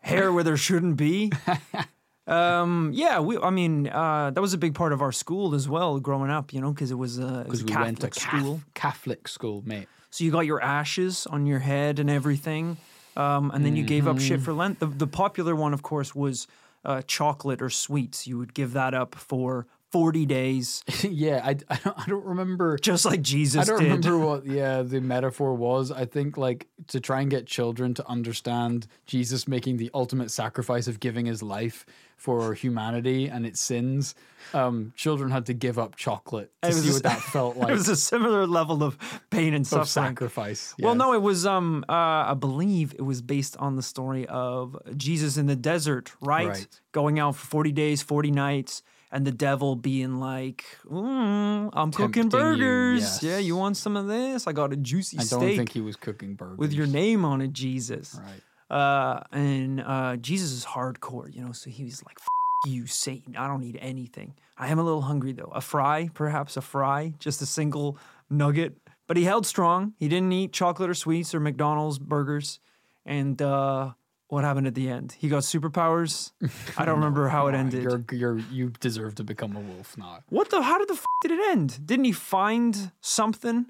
hair 0.00 0.32
where 0.32 0.44
there 0.44 0.56
shouldn't 0.56 0.96
be. 0.96 1.32
Um, 2.26 2.90
yeah, 2.94 3.20
we, 3.20 3.38
I 3.38 3.50
mean, 3.50 3.88
uh, 3.88 4.30
that 4.30 4.40
was 4.40 4.54
a 4.54 4.58
big 4.58 4.74
part 4.74 4.92
of 4.92 5.02
our 5.02 5.12
school 5.12 5.54
as 5.54 5.68
well, 5.68 6.00
growing 6.00 6.30
up, 6.30 6.52
you 6.54 6.60
know, 6.60 6.72
because 6.72 6.90
it 6.90 6.94
was, 6.94 7.18
a, 7.18 7.40
it 7.40 7.48
was 7.48 7.62
Because 7.62 7.62
a 7.62 7.64
we 7.64 7.70
Catholic 7.70 8.02
went 8.02 8.14
to 8.14 8.20
school. 8.20 8.60
Catholic, 8.74 9.28
school, 9.28 9.62
mate. 9.66 9.88
So 10.10 10.24
you 10.24 10.30
got 10.30 10.46
your 10.46 10.62
ashes 10.62 11.26
on 11.26 11.44
your 11.44 11.58
head 11.58 11.98
and 11.98 12.08
everything, 12.08 12.76
um, 13.16 13.50
and 13.50 13.64
then 13.64 13.76
you 13.76 13.82
gave 13.82 14.06
up 14.06 14.20
shit 14.20 14.40
for 14.40 14.52
Lent. 14.52 14.78
The, 14.78 14.86
the 14.86 15.06
popular 15.08 15.54
one, 15.56 15.74
of 15.74 15.82
course, 15.82 16.14
was 16.14 16.46
uh, 16.84 17.02
chocolate 17.06 17.60
or 17.60 17.68
sweets. 17.68 18.26
You 18.26 18.38
would 18.38 18.54
give 18.54 18.72
that 18.74 18.94
up 18.94 19.14
for 19.16 19.66
forty 19.94 20.26
days, 20.26 20.82
yeah, 21.04 21.40
I, 21.44 21.50
I, 21.68 21.76
don't, 21.84 21.98
I 22.00 22.04
don't 22.06 22.24
remember. 22.24 22.76
just 22.78 23.04
like 23.04 23.22
Jesus 23.22 23.62
I 23.62 23.64
don't 23.64 23.78
did. 23.80 24.04
remember 24.04 24.18
what 24.18 24.44
yeah 24.60 24.82
the 24.82 25.00
metaphor 25.00 25.54
was. 25.54 25.92
I 25.92 26.04
think 26.04 26.36
like 26.36 26.66
to 26.88 26.98
try 26.98 27.20
and 27.20 27.30
get 27.30 27.46
children 27.46 27.94
to 27.94 28.08
understand 28.08 28.88
Jesus 29.06 29.46
making 29.46 29.76
the 29.76 29.90
ultimate 29.94 30.32
sacrifice 30.32 30.88
of 30.88 30.98
giving 30.98 31.26
his 31.26 31.42
life 31.44 31.86
for 32.16 32.54
humanity 32.54 33.28
and 33.28 33.44
its 33.46 33.60
sins. 33.60 34.14
Um, 34.52 34.92
children 34.96 35.30
had 35.30 35.46
to 35.46 35.54
give 35.54 35.78
up 35.78 35.94
chocolate 35.96 36.50
to 36.62 36.72
see 36.72 36.88
a- 36.90 36.92
what 36.92 37.02
that 37.04 37.20
felt 37.20 37.56
like 37.56 37.70
it 37.70 37.74
was 37.74 37.88
a 37.88 37.96
similar 37.96 38.46
level 38.46 38.82
of 38.82 38.98
pain 39.30 39.54
and 39.54 39.62
of 39.62 39.68
suffering. 39.68 39.86
sacrifice. 40.10 40.74
Well, 40.78 40.94
no, 40.96 41.12
it 41.12 41.22
was. 41.22 41.46
Um, 41.46 41.84
uh, 41.88 41.92
I 41.92 42.34
believe 42.34 42.94
it 42.94 43.02
was 43.02 43.22
based 43.22 43.56
on 43.58 43.76
the 43.76 43.82
story 43.82 44.26
of 44.26 44.76
Jesus 44.96 45.36
in 45.36 45.46
the 45.46 45.56
desert, 45.56 46.12
right? 46.20 46.48
Right. 46.48 46.80
Going 46.92 47.18
out 47.18 47.36
for 47.36 47.46
forty 47.46 47.72
days, 47.72 48.02
forty 48.02 48.30
nights, 48.30 48.82
and 49.14 49.24
the 49.26 49.32
devil 49.32 49.76
being 49.76 50.18
like, 50.18 50.64
mm, 50.90 51.70
"I'm 51.72 51.90
cooking 51.92 52.28
Tempting 52.28 52.40
you, 52.40 52.46
burgers. 52.56 53.00
yes. 53.00 53.22
Yeah, 53.22 53.38
you 53.38 53.56
want 53.56 53.76
some 53.78 53.96
of 53.96 54.06
this? 54.08 54.46
I 54.46 54.52
got 54.52 54.72
a 54.72 54.76
juicy 54.76 55.18
steak. 55.18 55.38
I 55.38 55.40
don't 55.46 55.56
think 55.56 55.70
he 55.72 55.80
was 55.80 55.96
cooking 55.96 56.34
burgers 56.34 56.58
with 56.58 56.72
your 56.74 56.86
name 56.86 57.24
on 57.24 57.40
it, 57.40 57.52
Jesus." 57.52 58.20
Right. 58.20 58.42
Uh, 58.76 59.20
and 59.32 59.80
uh, 59.80 60.16
Jesus 60.16 60.50
is 60.52 60.64
hardcore, 60.64 61.32
you 61.32 61.42
know. 61.44 61.52
So 61.52 61.70
he 61.70 61.84
was 61.84 62.04
like, 62.04 62.18
F- 62.20 62.70
"You, 62.70 62.86
Satan! 62.86 63.36
I 63.36 63.46
don't 63.46 63.60
need 63.60 63.78
anything. 63.80 64.34
I 64.58 64.68
am 64.68 64.78
a 64.78 64.82
little 64.82 65.02
hungry 65.02 65.32
though. 65.32 65.52
A 65.54 65.60
fry, 65.60 66.10
perhaps 66.12 66.56
a 66.56 66.60
fry, 66.60 67.14
just 67.18 67.40
a 67.40 67.46
single 67.46 67.96
nugget." 68.28 68.76
But 69.06 69.16
he 69.18 69.24
held 69.24 69.46
strong. 69.46 69.92
He 69.98 70.08
didn't 70.08 70.32
eat 70.32 70.52
chocolate 70.52 70.88
or 70.90 70.94
sweets 70.94 71.34
or 71.34 71.40
McDonald's 71.40 71.98
burgers. 71.98 72.58
And 73.06 73.40
uh, 73.42 73.92
what 74.34 74.42
happened 74.44 74.66
at 74.66 74.74
the 74.74 74.88
end? 74.88 75.14
He 75.18 75.28
got 75.28 75.44
superpowers. 75.44 76.32
I 76.76 76.84
don't 76.84 76.96
remember 77.00 77.28
how 77.28 77.46
it 77.46 77.54
ended. 77.54 77.84
You're, 77.84 78.04
you're, 78.12 78.38
you 78.50 78.72
deserve 78.80 79.14
to 79.14 79.24
become 79.24 79.56
a 79.56 79.60
wolf 79.60 79.96
now. 79.96 80.18
What 80.28 80.50
the? 80.50 80.60
How 80.60 80.76
did 80.78 80.88
the 80.88 80.94
f- 80.94 81.06
did 81.22 81.30
it 81.30 81.40
end? 81.50 81.86
Didn't 81.86 82.04
he 82.04 82.12
find 82.12 82.90
something? 83.00 83.66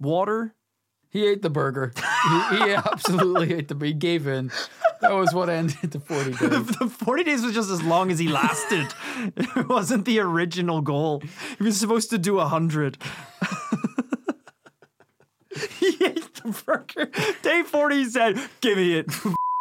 Water? 0.00 0.54
He 1.08 1.26
ate 1.26 1.40
the 1.42 1.50
burger. 1.50 1.92
he, 2.50 2.56
he 2.56 2.74
absolutely 2.74 3.54
ate 3.54 3.68
the. 3.68 3.76
He 3.86 3.92
gave 3.94 4.26
in. 4.26 4.50
That 5.00 5.12
was 5.12 5.32
what 5.32 5.48
ended 5.48 5.92
the 5.92 6.00
forty 6.00 6.30
days. 6.32 6.66
the 6.66 6.92
40 6.92 7.22
days 7.24 7.42
was 7.42 7.54
just 7.54 7.70
as 7.70 7.80
long 7.82 8.10
as 8.10 8.18
he 8.18 8.26
lasted. 8.28 8.88
it 9.36 9.68
wasn't 9.68 10.04
the 10.04 10.18
original 10.18 10.80
goal. 10.80 11.22
He 11.58 11.64
was 11.64 11.78
supposed 11.78 12.10
to 12.10 12.18
do 12.18 12.34
a 12.34 12.48
100. 12.50 12.98
he 15.78 15.86
ate 16.04 16.34
the 16.34 16.62
burger. 16.66 17.08
Day 17.42 17.62
40 17.62 17.96
he 17.96 18.04
said, 18.06 18.40
Give 18.60 18.76
me 18.76 18.94
it. 18.98 19.06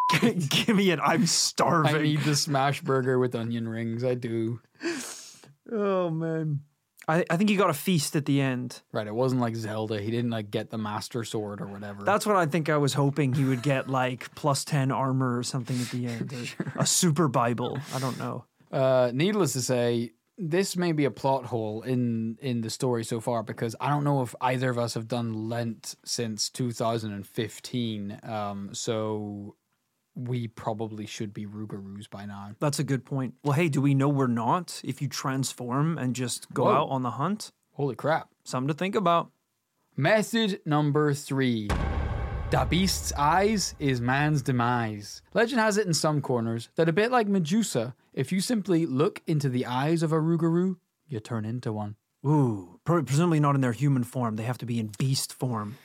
Give 0.10 0.70
me 0.76 0.92
it. 0.92 1.00
I'm 1.04 1.26
starving. 1.26 1.96
I 1.96 2.02
need 2.02 2.22
the 2.22 2.36
smash 2.48 2.82
burger 2.82 3.20
with 3.20 3.36
onion 3.36 3.68
rings. 3.68 4.04
I 4.04 4.14
do. 4.16 4.62
oh, 5.72 6.10
man. 6.10 6.62
I, 7.10 7.24
I 7.30 7.38
think 7.38 7.50
he 7.50 7.56
got 7.56 7.70
a 7.70 7.74
feast 7.74 8.16
at 8.18 8.26
the 8.26 8.42
end. 8.42 8.82
Right. 8.92 9.08
It 9.08 9.16
wasn't 9.16 9.40
like 9.42 9.56
Zelda. 9.56 10.02
He 10.02 10.12
didn't 10.12 10.32
like 10.32 10.52
get 10.52 10.70
the 10.72 10.78
master 10.78 11.24
sword 11.24 11.62
or 11.62 11.68
whatever. 11.68 12.04
That's 12.04 12.26
what 12.26 12.36
I 12.36 12.46
think 12.48 12.68
I 12.70 12.78
was 12.78 12.94
hoping 12.94 13.34
he 13.34 13.46
would 13.46 13.62
get, 13.64 13.90
like 13.90 14.34
plus 14.36 14.66
10 14.66 14.92
armor 14.92 15.38
or 15.38 15.44
something 15.44 15.80
at 15.80 15.88
the 15.90 16.08
end. 16.08 16.34
or 16.60 16.82
A 16.82 16.86
super 16.86 17.28
Bible. 17.30 17.78
I 17.94 18.00
don't 18.00 18.18
know. 18.20 18.44
Uh, 18.72 19.12
needless 19.14 19.54
to 19.54 19.62
say, 19.62 20.12
this 20.38 20.76
may 20.76 20.92
be 20.92 21.06
a 21.06 21.12
plot 21.12 21.46
hole 21.46 21.82
in 21.82 22.38
in 22.42 22.62
the 22.62 22.70
story 22.70 23.04
so 23.06 23.20
far 23.22 23.42
because 23.42 23.76
I 23.80 23.90
don't 23.90 24.04
know 24.04 24.22
if 24.22 24.36
either 24.42 24.70
of 24.70 24.78
us 24.78 24.94
have 24.96 25.08
done 25.08 25.48
Lent 25.50 25.96
since 26.04 26.50
2015. 26.50 28.20
Um, 28.24 28.70
so 28.74 29.56
we 30.18 30.48
probably 30.48 31.06
should 31.06 31.34
be 31.34 31.46
Rougarous 31.46 32.10
by 32.10 32.26
now. 32.26 32.56
That's 32.60 32.80
a 32.80 32.84
good 32.84 33.06
point. 33.06 33.36
Well, 33.44 33.54
hey, 33.54 33.70
do 33.70 33.82
we 33.82 33.94
know 33.94 34.10
we're 34.10 34.28
not 34.28 34.82
if 34.84 35.02
you 35.02 35.08
transform 35.08 35.98
and 35.98 36.16
just 36.16 36.52
go 36.54 36.66
Whoa. 36.66 36.74
out 36.74 36.90
on 36.90 37.04
the 37.04 37.12
hunt? 37.12 37.52
Holy 37.74 37.96
crap! 37.96 38.30
Something 38.44 38.70
to 38.70 38.74
think 38.74 38.96
about. 38.96 39.30
Method 39.96 40.62
number 40.66 41.14
three. 41.14 41.70
Da 42.50 42.64
beast's 42.64 43.12
eyes 43.18 43.76
is 43.78 44.00
man's 44.00 44.42
demise. 44.42 45.22
Legend 45.34 45.60
has 45.60 45.78
it 45.78 45.86
in 45.86 45.94
some 45.94 46.22
corners 46.22 46.70
that 46.76 46.88
a 46.88 46.94
bit 46.94 47.12
like 47.12 47.28
Medusa, 47.28 47.94
if 48.14 48.32
you 48.32 48.40
simply 48.40 48.86
look 48.86 49.22
into 49.28 49.50
the 49.50 49.66
eyes 49.66 50.02
of 50.02 50.14
a 50.14 50.16
Rougarou, 50.16 50.78
you 51.08 51.20
turn 51.20 51.44
into 51.44 51.74
one. 51.74 51.96
Ooh, 52.26 52.80
pre- 52.86 53.04
presumably 53.04 53.40
not 53.40 53.56
in 53.56 53.62
their 53.62 53.74
human 53.74 54.04
form. 54.04 54.38
They 54.38 54.44
have 54.44 54.58
to 54.60 54.66
be 54.66 54.80
in 54.80 54.92
beast 54.98 55.34
form. 55.34 55.78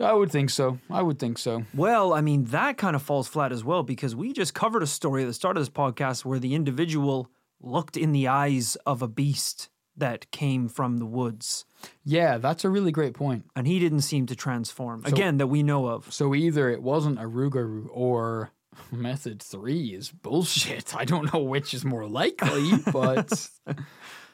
I 0.00 0.12
would 0.12 0.30
think 0.30 0.50
so. 0.50 0.78
I 0.90 1.02
would 1.02 1.18
think 1.18 1.38
so. 1.38 1.64
Well, 1.74 2.12
I 2.12 2.20
mean, 2.20 2.44
that 2.46 2.76
kind 2.78 2.96
of 2.96 3.02
falls 3.02 3.28
flat 3.28 3.52
as 3.52 3.62
well 3.64 3.82
because 3.82 4.16
we 4.16 4.32
just 4.32 4.52
covered 4.54 4.82
a 4.82 4.86
story 4.88 5.22
at 5.22 5.26
the 5.26 5.32
start 5.34 5.56
of 5.56 5.60
this 5.60 5.70
podcast 5.70 6.24
where 6.24 6.38
the 6.40 6.54
individual 6.54 7.30
looked 7.60 7.96
in 7.96 8.12
the 8.12 8.26
eyes 8.28 8.76
of 8.86 9.02
a 9.02 9.08
beast 9.08 9.68
that 9.96 10.28
came 10.32 10.68
from 10.68 10.96
the 10.98 11.06
woods 11.06 11.64
Yeah, 12.04 12.38
that's 12.38 12.64
a 12.64 12.68
really 12.68 12.90
great 12.90 13.14
point. 13.14 13.44
and 13.54 13.66
he 13.68 13.78
didn't 13.78 14.00
seem 14.00 14.26
to 14.26 14.34
transform. 14.34 15.04
Again, 15.04 15.36
that 15.36 15.46
we 15.46 15.62
know 15.62 15.86
of. 15.86 16.12
So 16.12 16.34
either 16.34 16.68
it 16.68 16.82
wasn't 16.82 17.20
a 17.20 17.22
Rougarou 17.28 17.86
or 17.92 18.50
Method 18.90 19.40
three 19.40 19.94
is 19.94 20.10
bullshit. 20.10 20.96
I 20.96 21.04
don't 21.04 21.32
know 21.32 21.40
which 21.40 21.72
is 21.72 21.84
more 21.84 22.06
likely, 22.08 22.72
but 22.92 23.48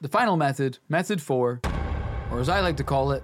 the 0.01 0.09
final 0.09 0.39
method, 0.39 0.79
method 0.89 1.21
four, 1.21 1.61
or 2.31 2.41
as 2.41 2.49
I 2.49 2.61
like 2.61 2.79
to 2.79 2.85
call 2.85 3.13
it, 3.13 3.23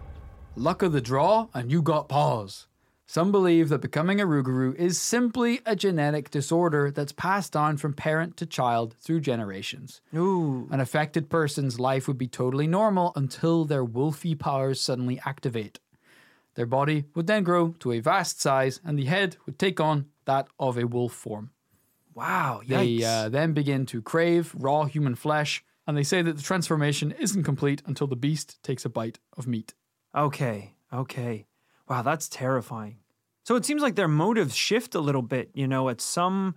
luck 0.57 0.83
of 0.83 0.93
the 0.93 1.01
draw 1.01 1.49
and 1.55 1.71
you 1.71 1.83
got 1.83 2.09
paws. 2.09 2.67
Some 3.09 3.31
believe 3.31 3.69
that 3.69 3.83
becoming 3.83 4.21
a 4.21 4.27
Rougarou 4.27 4.75
is 4.75 5.01
simply 5.01 5.61
a 5.65 5.77
genetic 5.77 6.29
disorder 6.29 6.91
that's 6.91 7.13
passed 7.13 7.55
on 7.55 7.77
from 7.77 7.93
parent 7.93 8.37
to 8.39 8.47
child 8.47 8.97
through 9.01 9.21
generations. 9.21 10.01
Ooh. 10.15 10.67
An 10.73 10.81
affected 10.81 11.31
person's 11.31 11.79
life 11.79 12.09
would 12.09 12.19
be 12.19 12.27
totally 12.27 12.67
normal 12.67 13.13
until 13.15 13.65
their 13.65 13.85
wolfy 13.85 14.37
powers 14.37 14.81
suddenly 14.81 15.21
activate. 15.25 15.79
Their 16.57 16.67
body 16.67 17.05
would 17.15 17.29
then 17.29 17.45
grow 17.45 17.75
to 17.81 17.93
a 17.93 18.01
vast 18.01 18.41
size, 18.41 18.81
and 18.83 18.99
the 18.99 19.05
head 19.05 19.37
would 19.47 19.59
take 19.59 19.79
on 19.79 20.07
that 20.25 20.49
of 20.59 20.77
a 20.77 20.87
wolf 20.87 21.13
form. 21.13 21.51
Wow. 22.15 22.63
They 22.67 22.97
Yikes. 22.97 23.05
uh, 23.05 23.29
then 23.29 23.53
begin 23.53 23.87
to 23.87 24.03
crave 24.03 24.53
raw 24.59 24.87
human 24.87 25.15
flesh, 25.15 25.63
and 25.87 25.97
they 25.97 26.03
say 26.03 26.23
that 26.23 26.37
the 26.37 26.43
transformation 26.43 27.13
isn't 27.21 27.45
complete 27.45 27.83
until 27.87 28.07
the 28.09 28.17
beast 28.17 28.61
takes 28.65 28.85
a 28.85 28.89
bite 28.89 29.21
of 29.37 29.47
meat. 29.47 29.75
Okay, 30.17 30.75
okay. 30.93 31.47
Wow, 31.89 32.03
that's 32.03 32.29
terrifying. 32.29 32.97
So 33.45 33.55
it 33.57 33.65
seems 33.65 33.83
like 33.83 33.95
their 33.95 34.09
motives 34.09 34.57
shift 34.57 34.95
a 34.95 35.01
little 35.01 35.23
bit. 35.23 35.51
You 35.55 35.69
know, 35.69 35.89
at 35.89 36.01
some, 36.01 36.57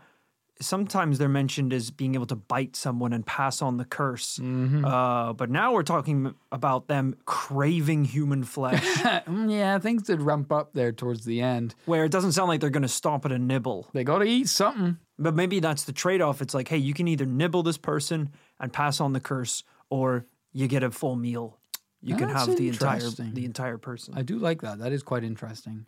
sometimes 0.60 1.20
they're 1.20 1.30
mentioned 1.30 1.72
as 1.72 1.92
being 1.92 2.16
able 2.16 2.26
to 2.28 2.36
bite 2.36 2.76
someone 2.76 3.14
and 3.14 3.24
pass 3.26 3.62
on 3.62 3.78
the 3.78 3.86
curse. 3.86 4.40
Uh, 4.40 5.34
but 5.34 5.50
now 5.52 5.74
we're 5.74 5.84
talking 5.84 6.34
about 6.52 6.88
them 6.88 7.16
craving 7.26 8.06
human 8.06 8.44
flesh, 8.44 8.84
yeah, 9.48 9.78
things 9.78 10.04
did 10.04 10.22
ramp 10.22 10.52
up 10.52 10.74
there 10.74 10.92
towards 10.92 11.26
the 11.26 11.42
end. 11.42 11.76
where 11.86 12.06
it 12.06 12.12
doesn't 12.12 12.32
sound 12.32 12.48
like 12.48 12.60
they're 12.62 12.70
going 12.72 12.82
to 12.82 12.88
stop 12.88 13.24
at 13.26 13.32
a 13.32 13.38
nibble. 13.40 13.88
They 13.94 14.04
gotta 14.04 14.26
eat 14.26 14.48
something. 14.50 14.98
But 15.20 15.36
maybe 15.36 15.60
that's 15.60 15.84
the 15.84 15.92
trade 15.94 16.22
off. 16.22 16.42
It's 16.42 16.54
like, 16.54 16.70
hey, 16.70 16.78
you 16.78 16.94
can 16.94 17.08
either 17.08 17.26
nibble 17.26 17.62
this 17.62 17.78
person 17.78 18.30
and 18.60 18.72
pass 18.74 19.00
on 19.00 19.14
the 19.14 19.20
curse, 19.20 19.64
or 19.90 20.26
you 20.54 20.68
get 20.68 20.82
a 20.82 20.90
full 20.92 21.16
meal. 21.18 21.59
You 22.02 22.16
can 22.16 22.30
have 22.30 22.56
the 22.56 22.70
entire 22.70 22.96
interesting. 22.96 23.34
the 23.34 23.46
entire 23.46 23.78
person. 23.78 24.14
I 24.18 24.22
do 24.22 24.38
like 24.38 24.62
that. 24.62 24.80
That 24.80 24.92
is 24.92 25.04
quite 25.04 25.24
interesting. 25.24 25.86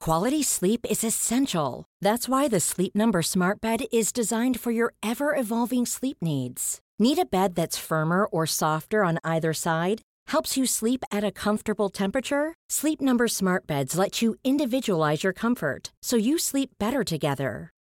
Quality 0.00 0.42
sleep 0.42 0.86
is 0.88 1.04
essential. 1.04 1.84
That's 2.00 2.26
why 2.26 2.48
the 2.48 2.60
Sleep 2.60 2.94
Number 2.94 3.20
Smart 3.20 3.60
Bed 3.60 3.82
is 3.92 4.12
designed 4.12 4.58
for 4.58 4.70
your 4.70 4.94
ever 5.02 5.36
evolving 5.36 5.84
sleep 5.84 6.16
needs. 6.22 6.80
Need 6.98 7.18
a 7.18 7.26
bed 7.26 7.54
that's 7.54 7.76
firmer 7.76 8.24
or 8.24 8.46
softer 8.46 9.04
on 9.04 9.18
either 9.24 9.52
side? 9.52 10.00
Helps 10.28 10.56
you 10.56 10.64
sleep 10.64 11.04
at 11.12 11.22
a 11.22 11.30
comfortable 11.30 11.90
temperature? 11.90 12.54
Sleep 12.70 13.02
Number 13.02 13.28
Smart 13.28 13.66
Beds 13.66 13.94
let 13.98 14.22
you 14.22 14.36
individualize 14.42 15.22
your 15.22 15.34
comfort 15.34 15.92
so 16.02 16.16
you 16.16 16.38
sleep 16.38 16.70
better 16.78 17.04
together. 17.04 17.70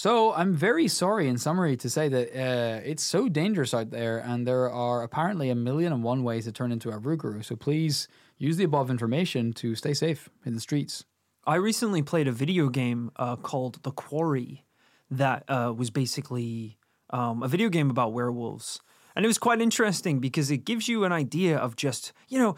So 0.00 0.32
I'm 0.32 0.54
very 0.54 0.88
sorry, 0.88 1.28
in 1.28 1.36
summary, 1.36 1.76
to 1.76 1.90
say 1.90 2.08
that 2.08 2.28
uh, 2.34 2.80
it's 2.82 3.02
so 3.02 3.28
dangerous 3.28 3.74
out 3.74 3.90
there, 3.90 4.16
and 4.16 4.46
there 4.46 4.70
are 4.70 5.02
apparently 5.02 5.50
a 5.50 5.54
million 5.54 5.92
and 5.92 6.02
one 6.02 6.24
ways 6.24 6.46
to 6.46 6.52
turn 6.52 6.72
into 6.72 6.88
a 6.88 6.98
Rougarou. 6.98 7.44
So 7.44 7.54
please 7.54 8.08
use 8.38 8.56
the 8.56 8.64
above 8.64 8.88
information 8.88 9.52
to 9.52 9.74
stay 9.74 9.92
safe 9.92 10.30
in 10.46 10.54
the 10.54 10.60
streets. 10.60 11.04
I 11.46 11.56
recently 11.56 12.00
played 12.00 12.28
a 12.28 12.32
video 12.32 12.70
game 12.70 13.10
uh, 13.16 13.36
called 13.36 13.82
The 13.82 13.90
Quarry 13.90 14.64
that 15.10 15.44
uh, 15.48 15.74
was 15.76 15.90
basically 15.90 16.78
um, 17.10 17.42
a 17.42 17.48
video 17.48 17.68
game 17.68 17.90
about 17.90 18.14
werewolves. 18.14 18.80
And 19.14 19.26
it 19.26 19.28
was 19.28 19.36
quite 19.36 19.60
interesting 19.60 20.18
because 20.18 20.50
it 20.50 20.64
gives 20.64 20.88
you 20.88 21.04
an 21.04 21.12
idea 21.12 21.58
of 21.58 21.76
just, 21.76 22.14
you 22.28 22.38
know, 22.38 22.56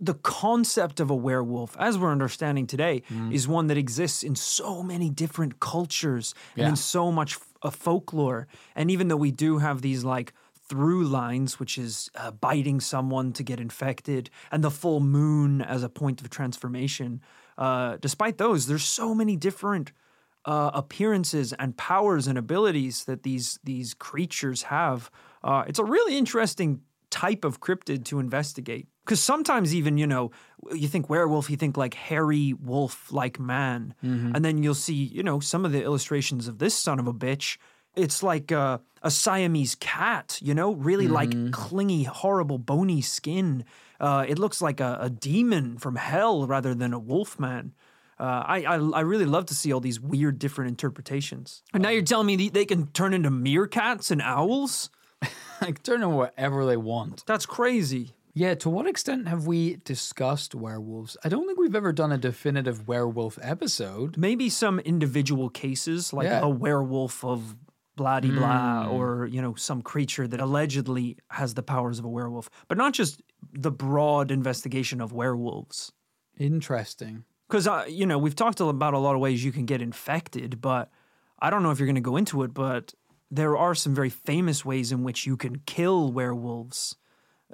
the 0.00 0.14
concept 0.14 1.00
of 1.00 1.10
a 1.10 1.14
werewolf, 1.14 1.76
as 1.78 1.98
we're 1.98 2.12
understanding 2.12 2.66
today, 2.66 3.02
is 3.32 3.48
one 3.48 3.66
that 3.68 3.78
exists 3.78 4.22
in 4.22 4.34
so 4.34 4.82
many 4.82 5.08
different 5.10 5.60
cultures 5.60 6.34
and 6.56 6.68
in 6.70 6.76
so 6.76 7.10
much 7.10 7.38
f- 7.64 7.74
folklore. 7.74 8.46
And 8.74 8.90
even 8.90 9.08
though 9.08 9.16
we 9.16 9.30
do 9.30 9.58
have 9.58 9.80
these 9.82 10.04
like 10.04 10.32
through 10.68 11.04
lines, 11.04 11.58
which 11.58 11.76
is 11.78 12.10
uh, 12.14 12.30
biting 12.30 12.80
someone 12.80 13.32
to 13.32 13.42
get 13.42 13.58
infected, 13.58 14.30
and 14.52 14.62
the 14.62 14.70
full 14.70 15.00
moon 15.00 15.60
as 15.60 15.82
a 15.82 15.88
point 15.88 16.20
of 16.20 16.30
transformation. 16.30 17.20
Uh, 17.58 17.96
despite 18.00 18.38
those, 18.38 18.66
there's 18.68 18.84
so 18.84 19.14
many 19.14 19.34
different 19.36 19.92
uh, 20.44 20.70
appearances 20.72 21.52
and 21.54 21.76
powers 21.76 22.26
and 22.26 22.38
abilities 22.38 23.04
that 23.04 23.24
these 23.24 23.58
these 23.64 23.94
creatures 23.94 24.62
have. 24.64 25.10
Uh, 25.42 25.64
it's 25.66 25.78
a 25.78 25.84
really 25.84 26.16
interesting 26.16 26.82
type 27.10 27.44
of 27.44 27.60
cryptid 27.60 28.04
to 28.04 28.20
investigate. 28.20 28.86
Because 29.04 29.22
sometimes 29.22 29.74
even 29.74 29.98
you 29.98 30.06
know 30.06 30.30
you 30.72 30.86
think 30.88 31.08
werewolf, 31.10 31.50
you 31.50 31.56
think 31.56 31.76
like 31.76 31.94
hairy 31.94 32.52
wolf 32.52 33.10
like 33.12 33.40
man, 33.40 33.94
and 34.02 34.44
then 34.44 34.62
you'll 34.62 34.74
see 34.74 34.94
you 34.94 35.22
know 35.22 35.40
some 35.40 35.64
of 35.64 35.72
the 35.72 35.82
illustrations 35.82 36.46
of 36.48 36.58
this 36.58 36.74
son 36.74 36.98
of 37.00 37.06
a 37.06 37.14
bitch. 37.14 37.56
It's 37.96 38.22
like 38.22 38.52
uh, 38.52 38.78
a 39.02 39.10
Siamese 39.10 39.74
cat, 39.74 40.38
you 40.40 40.54
know, 40.54 40.72
really 40.74 41.08
like 41.08 41.34
clingy, 41.52 42.04
horrible, 42.04 42.56
bony 42.58 43.00
skin. 43.00 43.64
Uh, 43.98 44.24
it 44.28 44.38
looks 44.38 44.62
like 44.62 44.78
a, 44.80 44.96
a 45.00 45.10
demon 45.10 45.76
from 45.76 45.96
hell 45.96 46.46
rather 46.46 46.72
than 46.72 46.92
a 46.94 47.00
wolf 47.00 47.40
man. 47.40 47.72
Uh, 48.18 48.44
I, 48.46 48.62
I 48.64 48.74
I 48.76 49.00
really 49.00 49.24
love 49.24 49.46
to 49.46 49.54
see 49.56 49.72
all 49.72 49.80
these 49.80 49.98
weird, 49.98 50.38
different 50.38 50.68
interpretations. 50.68 51.62
And 51.74 51.82
now 51.82 51.88
you're 51.88 52.02
telling 52.02 52.26
me 52.26 52.36
they- 52.36 52.48
they 52.50 52.64
can 52.64 52.86
turn 52.92 53.12
into 53.12 53.30
meerkats 53.30 54.10
and 54.12 54.22
owls? 54.22 54.88
like 55.60 55.82
turn 55.82 55.96
into 55.96 56.10
whatever 56.10 56.64
they 56.66 56.76
want. 56.76 57.24
That's 57.26 57.44
crazy. 57.46 58.14
Yeah, 58.32 58.54
to 58.56 58.70
what 58.70 58.86
extent 58.86 59.26
have 59.28 59.46
we 59.46 59.76
discussed 59.84 60.54
werewolves? 60.54 61.16
I 61.24 61.28
don't 61.28 61.46
think 61.46 61.58
we've 61.58 61.74
ever 61.74 61.92
done 61.92 62.12
a 62.12 62.18
definitive 62.18 62.86
werewolf 62.86 63.38
episode. 63.42 64.16
Maybe 64.16 64.48
some 64.48 64.78
individual 64.80 65.50
cases, 65.50 66.12
like 66.12 66.26
Yeah. 66.26 66.40
a 66.40 66.48
werewolf 66.48 67.24
of 67.24 67.56
blah 67.96 68.20
de 68.20 68.30
blah, 68.30 68.86
or 68.88 69.26
you 69.26 69.42
know, 69.42 69.54
some 69.56 69.82
creature 69.82 70.26
that 70.28 70.40
allegedly 70.40 71.18
has 71.30 71.54
the 71.54 71.62
powers 71.62 71.98
of 71.98 72.04
a 72.04 72.08
werewolf, 72.08 72.48
but 72.68 72.78
not 72.78 72.92
just 72.94 73.20
the 73.52 73.70
broad 73.70 74.30
investigation 74.30 75.00
of 75.00 75.12
werewolves. 75.12 75.92
Interesting. 76.38 77.24
Because 77.48 77.66
uh, 77.66 77.84
you 77.88 78.06
know, 78.06 78.16
we've 78.16 78.36
talked 78.36 78.60
about 78.60 78.94
a 78.94 78.98
lot 78.98 79.14
of 79.16 79.20
ways 79.20 79.44
you 79.44 79.52
can 79.52 79.66
get 79.66 79.82
infected, 79.82 80.60
but 80.60 80.90
I 81.40 81.50
don't 81.50 81.62
know 81.62 81.72
if 81.72 81.78
you're 81.78 81.86
going 81.86 81.94
to 81.96 82.00
go 82.00 82.16
into 82.16 82.42
it. 82.44 82.54
But 82.54 82.94
there 83.30 83.56
are 83.56 83.74
some 83.74 83.94
very 83.94 84.08
famous 84.10 84.64
ways 84.64 84.92
in 84.92 85.02
which 85.02 85.26
you 85.26 85.36
can 85.36 85.60
kill 85.66 86.12
werewolves. 86.12 86.96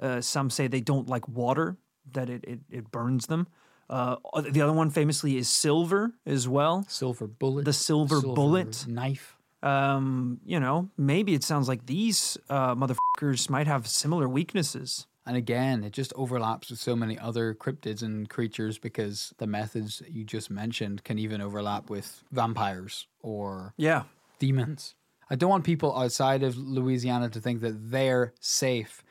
Uh, 0.01 0.21
some 0.21 0.49
say 0.49 0.67
they 0.67 0.81
don't 0.81 1.07
like 1.07 1.27
water, 1.27 1.77
that 2.13 2.29
it, 2.29 2.43
it, 2.45 2.59
it 2.69 2.91
burns 2.91 3.27
them. 3.27 3.47
Uh, 3.89 4.17
the 4.51 4.61
other 4.61 4.73
one 4.73 4.89
famously 4.89 5.37
is 5.37 5.49
silver 5.49 6.13
as 6.25 6.47
well. 6.47 6.85
Silver 6.89 7.25
bullet. 7.27 7.65
The 7.65 7.73
silver 7.73 8.21
bullet. 8.21 8.85
knife. 8.87 9.37
Um, 9.63 10.39
you 10.45 10.59
know, 10.59 10.89
maybe 10.97 11.33
it 11.33 11.43
sounds 11.43 11.67
like 11.67 11.85
these 11.85 12.37
uh, 12.49 12.75
motherfuckers 12.75 13.49
might 13.49 13.67
have 13.67 13.87
similar 13.87 14.27
weaknesses. 14.29 15.07
And 15.25 15.35
again, 15.35 15.83
it 15.83 15.91
just 15.91 16.13
overlaps 16.15 16.69
with 16.69 16.79
so 16.79 16.95
many 16.95 17.17
other 17.19 17.53
cryptids 17.53 18.01
and 18.01 18.29
creatures 18.29 18.77
because 18.77 19.33
the 19.39 19.47
methods 19.47 20.01
you 20.07 20.23
just 20.23 20.49
mentioned 20.49 21.03
can 21.03 21.19
even 21.19 21.41
overlap 21.41 21.89
with 21.89 22.23
vampires 22.31 23.07
or 23.21 23.73
Yeah. 23.77 24.03
demons. 24.39 24.95
I 25.29 25.35
don't 25.35 25.49
want 25.49 25.65
people 25.65 25.97
outside 25.97 26.43
of 26.43 26.55
Louisiana 26.57 27.29
to 27.29 27.41
think 27.41 27.59
that 27.61 27.91
they're 27.91 28.33
safe. 28.39 29.03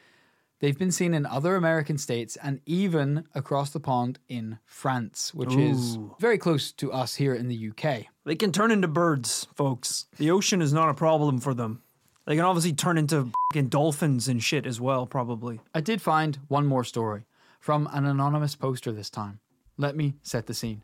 They've 0.59 0.79
been 0.79 0.91
seen 0.91 1.13
in 1.13 1.27
other 1.27 1.55
American 1.55 1.99
states 1.99 2.37
and 2.43 2.61
even 2.65 3.25
across 3.35 3.71
the 3.71 3.81
pond 3.81 4.19
in 4.29 4.59
France, 4.65 5.35
which 5.35 5.55
is 5.55 5.99
very 6.19 6.39
close 6.39 6.73
to 6.73 6.91
us 6.93 7.17
here 7.17 7.35
in 7.35 7.49
the 7.49 7.71
UK. 7.71 8.07
They 8.25 8.37
can 8.37 8.53
turn 8.53 8.71
into 8.71 8.89
birds, 8.89 9.49
folks. 9.55 10.07
The 10.17 10.31
ocean 10.31 10.63
is 10.63 10.73
not 10.73 10.89
a 10.89 10.95
problem 10.95 11.41
for 11.41 11.53
them. 11.53 11.83
They 12.25 12.37
can 12.37 12.47
obviously 12.47 12.73
turn 12.73 12.97
into 12.97 13.31
fing 13.53 13.69
dolphins 13.69 14.29
and 14.29 14.43
shit 14.43 14.67
as 14.67 14.81
well, 14.81 15.07
probably. 15.07 15.61
I 15.75 15.83
did 15.83 16.01
find 16.01 16.39
one 16.49 16.67
more 16.67 16.85
story 16.85 17.25
from 17.61 17.87
an 17.93 18.07
anonymous 18.07 18.57
poster 18.57 18.93
this 18.93 19.11
time. 19.11 19.41
Let 19.77 19.95
me 19.95 20.15
set 20.23 20.47
the 20.47 20.55
scene. 20.55 20.81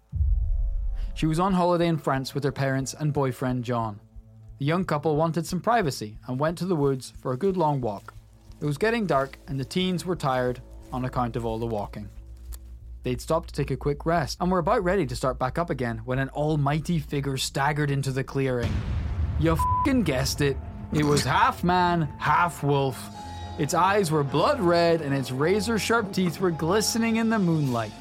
She 1.14 1.26
was 1.26 1.40
on 1.40 1.54
holiday 1.54 1.88
in 1.88 1.96
France 1.96 2.34
with 2.34 2.44
her 2.44 2.52
parents 2.52 2.94
and 2.98 3.12
boyfriend 3.12 3.64
John. 3.64 4.00
The 4.58 4.66
young 4.66 4.84
couple 4.84 5.16
wanted 5.16 5.46
some 5.46 5.60
privacy 5.60 6.18
and 6.28 6.38
went 6.38 6.58
to 6.58 6.66
the 6.66 6.76
woods 6.76 7.14
for 7.20 7.32
a 7.32 7.38
good 7.38 7.56
long 7.56 7.80
walk. 7.80 8.14
It 8.62 8.66
was 8.66 8.78
getting 8.78 9.06
dark 9.06 9.40
and 9.48 9.58
the 9.58 9.64
teens 9.64 10.06
were 10.06 10.14
tired 10.14 10.62
on 10.92 11.04
account 11.04 11.34
of 11.34 11.44
all 11.44 11.58
the 11.58 11.66
walking. 11.66 12.08
They'd 13.02 13.20
stopped 13.20 13.48
to 13.48 13.54
take 13.56 13.72
a 13.72 13.76
quick 13.76 14.06
rest 14.06 14.38
and 14.40 14.52
were 14.52 14.60
about 14.60 14.84
ready 14.84 15.04
to 15.04 15.16
start 15.16 15.36
back 15.36 15.58
up 15.58 15.68
again 15.68 16.00
when 16.04 16.20
an 16.20 16.28
almighty 16.28 17.00
figure 17.00 17.36
staggered 17.36 17.90
into 17.90 18.12
the 18.12 18.22
clearing. 18.22 18.72
You 19.40 19.58
fing 19.84 20.04
guessed 20.04 20.42
it. 20.42 20.56
It 20.92 21.04
was 21.04 21.24
half 21.24 21.64
man, 21.64 22.02
half 22.20 22.62
wolf. 22.62 23.04
Its 23.58 23.74
eyes 23.74 24.12
were 24.12 24.22
blood 24.22 24.60
red 24.60 25.00
and 25.00 25.12
its 25.12 25.32
razor 25.32 25.76
sharp 25.76 26.12
teeth 26.12 26.38
were 26.38 26.52
glistening 26.52 27.16
in 27.16 27.30
the 27.30 27.40
moonlight. 27.40 27.92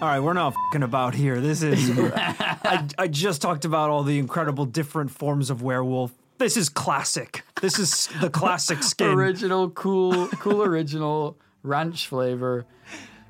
All 0.00 0.06
right, 0.06 0.20
we're 0.20 0.32
not 0.32 0.54
fing 0.70 0.84
about 0.84 1.12
here. 1.12 1.40
This 1.40 1.64
is. 1.64 1.98
I, 2.14 2.86
I 2.96 3.08
just 3.08 3.42
talked 3.42 3.64
about 3.64 3.90
all 3.90 4.04
the 4.04 4.20
incredible 4.20 4.64
different 4.64 5.10
forms 5.10 5.50
of 5.50 5.60
werewolf. 5.60 6.12
This 6.38 6.56
is 6.56 6.68
classic. 6.68 7.42
This 7.60 7.78
is 7.78 8.08
the 8.20 8.30
classic 8.40 8.82
skin. 8.82 9.08
Original, 9.08 9.70
cool, 9.70 10.28
cool 10.28 10.62
original 10.62 11.36
ranch 11.62 12.06
flavor. 12.06 12.64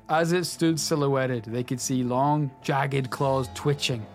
As 0.09 0.31
it 0.31 0.45
stood 0.45 0.79
silhouetted, 0.79 1.45
they 1.45 1.63
could 1.63 1.79
see 1.79 2.03
long, 2.03 2.51
jagged 2.61 3.09
claws 3.09 3.49
twitching. 3.53 4.05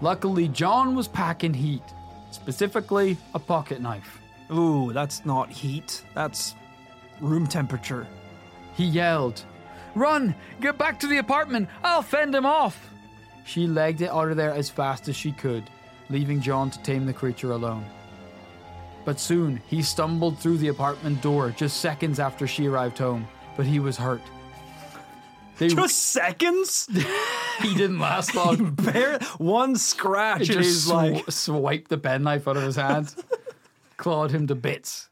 Luckily, 0.00 0.48
John 0.48 0.94
was 0.94 1.08
packing 1.08 1.54
heat, 1.54 1.82
specifically 2.30 3.16
a 3.34 3.38
pocket 3.38 3.80
knife. 3.80 4.20
Ooh, 4.52 4.92
that's 4.92 5.24
not 5.26 5.50
heat. 5.50 6.02
That's 6.14 6.54
room 7.20 7.46
temperature. 7.46 8.06
He 8.74 8.84
yelled, 8.84 9.44
Run! 9.94 10.34
Get 10.60 10.78
back 10.78 11.00
to 11.00 11.08
the 11.08 11.18
apartment! 11.18 11.68
I'll 11.82 12.02
fend 12.02 12.34
him 12.34 12.46
off! 12.46 12.90
She 13.44 13.66
legged 13.66 14.02
it 14.02 14.10
out 14.10 14.30
of 14.30 14.36
there 14.36 14.52
as 14.54 14.70
fast 14.70 15.08
as 15.08 15.16
she 15.16 15.32
could, 15.32 15.64
leaving 16.10 16.40
John 16.40 16.70
to 16.70 16.82
tame 16.82 17.06
the 17.06 17.12
creature 17.12 17.52
alone. 17.52 17.84
But 19.08 19.18
soon 19.18 19.62
he 19.66 19.80
stumbled 19.80 20.38
through 20.38 20.58
the 20.58 20.68
apartment 20.68 21.22
door 21.22 21.50
just 21.56 21.80
seconds 21.80 22.20
after 22.20 22.46
she 22.46 22.66
arrived 22.66 22.98
home, 22.98 23.26
but 23.56 23.64
he 23.64 23.80
was 23.80 23.96
hurt. 23.96 24.20
They, 25.56 25.68
Just 25.68 25.98
seconds? 26.12 26.86
he 27.62 27.74
didn't 27.74 28.00
last 28.00 28.34
long. 28.34 28.74
Bare 28.74 29.18
one 29.38 29.76
scratch 29.76 30.42
It 30.42 30.50
and 30.50 30.58
just 30.58 30.68
he's 30.68 30.84
sw- 30.84 30.88
like, 30.90 31.30
swiped 31.30 31.88
the 31.88 31.96
penknife 31.96 32.46
out 32.46 32.58
of 32.58 32.64
his 32.64 32.76
hand, 32.76 33.14
clawed 33.96 34.30
him 34.30 34.46
to 34.46 34.54
bits. 34.54 35.08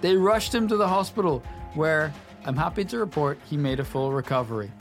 they 0.00 0.16
rushed 0.16 0.52
him 0.52 0.66
to 0.66 0.76
the 0.76 0.88
hospital, 0.88 1.40
where 1.74 2.12
I'm 2.44 2.56
happy 2.56 2.84
to 2.86 2.98
report 2.98 3.38
he 3.48 3.56
made 3.56 3.78
a 3.78 3.84
full 3.84 4.10
recovery. 4.12 4.72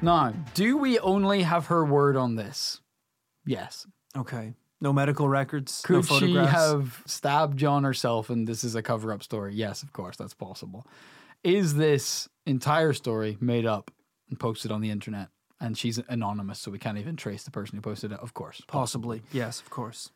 Now, 0.00 0.32
do 0.54 0.78
we 0.78 0.98
only 1.00 1.42
have 1.42 1.66
her 1.66 1.84
word 1.84 2.16
on 2.16 2.36
this? 2.36 2.80
Yes. 3.44 3.86
okay, 4.16 4.54
no 4.84 4.92
medical 4.92 5.28
records, 5.28 5.82
no 5.88 6.02
Could 6.02 6.06
she 6.06 6.34
have 6.34 7.02
stabbed 7.06 7.58
John 7.58 7.82
herself 7.82 8.30
and 8.30 8.46
this 8.46 8.62
is 8.62 8.76
a 8.76 8.82
cover 8.82 9.12
up 9.12 9.22
story? 9.22 9.54
Yes, 9.54 9.82
of 9.82 9.92
course, 9.92 10.16
that's 10.16 10.34
possible. 10.34 10.86
Is 11.42 11.74
this 11.74 12.28
entire 12.46 12.92
story 12.92 13.36
made 13.40 13.66
up 13.66 13.90
and 14.28 14.38
posted 14.38 14.70
on 14.70 14.82
the 14.82 14.90
internet? 14.90 15.28
And 15.60 15.78
she's 15.78 15.98
anonymous, 16.08 16.58
so 16.58 16.70
we 16.70 16.78
can't 16.78 16.98
even 16.98 17.16
trace 17.16 17.44
the 17.44 17.50
person 17.50 17.76
who 17.76 17.80
posted 17.80 18.12
it, 18.12 18.20
of 18.20 18.34
course. 18.34 18.60
Possibly, 18.66 19.22
yes, 19.32 19.60
of 19.60 19.70
course. 19.70 20.10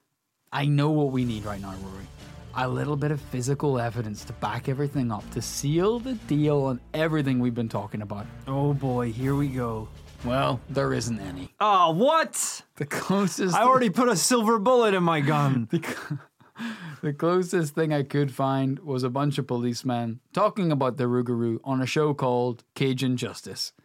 I 0.53 0.67
know 0.67 0.91
what 0.91 1.13
we 1.13 1.25
need 1.25 1.45
right 1.45 1.61
now, 1.61 1.75
Rory. 1.83 2.07
A 2.55 2.69
little 2.69 2.97
bit 2.97 3.11
of 3.11 3.21
physical 3.21 3.79
evidence 3.79 4.25
to 4.25 4.33
back 4.35 4.69
everything 4.69 5.11
up, 5.11 5.29
to 5.31 5.41
seal 5.41 6.01
the 6.01 6.15
deal 6.15 6.65
on 6.65 6.81
everything 6.93 7.39
we've 7.39 7.55
been 7.55 7.69
talking 7.69 8.03
about. 8.03 8.27
Oh 8.47 8.75
boy, 8.75 9.13
here 9.13 9.35
we 9.35 9.49
go. 9.49 9.89
Well, 10.25 10.61
there 10.69 10.93
isn't 10.93 11.21
any. 11.21 11.55
Oh, 11.61 11.93
what? 11.93 12.63
The 12.77 12.87
closest 12.87 13.55
I 13.55 13.63
already 13.63 13.91
put 13.91 14.09
a 14.09 14.17
silver 14.17 14.59
bullet 14.59 14.95
in 14.95 15.03
my 15.05 15.21
gun. 15.21 15.69
the 17.03 17.13
closest 17.13 17.75
thing 17.75 17.93
I 17.93 18.03
could 18.03 18.33
find 18.33 18.81
was 18.81 19.05
a 19.05 19.11
bunch 19.11 19.39
of 19.39 19.47
policemen 19.47 20.21
talking 20.33 20.73
about 20.73 20.97
the 20.97 21.05
Rougarou 21.05 21.61
on 21.63 21.81
a 21.81 21.87
show 21.87 22.15
called 22.15 22.65
Cajun 22.75 23.17
Justice. 23.17 23.73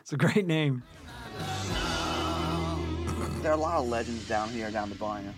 It's 0.00 0.12
a 0.12 0.16
great 0.16 0.46
name. 0.46 0.82
There 3.42 3.52
are 3.52 3.54
a 3.54 3.60
lot 3.60 3.78
of 3.78 3.88
legends 3.88 4.26
down 4.28 4.50
here, 4.50 4.70
down 4.70 4.88
the 4.88 4.94
bayou. 4.96 5.28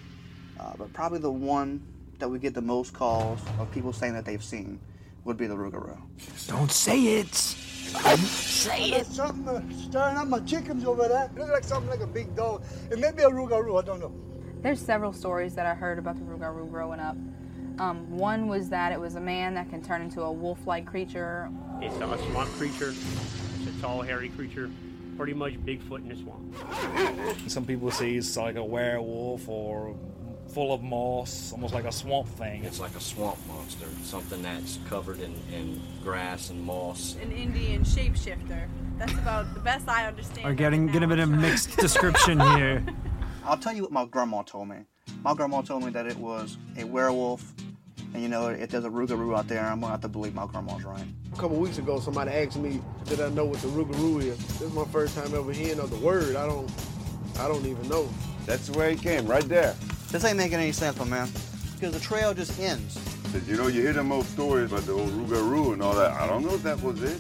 Uh, 0.58 0.72
but 0.76 0.92
probably 0.92 1.18
the 1.18 1.30
one 1.30 1.82
that 2.18 2.28
we 2.28 2.38
get 2.38 2.54
the 2.54 2.60
most 2.60 2.92
calls 2.92 3.40
of 3.58 3.70
people 3.72 3.92
saying 3.92 4.14
that 4.14 4.24
they've 4.24 4.44
seen 4.44 4.78
would 5.24 5.36
be 5.36 5.46
the 5.46 5.54
Rougarou. 5.54 5.98
Don't 6.48 6.70
say 6.70 7.18
it. 7.18 7.56
There's 7.92 9.06
something 9.06 9.48
uh, 9.48 9.62
stirring 9.72 10.16
up 10.16 10.28
my 10.28 10.40
chickens 10.40 10.84
over 10.84 11.08
there. 11.08 11.30
Looks 11.36 11.50
like 11.50 11.64
something 11.64 11.90
like 11.90 12.00
a 12.00 12.06
big 12.06 12.34
dog. 12.36 12.62
It 12.90 12.98
may 12.98 13.10
be 13.12 13.22
a 13.22 13.30
rougarou, 13.30 13.82
I 13.82 13.86
don't 13.86 14.00
know. 14.00 14.12
There's 14.62 14.80
several 14.80 15.12
stories 15.12 15.54
that 15.54 15.66
I 15.66 15.74
heard 15.74 15.98
about 15.98 16.16
the 16.16 16.22
Rougarou 16.22 16.70
growing 16.70 17.00
up. 17.00 17.16
Um, 17.78 18.10
one 18.10 18.46
was 18.46 18.68
that 18.68 18.92
it 18.92 19.00
was 19.00 19.14
a 19.14 19.20
man 19.20 19.54
that 19.54 19.70
can 19.70 19.82
turn 19.82 20.02
into 20.02 20.20
a 20.20 20.30
wolf-like 20.30 20.84
creature. 20.84 21.50
It's 21.80 21.96
a 21.96 22.18
swamp 22.30 22.50
creature. 22.50 22.90
It's 22.90 23.78
a 23.78 23.80
tall, 23.80 24.02
hairy 24.02 24.28
creature. 24.28 24.70
Pretty 25.16 25.32
much 25.32 25.54
Bigfoot 25.64 26.02
in 26.02 26.08
the 26.08 26.16
swamp. 26.16 27.48
Some 27.48 27.64
people 27.64 27.90
say 27.90 28.12
it's 28.12 28.36
like 28.36 28.56
a 28.56 28.64
werewolf 28.64 29.48
or 29.48 29.96
full 30.52 30.72
of 30.72 30.82
moss, 30.82 31.52
almost 31.52 31.72
like 31.74 31.84
a 31.84 31.92
swamp 31.92 32.28
thing. 32.28 32.64
It's 32.64 32.80
like 32.80 32.94
a 32.96 33.00
swamp 33.00 33.38
monster, 33.46 33.86
something 34.02 34.42
that's 34.42 34.78
covered 34.88 35.20
in, 35.20 35.34
in 35.52 35.80
grass 36.02 36.50
and 36.50 36.62
moss. 36.62 37.16
An 37.22 37.32
Indian 37.32 37.82
shapeshifter. 37.84 38.68
That's 38.98 39.12
about 39.12 39.54
the 39.54 39.60
best 39.60 39.88
I 39.88 40.06
understand. 40.06 40.44
We're 40.44 40.50
of 40.50 40.56
getting 40.56 40.88
it 40.88 40.92
getting 40.92 41.04
a 41.04 41.08
bit 41.08 41.20
of 41.20 41.30
mixed 41.30 41.76
description 41.76 42.40
here. 42.56 42.84
I'll 43.44 43.56
tell 43.56 43.72
you 43.72 43.82
what 43.82 43.92
my 43.92 44.04
grandma 44.04 44.42
told 44.42 44.68
me. 44.68 44.78
My 45.22 45.34
grandma 45.34 45.62
told 45.62 45.84
me 45.84 45.90
that 45.90 46.06
it 46.06 46.16
was 46.16 46.58
a 46.76 46.84
werewolf. 46.84 47.52
And 48.12 48.22
you 48.22 48.28
know, 48.28 48.48
if 48.48 48.70
there's 48.70 48.84
a 48.84 48.90
Rougarou 48.90 49.38
out 49.38 49.46
there, 49.46 49.64
I'm 49.64 49.80
gonna 49.80 49.92
have 49.92 50.00
to 50.00 50.08
believe 50.08 50.34
my 50.34 50.46
grandma's 50.46 50.84
right. 50.84 51.04
A 51.32 51.36
couple 51.36 51.56
weeks 51.56 51.78
ago, 51.78 52.00
somebody 52.00 52.32
asked 52.32 52.58
me, 52.58 52.80
did 53.04 53.20
I 53.20 53.28
know 53.30 53.44
what 53.44 53.60
the 53.60 53.68
rougarou 53.68 54.20
is? 54.20 54.36
This 54.36 54.62
is 54.62 54.72
my 54.72 54.84
first 54.86 55.14
time 55.14 55.32
ever 55.32 55.52
hearing 55.52 55.78
of 55.78 55.90
the 55.90 55.96
word. 55.96 56.34
I 56.34 56.46
don't, 56.46 56.70
I 57.38 57.46
don't 57.46 57.64
even 57.66 57.88
know. 57.88 58.08
That's 58.46 58.66
the 58.66 58.76
way 58.76 58.94
it 58.94 59.00
came, 59.00 59.26
right 59.26 59.48
there. 59.48 59.76
This 60.10 60.24
ain't 60.24 60.36
making 60.36 60.58
any 60.58 60.72
sense, 60.72 60.98
my 60.98 61.04
man. 61.04 61.28
Because 61.74 61.94
the 61.94 62.00
trail 62.00 62.34
just 62.34 62.58
ends. 62.60 62.98
But 63.32 63.46
you 63.46 63.56
know, 63.56 63.68
you 63.68 63.80
hear 63.80 63.92
them 63.92 64.10
old 64.12 64.26
stories 64.26 64.72
about 64.72 64.84
the 64.84 64.92
old 64.92 65.10
Rougarou 65.10 65.72
and 65.72 65.82
all 65.82 65.94
that. 65.94 66.12
I 66.12 66.26
don't 66.26 66.44
know 66.44 66.54
if 66.54 66.62
that 66.64 66.80
was 66.82 67.02
it. 67.02 67.18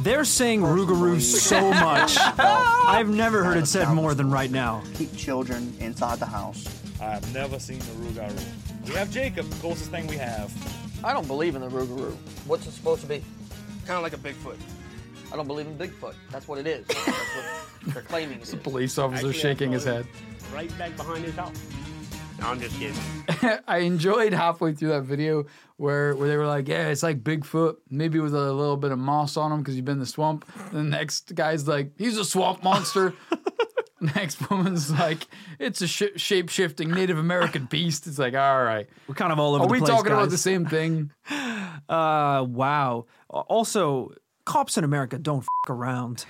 They're 0.00 0.24
saying 0.24 0.62
Rougarou 0.62 1.20
so 1.20 1.70
much. 1.74 2.16
I've 2.18 3.08
never 3.10 3.44
heard 3.44 3.56
it 3.58 3.66
said 3.66 3.88
more 3.92 4.14
than 4.14 4.30
right 4.30 4.50
now. 4.50 4.82
Keep 4.94 5.16
children 5.16 5.72
inside 5.80 6.18
the 6.18 6.26
house. 6.26 6.66
I've 7.00 7.32
never 7.34 7.58
seen 7.58 7.78
the 7.80 7.84
Rougarou. 8.20 8.88
We 8.88 8.94
have 8.94 9.10
Jacob, 9.10 9.48
the 9.48 9.56
closest 9.56 9.90
thing 9.90 10.06
we 10.06 10.16
have. 10.16 10.52
I 11.04 11.12
don't 11.12 11.26
believe 11.26 11.54
in 11.54 11.60
the 11.60 11.68
Rougarou. 11.68 12.14
What's 12.46 12.66
it 12.66 12.72
supposed 12.72 13.02
to 13.02 13.06
be? 13.06 13.22
Kind 13.86 13.96
of 13.98 14.02
like 14.02 14.12
a 14.14 14.16
Bigfoot. 14.16 14.56
I 15.32 15.36
don't 15.36 15.46
believe 15.46 15.66
in 15.66 15.78
Bigfoot. 15.78 16.14
That's 16.30 16.46
what 16.46 16.58
it 16.58 16.66
is. 16.66 16.86
That's 16.86 17.06
what 17.06 17.94
they're 17.94 18.02
claiming 18.02 18.38
it 18.38 18.42
is. 18.48 18.54
Police 18.56 18.98
officer 18.98 19.28
Actually, 19.28 19.32
shaking 19.40 19.72
his 19.72 19.84
head. 19.84 20.06
Right 20.52 20.76
back 20.78 20.96
behind 20.96 21.24
his 21.24 21.34
house. 21.34 21.56
No, 22.38 22.48
I'm 22.48 22.60
just 22.60 22.78
kidding. 22.78 22.98
I 23.68 23.78
enjoyed 23.78 24.32
halfway 24.32 24.74
through 24.74 24.88
that 24.90 25.02
video 25.02 25.46
where 25.76 26.14
where 26.16 26.28
they 26.28 26.36
were 26.36 26.46
like, 26.46 26.68
"Yeah, 26.68 26.88
it's 26.88 27.02
like 27.02 27.22
Bigfoot, 27.22 27.76
maybe 27.88 28.18
with 28.20 28.34
a 28.34 28.52
little 28.52 28.76
bit 28.76 28.90
of 28.92 28.98
moss 28.98 29.36
on 29.36 29.52
him 29.52 29.60
because 29.60 29.76
you've 29.76 29.84
been 29.84 29.94
in 29.94 30.00
the 30.00 30.06
swamp." 30.06 30.44
And 30.70 30.72
the 30.72 30.82
next 30.82 31.34
guy's 31.34 31.66
like, 31.66 31.92
"He's 31.96 32.18
a 32.18 32.24
swamp 32.24 32.62
monster." 32.62 33.14
Next 34.16 34.50
woman's 34.50 34.90
like, 34.90 35.28
it's 35.60 35.80
a 35.80 35.86
sh- 35.86 36.02
shape 36.16 36.48
shifting 36.48 36.90
Native 36.90 37.18
American 37.18 37.66
beast. 37.66 38.08
It's 38.08 38.18
like, 38.18 38.34
all 38.34 38.64
right. 38.64 38.88
We're 39.06 39.14
kind 39.14 39.32
of 39.32 39.38
all 39.38 39.54
over 39.54 39.62
Are 39.62 39.66
the 39.68 39.72
we 39.74 39.78
place, 39.78 39.90
talking 39.90 40.10
about 40.10 40.30
the 40.30 40.38
same 40.38 40.66
thing? 40.66 41.12
Uh, 41.30 42.44
wow. 42.48 43.06
Also, 43.28 44.10
cops 44.44 44.76
in 44.76 44.84
America 44.84 45.18
don't 45.18 45.42
f- 45.42 45.70
around. 45.70 46.24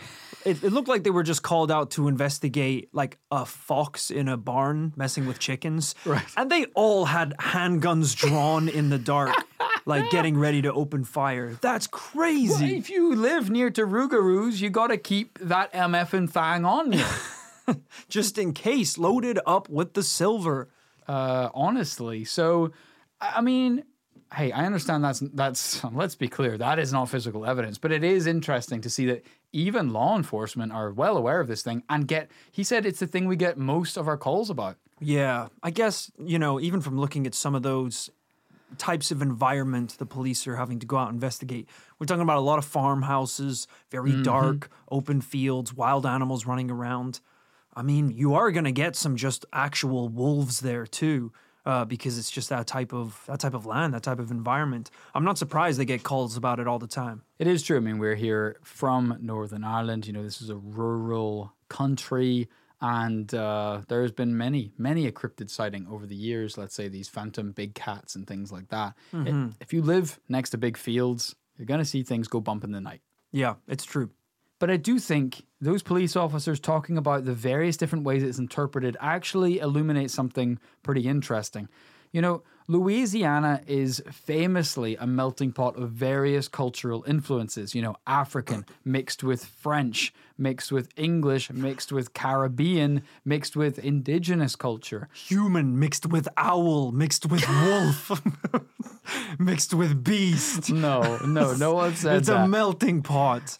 It, 0.45 0.63
it 0.65 0.73
looked 0.73 0.89
like 0.89 1.05
they 1.05 1.11
were 1.11 1.23
just 1.23 1.43
called 1.43 1.71
out 1.71 1.93
to 1.93 2.09
investigate 2.09 2.89
like 2.93 3.19
a 3.31 3.47
fox 3.47 4.11
in 4.11 4.29
a 4.29 4.37
barn 4.37 4.93
messing 4.97 5.27
with 5.27 5.39
chickens. 5.39 5.95
Right. 6.05 6.25
And 6.37 6.51
they 6.51 6.65
all 6.75 7.05
had 7.05 7.35
handguns 7.39 8.17
drawn 8.17 8.69
in 8.69 8.91
the 8.91 8.99
dark, 8.99 9.35
like 9.87 10.11
getting 10.11 10.37
ready 10.37 10.63
to 10.63 10.73
open 10.73 11.05
fire. 11.05 11.57
That's 11.61 11.87
crazy. 11.87 12.65
Well, 12.65 12.79
if 12.79 12.91
you 12.91 13.15
live 13.15 13.51
near 13.51 13.71
to 13.71 13.87
Rougarous, 13.87 14.61
you 14.61 14.71
got 14.71 14.89
to 14.89 14.97
keep 14.97 15.39
that 15.39 15.73
MF 15.73 16.13
and 16.13 16.33
thang 16.33 16.65
on 16.65 16.93
you. 16.93 17.05
just 18.09 18.39
in 18.39 18.53
case, 18.53 18.99
loaded 18.99 19.39
up 19.47 19.69
with 19.69 19.95
the 19.95 20.03
silver. 20.03 20.69
Uh, 21.07 21.51
honestly, 21.55 22.25
so 22.25 22.73
I 23.21 23.41
mean, 23.41 23.85
hey, 24.33 24.53
I 24.53 24.65
understand 24.67 25.05
that's 25.05 25.21
that's. 25.35 25.83
Let's 25.93 26.15
be 26.15 26.29
clear, 26.29 26.59
that 26.59 26.79
is 26.79 26.93
not 26.93 27.09
physical 27.09 27.45
evidence, 27.47 27.79
but 27.79 27.93
it 27.93 28.03
is 28.05 28.27
interesting 28.27 28.81
to 28.83 28.91
see 28.91 29.07
that 29.07 29.25
even 29.53 29.93
law 29.93 30.17
enforcement 30.17 30.73
are 30.73 30.91
well 30.91 31.17
aware 31.17 31.41
of 31.41 31.49
this 31.49 31.63
thing 31.63 31.83
and 31.89 32.09
get. 32.09 32.31
He 32.51 32.65
said 32.65 32.87
it's 32.87 33.01
the 33.01 33.07
thing 33.07 33.27
we 33.27 33.37
get 33.37 33.59
most 33.59 33.97
of 33.97 34.09
our 34.09 34.17
calls 34.17 34.51
about. 34.51 34.77
Yeah, 35.01 35.49
I 35.63 35.71
guess, 35.71 36.11
you 36.19 36.39
know, 36.39 36.61
even 36.61 36.81
from 36.81 36.99
looking 36.99 37.27
at 37.27 37.35
some 37.35 37.55
of 37.55 37.63
those 37.63 38.09
types 38.79 39.11
of 39.11 39.21
environment 39.21 39.97
the 39.99 40.07
police 40.07 40.47
are 40.47 40.57
having 40.57 40.79
to 40.79 40.87
go 40.87 40.97
out 40.97 41.09
and 41.09 41.17
investigate, 41.17 41.69
we're 41.99 42.07
talking 42.07 42.23
about 42.23 42.39
a 42.39 42.41
lot 42.41 42.59
of 42.59 42.65
farmhouses, 42.65 43.67
very 43.91 44.13
Mhm. 44.13 44.23
dark, 44.23 44.71
open 44.91 45.21
fields, 45.21 45.75
wild 45.75 46.07
animals 46.07 46.47
running 46.47 46.71
around. 46.71 47.21
I 47.75 47.83
mean, 47.83 48.11
you 48.11 48.35
are 48.35 48.51
going 48.53 48.65
to 48.65 48.73
get 48.73 48.97
some 48.97 49.17
just 49.17 49.45
actual 49.53 50.09
wolves 50.09 50.61
there 50.61 50.87
too. 50.87 51.33
Uh, 51.65 51.85
because 51.85 52.19
it's 52.19 52.31
just 52.31 52.49
that 52.49 52.67
type 52.67 52.93
of 52.93 53.23
that 53.29 53.39
type 53.39 53.55
of 53.55 53.67
land, 53.67 53.95
that 53.95 54.03
type 54.03 54.19
of 54.19 54.33
environment. 54.33 54.91
I'm 55.15 55.23
not 55.25 55.39
surprised 55.39 55.79
they 55.79 55.85
get 55.85 56.03
calls 56.03 56.37
about 56.37 56.59
it 56.59 56.67
all 56.67 56.81
the 56.81 56.89
time. 56.89 57.23
It 57.39 57.47
is 57.47 57.63
true. 57.63 57.77
I 57.77 57.81
mean, 57.81 57.99
we're 57.99 58.17
here 58.17 58.57
from 58.65 59.17
Northern 59.21 59.63
Ireland. 59.63 60.07
You 60.09 60.13
know, 60.13 60.25
this 60.25 60.43
is 60.43 60.51
a 60.51 60.57
rural 60.57 61.53
country, 61.69 62.49
and 62.81 63.33
uh, 63.33 63.83
there's 63.87 64.11
been 64.11 64.37
many, 64.37 64.73
many 64.77 65.07
a 65.07 65.13
cryptid 65.13 65.51
sighting 65.51 65.87
over 65.89 66.05
the 66.05 66.17
years. 66.17 66.59
Let's 66.59 66.75
say 66.75 66.89
these 66.89 67.09
phantom 67.09 67.53
big 67.53 67.75
cats 67.77 68.17
and 68.17 68.27
things 68.27 68.51
like 68.51 68.69
that. 68.71 68.95
It- 69.13 69.19
Mhm. 69.27 69.55
if 69.61 69.73
you 69.73 69.83
live 69.83 70.19
next 70.29 70.51
to 70.51 70.59
big 70.59 70.77
fields, 70.77 71.37
you're 71.57 71.67
going 71.67 71.79
to 71.79 71.85
see 71.85 72.03
things 72.03 72.27
go 72.27 72.41
bump 72.41 72.65
in 72.65 72.73
the 72.73 72.81
night. 72.81 73.03
Yeah, 73.31 73.55
it's 73.69 73.85
true. 73.85 74.11
But 74.63 74.71
I 74.71 74.77
do 74.77 75.01
think 75.01 75.43
those 75.61 75.83
police 75.83 76.15
officers 76.15 76.61
talking 76.61 76.97
about 76.97 77.25
the 77.25 77.35
various 77.35 77.77
different 77.77 78.05
ways 78.05 78.23
it's 78.23 78.39
interpreted 78.39 78.97
actually 79.01 79.59
illuminates 79.59 80.15
something 80.15 80.61
pretty 80.85 81.09
interesting. 81.09 81.69
You 82.13 82.23
know, 82.23 82.45
Louisiana 82.69 83.61
is 83.67 84.03
famously 84.11 84.97
a 84.97 85.07
melting 85.07 85.53
pot 85.53 85.77
of 85.77 85.91
various 85.91 86.49
cultural 86.49 87.05
influences. 87.07 87.75
You 87.75 87.83
know, 87.83 87.97
African 88.07 88.65
mixed 88.85 89.23
with 89.25 89.45
French, 89.45 90.13
mixed 90.39 90.73
with 90.73 90.89
English, 90.97 91.51
mixed 91.51 91.93
with 91.93 92.15
Caribbean, 92.15 93.03
mixed 93.25 93.57
with 93.57 93.79
indigenous 93.79 94.57
culture. 94.57 95.09
Human 95.13 95.79
mixed 95.79 96.07
with 96.07 96.29
owl, 96.37 96.93
mixed 96.93 97.27
with 97.27 97.49
wolf, 97.65 98.23
mixed 99.39 99.75
with 99.75 100.03
beast. 100.05 100.71
No, 100.71 101.19
no, 101.27 101.55
no 101.55 101.75
one 101.83 101.95
said 101.95 102.19
it's 102.19 102.29
that. 102.29 102.45
a 102.45 102.49
melting 102.49 103.03
pot. 103.03 103.59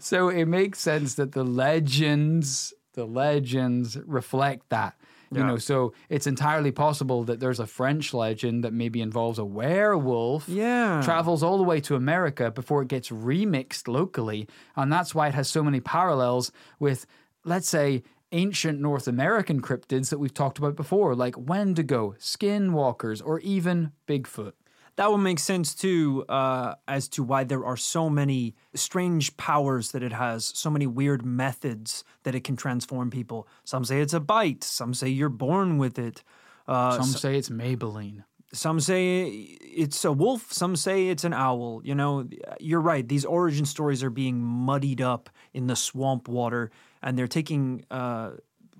so 0.00 0.28
it 0.28 0.46
makes 0.46 0.78
sense 0.80 1.14
that 1.14 1.32
the 1.32 1.44
legends 1.44 2.74
the 2.94 3.04
legends 3.06 3.96
reflect 4.06 4.68
that 4.70 4.97
you 5.32 5.40
Yeah. 5.40 5.46
know 5.46 5.56
so 5.58 5.92
it's 6.08 6.26
entirely 6.26 6.72
possible 6.72 7.24
that 7.24 7.38
there's 7.40 7.60
a 7.60 7.66
french 7.66 8.14
legend 8.14 8.64
that 8.64 8.72
maybe 8.72 9.00
involves 9.00 9.38
a 9.38 9.44
werewolf 9.44 10.48
Yeah. 10.48 11.00
travels 11.04 11.42
all 11.42 11.58
the 11.58 11.64
way 11.64 11.80
to 11.82 11.94
america 11.96 12.50
before 12.50 12.82
it 12.82 12.88
gets 12.88 13.10
remixed 13.10 13.88
locally 13.88 14.48
and 14.76 14.92
that's 14.92 15.14
why 15.14 15.28
it 15.28 15.34
has 15.34 15.48
so 15.48 15.62
many 15.62 15.80
parallels 15.80 16.50
with 16.78 17.06
let's 17.44 17.68
say 17.68 18.02
ancient 18.32 18.80
north 18.80 19.06
american 19.08 19.60
cryptids 19.62 20.10
that 20.10 20.18
we've 20.18 20.34
talked 20.34 20.58
about 20.58 20.76
before 20.76 21.14
like 21.14 21.34
wendigo 21.38 22.14
skinwalkers 22.18 23.22
or 23.24 23.40
even 23.40 23.92
bigfoot 24.06 24.52
That 24.98 25.12
would 25.12 25.18
make 25.18 25.38
sense 25.38 25.76
too, 25.76 26.24
uh, 26.28 26.74
as 26.88 27.06
to 27.10 27.22
why 27.22 27.44
there 27.44 27.64
are 27.64 27.76
so 27.76 28.10
many 28.10 28.56
strange 28.74 29.36
powers 29.36 29.92
that 29.92 30.02
it 30.02 30.12
has, 30.12 30.44
so 30.44 30.70
many 30.70 30.88
weird 30.88 31.24
methods 31.24 32.02
that 32.24 32.34
it 32.34 32.42
can 32.42 32.56
transform 32.56 33.08
people. 33.08 33.46
Some 33.62 33.84
say 33.84 34.00
it's 34.00 34.12
a 34.12 34.18
bite, 34.18 34.64
some 34.64 34.92
say 34.92 35.06
you're 35.06 35.28
born 35.28 35.78
with 35.78 36.00
it. 36.00 36.24
Uh, 36.66 36.90
some 36.92 37.14
s- 37.14 37.20
say 37.20 37.36
it's 37.36 37.48
maybelline 37.48 38.24
some 38.52 38.80
say 38.80 39.24
it's 39.24 40.04
a 40.04 40.12
wolf, 40.12 40.52
some 40.52 40.74
say 40.74 41.08
it's 41.08 41.24
an 41.24 41.32
owl. 41.32 41.82
You 41.84 41.94
know, 41.94 42.28
you're 42.58 42.80
right. 42.80 43.06
These 43.06 43.24
origin 43.24 43.66
stories 43.66 44.02
are 44.02 44.10
being 44.10 44.40
muddied 44.40 45.00
up 45.00 45.28
in 45.52 45.66
the 45.66 45.76
swamp 45.76 46.28
water, 46.28 46.70
and 47.02 47.18
they're 47.18 47.28
taking, 47.28 47.84
uh, 47.90 48.30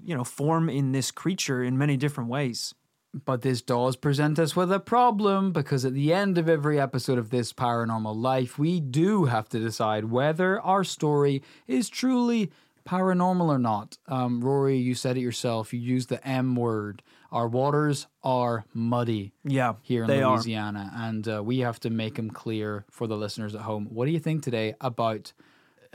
you 0.03 0.17
know, 0.17 0.25
form 0.25 0.69
in 0.71 0.93
this 0.93 1.11
creature 1.11 1.63
in 1.63 1.77
many 1.77 1.97
different 1.97 2.31
ways. 2.31 2.75
But 3.15 3.43
this 3.43 3.63
does 3.63 3.97
present 3.97 4.39
us 4.39 4.55
with 4.55 4.71
a 4.71 4.81
problem 4.81 5.53
because 5.53 5.85
at 5.85 5.95
the 5.95 6.13
end 6.13 6.37
of 6.37 6.49
every 6.49 6.79
episode 6.79 7.19
of 7.19 7.31
This 7.31 7.53
Paranormal 7.53 8.15
Life, 8.15 8.59
we 8.59 8.81
do 8.81 9.25
have 9.25 9.49
to 9.49 9.59
decide 9.59 10.07
whether 10.07 10.61
our 10.61 10.85
story 10.85 11.43
is 11.67 11.89
truly 11.89 12.51
paranormal 12.87 13.49
or 13.49 13.59
not. 13.59 13.97
Um, 14.09 14.43
Rory, 14.43 14.77
you 14.77 14.95
said 14.95 15.17
it 15.17 15.21
yourself. 15.21 15.73
You 15.73 15.81
used 15.81 16.11
the 16.11 16.27
M 16.27 16.55
word. 16.55 17.03
Our 17.33 17.49
waters 17.49 18.07
are 18.23 18.65
muddy. 18.73 19.33
Yeah, 19.45 19.75
here 19.83 20.03
in 20.03 20.09
they 20.09 20.23
are. 20.23 20.35
Louisiana, 20.37 20.91
and 20.95 21.29
uh, 21.29 21.43
we 21.43 21.59
have 21.61 21.79
to 21.81 21.91
make 21.91 22.15
them 22.15 22.31
clear 22.31 22.87
for 22.91 23.07
the 23.07 23.17
listeners 23.17 23.55
at 23.55 23.63
home. 23.63 23.87
What 23.91 24.07
do 24.07 24.13
you 24.13 24.19
think 24.19 24.43
today 24.43 24.75
about 24.81 25.33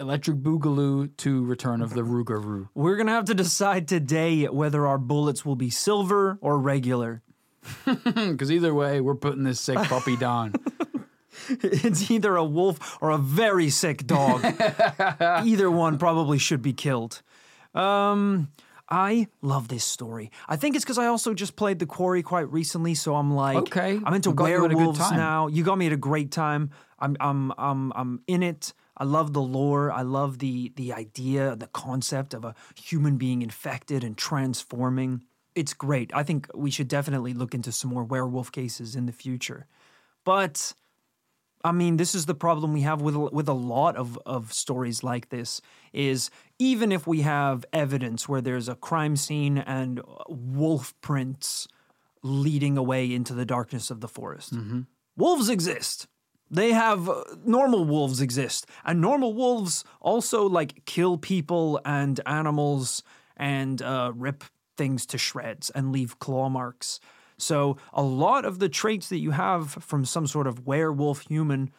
Electric 0.03 0.37
Boogaloo 0.37 1.15
to 1.15 1.45
Return 1.45 1.81
of 1.81 1.93
the 1.93 2.01
Rougarou? 2.01 2.67
We're 2.75 2.97
gonna 2.97 3.13
have 3.13 3.23
to 3.25 3.33
decide 3.33 3.87
today 3.87 4.43
whether 4.45 4.85
our 4.85 4.97
bullets 4.97 5.45
will 5.45 5.55
be 5.55 5.69
silver 5.69 6.37
or 6.41 6.59
regular. 6.59 7.21
Because 7.85 8.51
either 8.51 8.73
way, 8.73 8.99
we're 8.99 9.15
putting 9.15 9.43
this 9.43 9.61
sick 9.61 9.77
puppy 9.77 10.17
down. 10.17 10.55
it's 11.49 12.11
either 12.11 12.35
a 12.35 12.43
wolf 12.43 12.97
or 12.99 13.11
a 13.11 13.17
very 13.17 13.69
sick 13.69 14.05
dog. 14.05 14.43
either 15.45 15.71
one 15.71 15.97
probably 15.97 16.37
should 16.37 16.61
be 16.61 16.73
killed. 16.73 17.21
Um, 17.73 18.49
I 18.89 19.27
love 19.41 19.69
this 19.69 19.85
story. 19.85 20.29
I 20.49 20.57
think 20.57 20.75
it's 20.75 20.83
because 20.83 20.97
I 20.97 21.07
also 21.07 21.33
just 21.33 21.55
played 21.55 21.79
The 21.79 21.85
Quarry 21.85 22.21
quite 22.21 22.51
recently, 22.51 22.93
so 22.93 23.15
I'm 23.15 23.33
like, 23.33 23.55
Okay, 23.55 24.01
I'm 24.03 24.13
into 24.13 24.31
we 24.31 24.35
got 24.35 24.47
you 24.47 24.65
at 24.65 24.65
a 24.65 24.67
good 24.67 24.75
werewolves 24.75 25.11
now. 25.11 25.47
You 25.47 25.63
got 25.63 25.77
me 25.77 25.87
at 25.87 25.93
a 25.93 25.97
great 25.97 26.31
time. 26.31 26.71
I'm, 26.99 27.15
I'm, 27.21 27.53
I'm, 27.57 27.93
I'm 27.95 28.21
in 28.27 28.43
it. 28.43 28.73
I 28.97 29.05
love 29.05 29.33
the 29.33 29.41
lore. 29.41 29.91
I 29.91 30.01
love 30.01 30.39
the 30.39 30.71
the 30.75 30.93
idea, 30.93 31.55
the 31.55 31.67
concept 31.67 32.33
of 32.33 32.45
a 32.45 32.55
human 32.75 33.17
being 33.17 33.41
infected 33.41 34.03
and 34.03 34.17
transforming. 34.17 35.23
It's 35.55 35.73
great. 35.73 36.11
I 36.13 36.23
think 36.23 36.47
we 36.53 36.71
should 36.71 36.87
definitely 36.87 37.33
look 37.33 37.53
into 37.53 37.71
some 37.71 37.91
more 37.91 38.03
werewolf 38.03 38.51
cases 38.51 38.95
in 38.95 39.05
the 39.05 39.11
future. 39.11 39.67
But 40.23 40.73
I 41.63 41.71
mean, 41.71 41.97
this 41.97 42.13
is 42.13 42.25
the 42.25 42.35
problem 42.35 42.73
we 42.73 42.81
have 42.81 43.01
with 43.01 43.15
with 43.15 43.47
a 43.47 43.53
lot 43.53 43.95
of 43.95 44.19
of 44.25 44.53
stories 44.53 45.03
like 45.03 45.29
this. 45.29 45.61
Is 45.91 46.29
even 46.59 46.91
if 46.91 47.07
we 47.07 47.21
have 47.21 47.65
evidence 47.73 48.27
where 48.27 48.41
there's 48.41 48.67
a 48.67 48.75
crime 48.75 49.15
scene 49.15 49.57
and 49.57 49.99
uh, 49.99 50.03
wolf 50.27 50.93
prints 51.01 51.67
leading 52.21 52.77
away 52.77 53.11
into 53.13 53.33
the 53.33 53.45
darkness 53.45 53.89
of 53.89 54.01
the 54.01 54.07
forest, 54.07 54.53
mm-hmm. 54.53 54.81
wolves 55.17 55.49
exist. 55.49 56.07
They 56.53 56.71
have 56.71 57.09
uh, 57.09 57.23
normal 57.43 57.83
wolves 57.83 58.21
exist, 58.21 58.67
and 58.85 59.01
normal 59.01 59.33
wolves 59.33 59.83
also 59.99 60.47
like 60.47 60.85
kill 60.85 61.17
people 61.17 61.81
and 61.83 62.19
animals 62.27 63.01
and 63.35 63.81
uh, 63.81 64.11
rip 64.15 64.43
things 64.77 65.05
to 65.07 65.17
shreds 65.17 65.71
and 65.71 65.91
leave 65.91 66.19
claw 66.19 66.49
marks. 66.49 66.99
So 67.37 67.77
a 67.91 68.03
lot 68.03 68.45
of 68.45 68.59
the 68.59 68.69
traits 68.69 69.09
that 69.09 69.17
you 69.17 69.31
have 69.31 69.71
from 69.71 70.05
some 70.05 70.27
sort 70.27 70.45
of 70.45 70.67
werewolf 70.67 71.21
human 71.21 71.71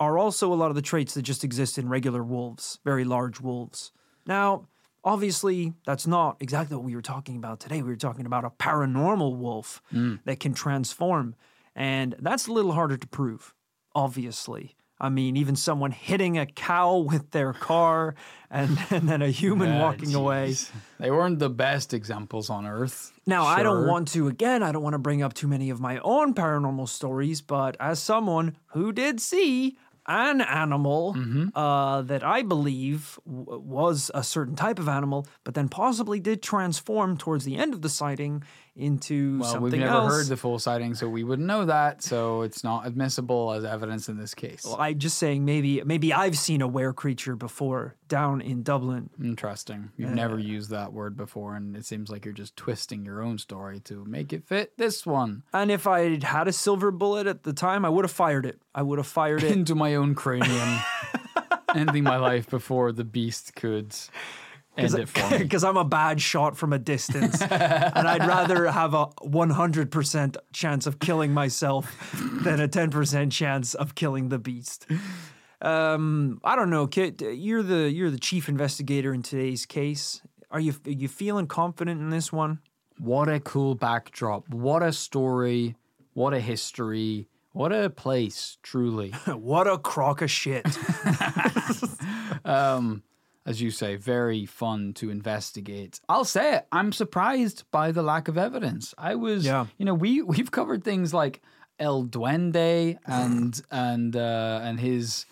are 0.00 0.18
also 0.18 0.52
a 0.52 0.54
lot 0.54 0.70
of 0.70 0.74
the 0.74 0.82
traits 0.82 1.14
that 1.14 1.22
just 1.22 1.44
exist 1.44 1.78
in 1.78 1.88
regular 1.88 2.22
wolves, 2.22 2.80
very 2.84 3.04
large 3.04 3.40
wolves. 3.40 3.92
Now, 4.26 4.66
obviously, 5.04 5.72
that's 5.86 6.06
not 6.06 6.36
exactly 6.40 6.76
what 6.76 6.84
we 6.84 6.96
were 6.96 7.02
talking 7.02 7.36
about 7.36 7.60
today. 7.60 7.80
We 7.80 7.90
were 7.90 7.96
talking 7.96 8.26
about 8.26 8.44
a 8.44 8.50
paranormal 8.50 9.36
wolf 9.36 9.80
that 10.24 10.40
can 10.40 10.52
transform, 10.52 11.36
and 11.76 12.16
that's 12.18 12.48
a 12.48 12.52
little 12.52 12.72
harder 12.72 12.96
to 12.96 13.06
prove, 13.06 13.54
obviously. 13.96 14.76
I 14.98 15.08
mean, 15.10 15.36
even 15.36 15.56
someone 15.56 15.90
hitting 15.90 16.38
a 16.38 16.46
cow 16.46 16.96
with 17.10 17.30
their 17.32 17.52
car 17.52 18.14
and, 18.50 18.78
and 18.90 19.08
then 19.08 19.20
a 19.22 19.28
human 19.28 19.68
Yeah, 19.68 19.82
walking 19.82 20.14
away. 20.14 20.54
They 20.98 21.10
weren't 21.10 21.38
the 21.38 21.50
best 21.50 21.92
examples 21.92 22.48
on 22.48 22.66
Earth. 22.66 23.12
Now, 23.26 23.44
I 23.44 23.62
don't 23.62 23.86
want 23.86 24.08
to, 24.08 24.28
again, 24.28 24.62
I 24.62 24.72
don't 24.72 24.82
want 24.82 24.94
to 24.94 24.98
bring 24.98 25.22
up 25.22 25.34
too 25.34 25.48
many 25.48 25.68
of 25.70 25.80
my 25.80 25.98
own 25.98 26.32
paranormal 26.32 26.88
stories, 26.88 27.42
but 27.42 27.76
as 27.80 27.98
someone 28.00 28.56
who 28.68 28.92
did 28.92 29.20
see 29.20 29.76
an 30.08 30.40
animal 30.40 31.14
Mm-hmm. 31.14 31.48
uh, 31.58 32.02
that 32.02 32.22
I 32.22 32.42
believe 32.42 33.18
w- 33.26 33.58
was 33.58 34.10
a 34.14 34.22
certain 34.22 34.54
type 34.54 34.78
of 34.78 34.88
animal, 34.88 35.26
but 35.44 35.54
then 35.54 35.68
possibly 35.68 36.20
did 36.20 36.42
transform 36.42 37.16
towards 37.18 37.44
the 37.44 37.56
end 37.56 37.74
of 37.74 37.82
the 37.82 37.88
sighting 37.88 38.44
into 38.76 39.38
Well, 39.40 39.50
something 39.52 39.70
we've 39.72 39.80
never 39.80 39.92
else. 39.92 40.12
heard 40.12 40.26
the 40.26 40.36
full 40.36 40.58
sighting, 40.58 40.94
so 40.94 41.08
we 41.08 41.24
wouldn't 41.24 41.46
know 41.48 41.64
that. 41.64 42.02
So 42.02 42.42
it's 42.42 42.62
not 42.62 42.86
admissible 42.86 43.52
as 43.52 43.64
evidence 43.64 44.08
in 44.08 44.18
this 44.18 44.34
case. 44.34 44.64
Well, 44.64 44.76
I'm 44.78 44.98
just 44.98 45.18
saying 45.18 45.44
maybe 45.44 45.82
maybe 45.84 46.12
I've 46.12 46.36
seen 46.38 46.60
a 46.62 46.68
were 46.68 46.92
creature 46.92 47.36
before 47.36 47.96
down 48.08 48.40
in 48.40 48.62
Dublin. 48.62 49.10
Interesting. 49.22 49.90
You've 49.96 50.10
Uh, 50.10 50.14
never 50.14 50.38
used 50.38 50.70
that 50.70 50.92
word 50.92 51.16
before, 51.16 51.56
and 51.56 51.74
it 51.76 51.84
seems 51.86 52.10
like 52.10 52.24
you're 52.24 52.34
just 52.34 52.56
twisting 52.56 53.04
your 53.04 53.22
own 53.22 53.38
story 53.38 53.80
to 53.80 54.04
make 54.04 54.32
it 54.32 54.46
fit 54.46 54.76
this 54.76 55.04
one 55.06 55.42
And 55.52 55.70
if 55.70 55.86
I'd 55.86 56.22
had 56.22 56.46
a 56.48 56.52
silver 56.52 56.90
bullet 56.90 57.26
at 57.26 57.42
the 57.44 57.52
time, 57.52 57.84
I 57.84 57.88
would 57.88 58.04
have 58.04 58.12
fired 58.12 58.46
it. 58.46 58.60
I 58.74 58.82
would 58.82 58.98
have 58.98 59.06
fired 59.06 59.42
it. 59.42 59.50
into 59.56 59.74
my 59.74 59.94
own 59.94 60.14
cranium, 60.14 60.78
ending 61.74 62.04
my 62.04 62.16
life 62.16 62.48
before 62.48 62.92
the 62.92 63.04
beast 63.04 63.54
could 63.54 63.94
end 64.76 64.94
it 64.94 65.08
for 65.08 65.30
me. 65.30 65.38
Because 65.44 65.64
I'm 65.64 65.76
a 65.76 65.84
bad 65.84 66.20
shot 66.20 66.56
from 66.56 66.72
a 66.72 66.78
distance. 66.78 67.40
and 67.40 68.08
I'd 68.08 68.26
rather 68.26 68.70
have 68.70 68.94
a 68.94 69.06
100% 69.22 70.36
chance 70.52 70.86
of 70.86 70.98
killing 70.98 71.32
myself 71.32 72.12
than 72.42 72.60
a 72.60 72.68
10% 72.68 73.30
chance 73.30 73.74
of 73.74 73.94
killing 73.94 74.28
the 74.28 74.38
beast. 74.38 74.86
Um, 75.62 76.40
I 76.44 76.56
don't 76.56 76.70
know, 76.70 76.86
Kit. 76.86 77.20
You're 77.22 77.62
the 77.62 77.90
you're 77.90 78.10
the 78.10 78.18
chief 78.18 78.48
investigator 78.48 79.14
in 79.14 79.22
today's 79.22 79.64
case. 79.64 80.20
Are 80.50 80.60
you 80.60 80.74
are 80.84 80.90
you 80.90 81.08
feeling 81.08 81.46
confident 81.46 82.00
in 82.00 82.10
this 82.10 82.32
one? 82.32 82.60
What 82.98 83.28
a 83.28 83.40
cool 83.40 83.74
backdrop. 83.74 84.48
What 84.48 84.82
a 84.82 84.92
story. 84.92 85.76
What 86.12 86.34
a 86.34 86.40
history. 86.40 87.28
What 87.52 87.72
a 87.72 87.88
place, 87.88 88.58
truly. 88.62 89.10
what 89.26 89.66
a 89.66 89.78
crock 89.78 90.20
of 90.20 90.30
shit. 90.30 90.66
um, 92.44 93.02
as 93.46 93.62
you 93.62 93.70
say, 93.70 93.96
very 93.96 94.44
fun 94.44 94.92
to 94.94 95.08
investigate. 95.08 96.00
I'll 96.08 96.24
say 96.24 96.56
it. 96.56 96.66
I'm 96.72 96.92
surprised 96.92 97.64
by 97.70 97.92
the 97.92 98.02
lack 98.02 98.28
of 98.28 98.36
evidence. 98.36 98.92
I 98.98 99.14
was, 99.14 99.46
Yeah. 99.46 99.66
you 99.78 99.84
know, 99.86 99.94
we 99.94 100.20
we've 100.22 100.50
covered 100.50 100.82
things 100.84 101.14
like 101.14 101.40
El 101.78 102.04
Duende 102.04 102.98
and 103.06 103.60
and 103.70 104.14
uh, 104.16 104.60
and 104.62 104.80
his 104.80 105.24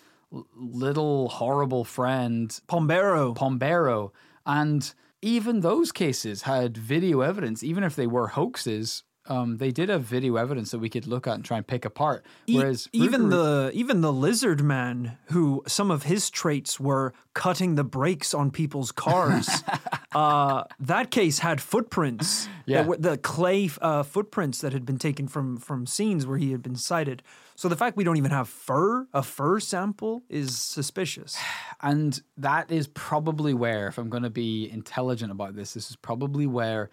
little 0.55 1.29
horrible 1.29 1.83
friend 1.83 2.49
Pombero. 2.67 3.33
Pombero, 3.35 4.11
and 4.45 4.93
even 5.21 5.61
those 5.61 5.91
cases 5.91 6.43
had 6.43 6.77
video 6.77 7.21
evidence, 7.21 7.63
even 7.63 7.83
if 7.83 7.95
they 7.95 8.07
were 8.07 8.27
hoaxes. 8.27 9.03
Um, 9.27 9.57
they 9.57 9.71
did 9.71 9.89
have 9.89 10.03
video 10.03 10.35
evidence 10.35 10.71
that 10.71 10.79
we 10.79 10.89
could 10.89 11.07
look 11.07 11.25
at 11.27 11.33
and 11.33 11.43
try 11.43 11.57
and 11.57 11.65
pick 11.65 11.83
apart. 11.85 12.25
E- 12.47 12.57
Whereas 12.57 12.87
even 12.93 13.23
Rougarou- 13.23 13.29
the 13.29 13.71
even 13.73 14.01
the 14.01 14.13
lizard 14.13 14.63
man, 14.63 15.17
who 15.31 15.63
some 15.67 15.89
of 15.91 16.03
his 16.03 16.29
traits 16.29 16.79
were 16.79 17.13
cutting 17.33 17.75
the 17.75 17.83
brakes 17.83 18.33
on 18.33 18.51
people's 18.51 18.91
cars, 18.91 19.49
uh, 20.15 20.63
that 20.79 21.11
case 21.11 21.39
had 21.39 21.59
footprints. 21.61 22.47
Yeah. 22.67 22.83
were- 22.85 22.97
the 22.97 23.17
clay 23.17 23.69
uh, 23.81 24.03
footprints 24.03 24.61
that 24.61 24.73
had 24.73 24.85
been 24.85 24.97
taken 24.99 25.27
from 25.27 25.57
from 25.57 25.85
scenes 25.87 26.25
where 26.27 26.37
he 26.37 26.51
had 26.51 26.61
been 26.61 26.75
sighted. 26.75 27.23
So 27.57 27.69
the 27.69 27.77
fact 27.77 27.95
we 27.95 28.03
don't 28.03 28.17
even 28.17 28.31
have 28.31 28.49
fur, 28.49 29.07
a 29.13 29.23
fur 29.23 29.59
sample, 29.59 30.23
is 30.29 30.57
suspicious. 30.57 31.37
And 31.81 32.19
that 32.37 32.71
is 32.71 32.87
probably 32.87 33.53
where, 33.53 33.87
if 33.87 33.97
I'm 33.99 34.09
going 34.09 34.23
to 34.23 34.29
be 34.29 34.67
intelligent 34.71 35.29
about 35.31 35.55
this, 35.55 35.73
this 35.73 35.89
is 35.91 35.95
probably 35.97 36.47
where 36.47 36.89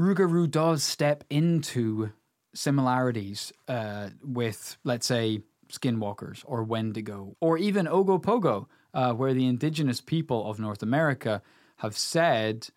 Rougarou 0.00 0.50
does 0.50 0.82
step 0.82 1.24
into 1.28 2.12
similarities 2.54 3.52
uh, 3.68 4.08
with, 4.24 4.78
let's 4.82 5.06
say, 5.06 5.42
skinwalkers 5.70 6.42
or 6.46 6.64
Wendigo 6.64 7.36
or 7.40 7.58
even 7.58 7.86
Ogopogo, 7.86 8.66
uh, 8.94 9.12
where 9.12 9.34
the 9.34 9.46
indigenous 9.46 10.00
people 10.00 10.50
of 10.50 10.58
North 10.58 10.82
America 10.82 11.42
have 11.76 11.96
said, 11.96 12.68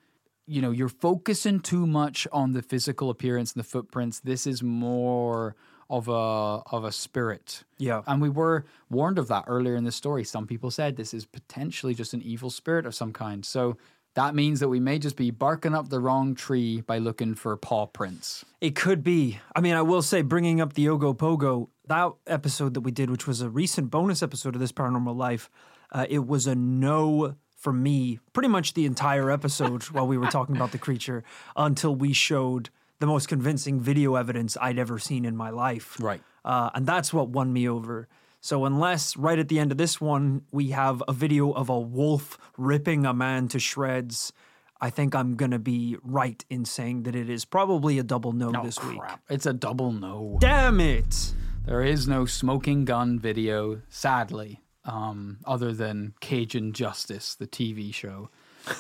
you 0.46 0.62
know, 0.62 0.72
you're 0.72 0.90
focusing 0.90 1.62
too 1.62 1.88
much 1.88 2.28
on 2.34 2.52
the 2.52 2.62
physical 2.62 3.10
appearance 3.10 3.54
and 3.54 3.64
the 3.64 3.68
footprints. 3.68 4.20
This 4.20 4.46
is 4.46 4.62
more 4.62 5.56
of 5.90 6.10
a 6.10 6.12
of 6.12 6.84
a 6.84 6.92
spirit. 6.92 7.64
Yeah. 7.78 8.02
And 8.06 8.22
we 8.22 8.30
were 8.30 8.66
warned 8.90 9.18
of 9.18 9.30
that 9.30 9.46
earlier 9.48 9.76
in 9.76 9.86
the 9.86 9.92
story. 9.92 10.24
Some 10.24 10.46
people 10.46 10.72
said 10.72 10.98
this 10.98 11.14
is 11.14 11.26
potentially 11.26 11.94
just 11.94 12.14
an 12.14 12.22
evil 12.22 12.50
spirit 12.50 12.86
of 12.86 12.94
some 12.94 13.14
kind. 13.14 13.46
So 13.46 13.78
that 14.16 14.36
means 14.36 14.60
that 14.60 14.70
we 14.70 14.80
may 14.80 15.00
just 15.00 15.16
be 15.16 15.32
barking 15.32 15.74
up 15.74 15.90
the 15.90 16.00
wrong 16.00 16.36
tree 16.36 16.82
by 16.82 17.00
looking 17.00 17.34
for 17.36 17.56
paw 17.58 17.88
prints. 17.88 18.46
It 18.62 18.76
could 18.76 19.04
be. 19.04 19.40
I 19.56 19.62
mean, 19.62 19.74
I 19.74 19.82
will 19.82 20.02
say, 20.02 20.22
bringing 20.22 20.62
up 20.62 20.74
the 20.74 20.86
Ogopogo, 20.86 21.70
that 21.88 22.12
episode 22.28 22.76
that 22.76 22.82
we 22.82 22.92
did, 22.92 23.10
which 23.10 23.26
was 23.28 23.42
a 23.42 23.50
recent 23.50 23.90
bonus 23.90 24.22
episode 24.22 24.56
of 24.56 24.62
This 24.62 24.72
Paranormal 24.72 25.16
Life, 25.16 25.50
uh, 25.92 26.06
it 26.10 26.28
was 26.28 26.48
a 26.48 26.56
no 26.56 27.36
for 27.58 27.74
me 27.74 28.20
pretty 28.34 28.50
much 28.50 28.74
the 28.74 28.86
entire 28.86 29.32
episode 29.32 29.84
while 29.84 30.06
we 30.06 30.18
were 30.18 30.28
talking 30.28 30.56
about 30.56 30.74
the 30.74 30.78
creature 30.78 31.24
until 31.56 31.96
we 31.96 32.12
showed 32.12 32.70
the 33.00 33.06
most 33.06 33.28
convincing 33.28 33.80
video 33.80 34.16
evidence 34.16 34.58
I'd 34.60 34.78
ever 34.78 35.00
seen 35.00 35.24
in 35.26 35.36
my 35.36 35.50
life. 35.50 35.98
Right. 36.00 36.22
Uh, 36.44 36.70
and 36.74 36.86
that's 36.86 37.14
what 37.14 37.30
won 37.30 37.54
me 37.54 37.68
over. 37.68 38.08
So 38.44 38.66
unless 38.66 39.16
right 39.16 39.40
at 39.40 39.48
the 39.48 39.58
end 39.58 39.72
of 39.72 39.78
this 39.78 40.02
one 40.02 40.42
we 40.52 40.72
have 40.72 41.02
a 41.08 41.14
video 41.14 41.54
of 41.54 41.70
a 41.70 41.80
wolf 41.80 42.38
ripping 42.58 43.06
a 43.06 43.14
man 43.14 43.48
to 43.48 43.58
shreds, 43.58 44.34
I 44.82 44.90
think 44.90 45.16
I'm 45.16 45.36
gonna 45.38 45.60
be 45.60 45.96
right 46.04 46.44
in 46.50 46.66
saying 46.66 47.04
that 47.04 47.16
it 47.16 47.30
is 47.30 47.46
probably 47.46 48.00
a 48.00 48.04
double 48.04 48.34
no 48.34 48.52
this 48.62 48.84
week. 48.84 49.00
It's 49.30 49.46
a 49.46 49.54
double 49.54 49.94
no. 49.94 50.40
Damn 50.42 50.82
it! 50.82 51.34
There 51.66 51.82
is 51.84 52.06
no 52.06 52.26
smoking 52.26 52.84
gun 52.84 53.18
video, 53.18 53.82
sadly, 53.88 54.60
um, 54.84 55.38
other 55.46 55.72
than 55.72 56.14
Cajun 56.20 56.74
Justice, 56.74 57.36
the 57.36 57.48
TV 57.48 57.94
show. 57.94 58.30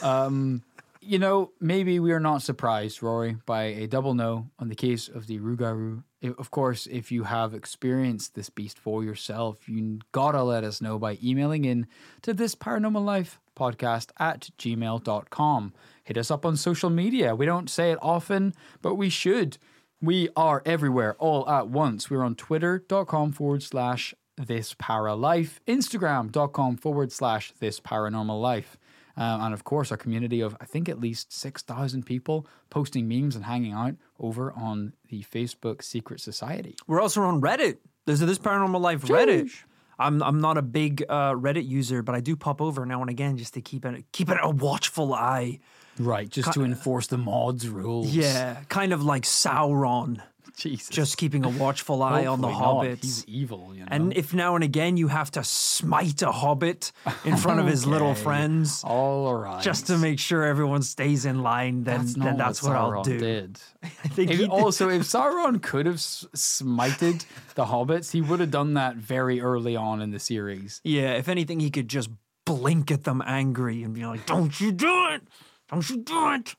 Um, 0.01 0.63
you 1.05 1.19
know, 1.19 1.51
maybe 1.59 1.99
we 1.99 2.11
are 2.11 2.19
not 2.19 2.41
surprised, 2.41 3.03
Rory, 3.03 3.37
by 3.45 3.63
a 3.63 3.87
double 3.87 4.13
no 4.13 4.49
on 4.59 4.69
the 4.69 4.75
case 4.75 5.07
of 5.07 5.27
the 5.27 5.39
Rougarou. 5.39 6.03
I- 6.23 6.33
Of 6.37 6.51
course, 6.51 6.87
if 6.87 7.11
you 7.11 7.23
have 7.23 7.53
experienced 7.53 8.33
this 8.35 8.49
beast 8.49 8.79
for 8.79 9.03
yourself, 9.03 9.67
you 9.67 9.99
gotta 10.11 10.41
let 10.43 10.63
us 10.63 10.81
know 10.81 10.97
by 10.99 11.17
emailing 11.23 11.65
in 11.65 11.87
to 12.21 12.33
this 12.33 12.55
paranormal 12.55 13.03
life 13.03 13.39
podcast 13.55 14.09
at 14.19 14.49
gmail.com. 14.57 15.73
Hit 16.03 16.17
us 16.17 16.31
up 16.31 16.45
on 16.45 16.57
social 16.57 16.89
media. 16.89 17.35
We 17.35 17.45
don't 17.45 17.69
say 17.69 17.91
it 17.91 17.99
often, 18.01 18.53
but 18.81 18.95
we 18.95 19.09
should. 19.09 19.57
We 20.01 20.29
are 20.35 20.61
everywhere 20.65 21.15
all 21.19 21.47
at 21.49 21.67
once. 21.69 22.09
We're 22.09 22.23
on 22.23 22.35
twitter.com 22.35 23.31
forward 23.33 23.63
slash 23.63 24.13
this 24.37 24.73
para 24.73 25.15
instagram.com 25.15 26.77
forward 26.77 27.11
slash 27.11 27.53
this 27.59 27.79
paranormal 27.79 28.41
life. 28.41 28.77
Um, 29.15 29.41
and 29.41 29.53
of 29.53 29.63
course, 29.63 29.91
our 29.91 29.97
community 29.97 30.41
of, 30.41 30.55
I 30.59 30.65
think, 30.65 30.89
at 30.89 30.99
least 30.99 31.31
6,000 31.31 32.03
people 32.05 32.47
posting 32.69 33.07
memes 33.07 33.35
and 33.35 33.45
hanging 33.45 33.73
out 33.73 33.95
over 34.19 34.51
on 34.53 34.93
the 35.09 35.23
Facebook 35.23 35.83
Secret 35.83 36.19
Society. 36.19 36.75
We're 36.87 37.01
also 37.01 37.21
on 37.21 37.39
Reddit. 37.41 37.77
There's 38.05 38.19
This 38.19 38.39
Paranormal 38.39 38.81
Life 38.81 39.01
Reddit. 39.03 39.51
I'm 39.99 40.23
I'm 40.23 40.41
not 40.41 40.57
a 40.57 40.61
big 40.63 41.03
uh, 41.07 41.33
Reddit 41.33 41.67
user, 41.67 42.01
but 42.01 42.15
I 42.15 42.19
do 42.19 42.35
pop 42.35 42.61
over 42.61 42.85
now 42.85 43.01
and 43.01 43.09
again 43.09 43.37
just 43.37 43.53
to 43.53 43.61
keep 43.61 43.85
it 43.85 44.05
keep 44.11 44.29
it 44.29 44.37
a 44.41 44.49
watchful 44.49 45.13
eye. 45.13 45.59
Right, 45.99 46.27
just 46.27 46.51
to 46.53 46.63
enforce 46.63 47.05
the 47.05 47.19
mods 47.19 47.69
rules. 47.69 48.07
Yeah, 48.07 48.57
kind 48.69 48.93
of 48.93 49.03
like 49.03 49.23
Sauron. 49.23 50.21
Jesus. 50.57 50.89
Just 50.89 51.17
keeping 51.17 51.43
a 51.45 51.49
watchful 51.49 52.03
eye 52.03 52.25
on 52.27 52.39
the 52.41 52.47
Hopefully 52.47 52.87
not. 52.89 52.97
hobbits. 52.97 53.03
He's 53.03 53.25
evil, 53.25 53.71
you 53.73 53.81
know. 53.81 53.87
And 53.89 54.13
if 54.15 54.33
now 54.33 54.55
and 54.55 54.63
again 54.63 54.97
you 54.97 55.07
have 55.07 55.31
to 55.31 55.43
smite 55.43 56.21
a 56.21 56.31
hobbit 56.31 56.91
in 57.25 57.37
front 57.37 57.59
of 57.59 57.65
his 57.67 57.85
little 57.93 58.09
Okay. 58.11 58.21
friends, 58.21 58.83
all 58.83 59.33
right, 59.35 59.63
just 59.63 59.87
to 59.87 59.97
make 59.97 60.19
sure 60.19 60.43
everyone 60.43 60.83
stays 60.83 61.25
in 61.25 61.41
line, 61.41 61.83
then 61.83 62.01
That's 62.01 62.13
then 62.13 62.37
that's 62.37 62.61
what 62.63 62.73
I'll 62.75 62.91
Sauron 62.91 63.03
do. 63.03 63.17
did. 63.19 63.59
I 63.83 63.87
think 64.09 64.29
If- 64.31 64.37
he 64.37 64.43
did. 64.43 64.49
also, 64.51 64.89
if 64.89 65.01
Sauron 65.03 65.61
could 65.61 65.85
have 65.87 65.95
s- 65.95 66.25
smited 66.35 67.25
the 67.55 67.65
hobbits, 67.65 68.11
he 68.11 68.21
would 68.21 68.39
have 68.39 68.51
done 68.51 68.75
that 68.75 68.95
very 68.95 69.41
early 69.41 69.75
on 69.75 70.01
in 70.01 70.11
the 70.11 70.19
series. 70.19 70.81
Yeah, 70.83 71.13
if 71.13 71.27
anything, 71.27 71.59
he 71.59 71.71
could 71.71 71.87
just 71.87 72.09
blink 72.45 72.91
at 72.91 73.05
them 73.05 73.23
angry 73.25 73.81
and 73.83 73.93
be 73.93 74.05
like, 74.05 74.25
"Don't 74.27 74.59
you 74.61 74.71
do 74.71 75.07
it! 75.11 75.23
Don't 75.69 75.89
you 75.89 75.97
do 75.97 76.31
it!" 76.33 76.55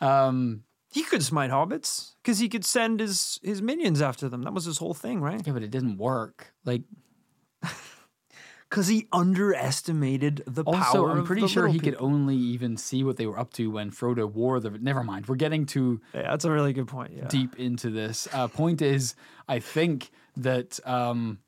Um, 0.00 0.64
he 0.92 1.02
could 1.02 1.22
smite 1.22 1.50
hobbits 1.50 2.12
because 2.22 2.38
he 2.38 2.48
could 2.48 2.64
send 2.64 3.00
his 3.00 3.40
his 3.42 3.62
minions 3.62 4.02
after 4.02 4.28
them. 4.28 4.42
That 4.42 4.52
was 4.52 4.66
his 4.66 4.78
whole 4.78 4.94
thing, 4.94 5.20
right? 5.20 5.42
Yeah, 5.44 5.54
but 5.54 5.62
it 5.62 5.70
didn't 5.70 5.96
work. 5.96 6.52
Like, 6.66 6.82
because 8.68 8.88
he 8.88 9.08
underestimated 9.10 10.42
the 10.46 10.64
also, 10.64 10.98
power. 10.98 11.10
I'm 11.12 11.18
of 11.20 11.24
pretty 11.24 11.48
sure 11.48 11.66
he 11.66 11.80
could 11.80 11.96
only 11.98 12.36
even 12.36 12.76
see 12.76 13.04
what 13.04 13.16
they 13.16 13.26
were 13.26 13.38
up 13.38 13.54
to 13.54 13.70
when 13.70 13.90
Frodo 13.90 14.30
wore 14.30 14.60
the. 14.60 14.70
Never 14.70 15.02
mind. 15.02 15.28
We're 15.28 15.36
getting 15.36 15.64
too 15.64 16.02
Yeah, 16.12 16.30
that's 16.30 16.44
a 16.44 16.50
really 16.50 16.74
good 16.74 16.88
point. 16.88 17.12
Yeah. 17.16 17.26
deep 17.26 17.58
into 17.58 17.88
this. 17.88 18.28
Uh, 18.30 18.48
point 18.48 18.82
is, 18.82 19.14
I 19.48 19.60
think 19.60 20.10
that 20.36 20.78
um, 20.86 21.38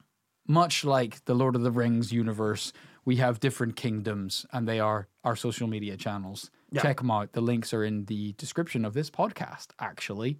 much 0.48 0.84
like 0.86 1.22
the 1.26 1.34
Lord 1.34 1.54
of 1.54 1.62
the 1.62 1.70
Rings 1.70 2.12
universe, 2.12 2.72
we 3.04 3.16
have 3.16 3.40
different 3.40 3.76
kingdoms, 3.76 4.46
and 4.52 4.66
they 4.66 4.80
are 4.80 5.08
our 5.22 5.36
social 5.36 5.68
media 5.68 5.98
channels. 5.98 6.50
Yeah. 6.74 6.82
Check 6.82 6.98
them 6.98 7.10
out. 7.10 7.32
The 7.32 7.40
links 7.40 7.72
are 7.72 7.84
in 7.84 8.06
the 8.06 8.32
description 8.32 8.84
of 8.84 8.94
this 8.94 9.10
podcast, 9.10 9.68
actually. 9.78 10.38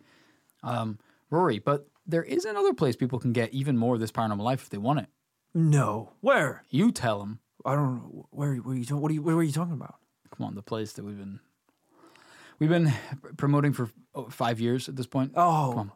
Um, 0.64 0.99
Rory, 1.30 1.61
but 1.61 1.87
there 2.07 2.24
is 2.24 2.45
another 2.45 2.74
place 2.74 2.97
people 2.97 3.20
can 3.20 3.32
get 3.32 3.53
even 3.55 3.76
more 3.76 3.95
of 3.95 4.01
this 4.01 4.11
paranormal 4.11 4.41
life 4.41 4.62
if 4.62 4.70
they 4.70 4.78
want 4.78 4.99
it. 4.99 5.07
No. 5.55 6.11
Where? 6.20 6.64
You 6.70 6.91
tell 6.91 7.20
them. 7.20 7.39
I 7.64 7.76
don't 7.76 7.95
know. 7.95 8.26
Where, 8.30 8.57
where 8.57 8.74
are 8.74 8.78
you? 8.78 8.97
What 8.97 9.11
are 9.11 9.14
you? 9.14 9.22
What 9.22 9.35
are 9.35 9.43
you 9.43 9.53
talking 9.53 9.74
about? 9.74 9.95
Come 10.37 10.47
on, 10.47 10.55
the 10.57 10.62
place 10.62 10.93
that 10.95 11.05
we've 11.05 11.16
been 11.16 11.39
we've 12.59 12.68
been 12.68 12.93
promoting 13.37 13.72
for 13.72 13.91
five 14.30 14.61
years 14.61 14.89
at 14.89 14.97
this 14.97 15.07
point. 15.07 15.32
Oh. 15.37 15.70
Come 15.70 15.78
on. 15.78 15.93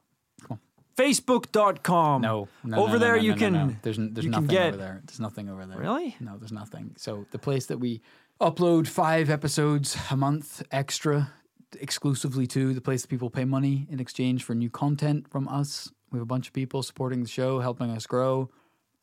Facebook.com. 0.97 2.23
No, 2.23 2.49
no, 2.65 2.77
Over 2.79 2.87
no, 2.87 2.93
no, 2.95 2.99
there 2.99 3.17
you 3.17 3.35
can. 3.35 3.79
There's 3.83 3.97
there's 3.97 3.99
you 3.99 4.23
can 4.23 4.31
nothing 4.31 4.47
get, 4.49 4.69
over 4.69 4.77
there. 4.77 5.01
There's 5.05 5.21
nothing 5.21 5.49
over 5.49 5.65
there. 5.65 5.79
Really? 5.79 6.17
No, 6.19 6.37
there's 6.37 6.51
nothing. 6.51 6.95
So 6.97 7.25
the 7.31 7.39
place 7.39 7.67
that 7.67 7.79
we 7.79 8.01
upload 8.41 8.87
five 8.87 9.31
episodes 9.31 9.97
a 10.11 10.17
month 10.17 10.63
extra 10.71 11.33
exclusively 11.81 12.47
to, 12.47 12.73
the 12.73 12.81
place 12.81 13.03
that 13.03 13.09
people 13.09 13.31
pay 13.31 13.45
money 13.45 13.87
in 13.91 14.01
exchange 14.01 14.45
for 14.45 14.55
new 14.55 14.71
content 14.71 15.29
from 15.29 15.49
us. 15.49 15.91
We 16.11 16.17
have 16.17 16.23
a 16.23 16.27
bunch 16.27 16.47
of 16.47 16.55
people 16.55 16.83
supporting 16.83 17.23
the 17.23 17.29
show, 17.29 17.61
helping 17.61 17.91
us 17.91 18.07
grow. 18.07 18.51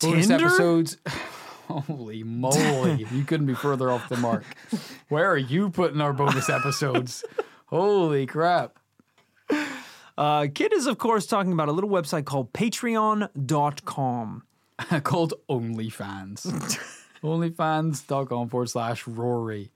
Bonus 0.00 0.30
episodes. 0.30 0.98
Holy 1.68 2.22
moly! 2.22 3.06
you 3.10 3.24
couldn't 3.24 3.46
be 3.46 3.54
further 3.54 3.90
off 3.90 4.08
the 4.08 4.16
mark. 4.16 4.44
Where 5.08 5.28
are 5.28 5.36
you 5.36 5.70
putting 5.70 6.00
our 6.00 6.12
bonus 6.12 6.48
episodes? 6.48 7.24
Holy 7.66 8.24
crap! 8.26 8.78
Uh, 10.16 10.46
Kit 10.54 10.72
is, 10.72 10.86
of 10.86 10.98
course, 10.98 11.26
talking 11.26 11.52
about 11.52 11.68
a 11.68 11.72
little 11.72 11.90
website 11.90 12.24
called 12.24 12.52
patreon.com. 12.52 14.42
called 15.02 15.34
OnlyFans. 15.48 16.78
OnlyFans.com 17.26 18.48
forward 18.48 18.70
slash 18.70 19.06
Rory. 19.06 19.70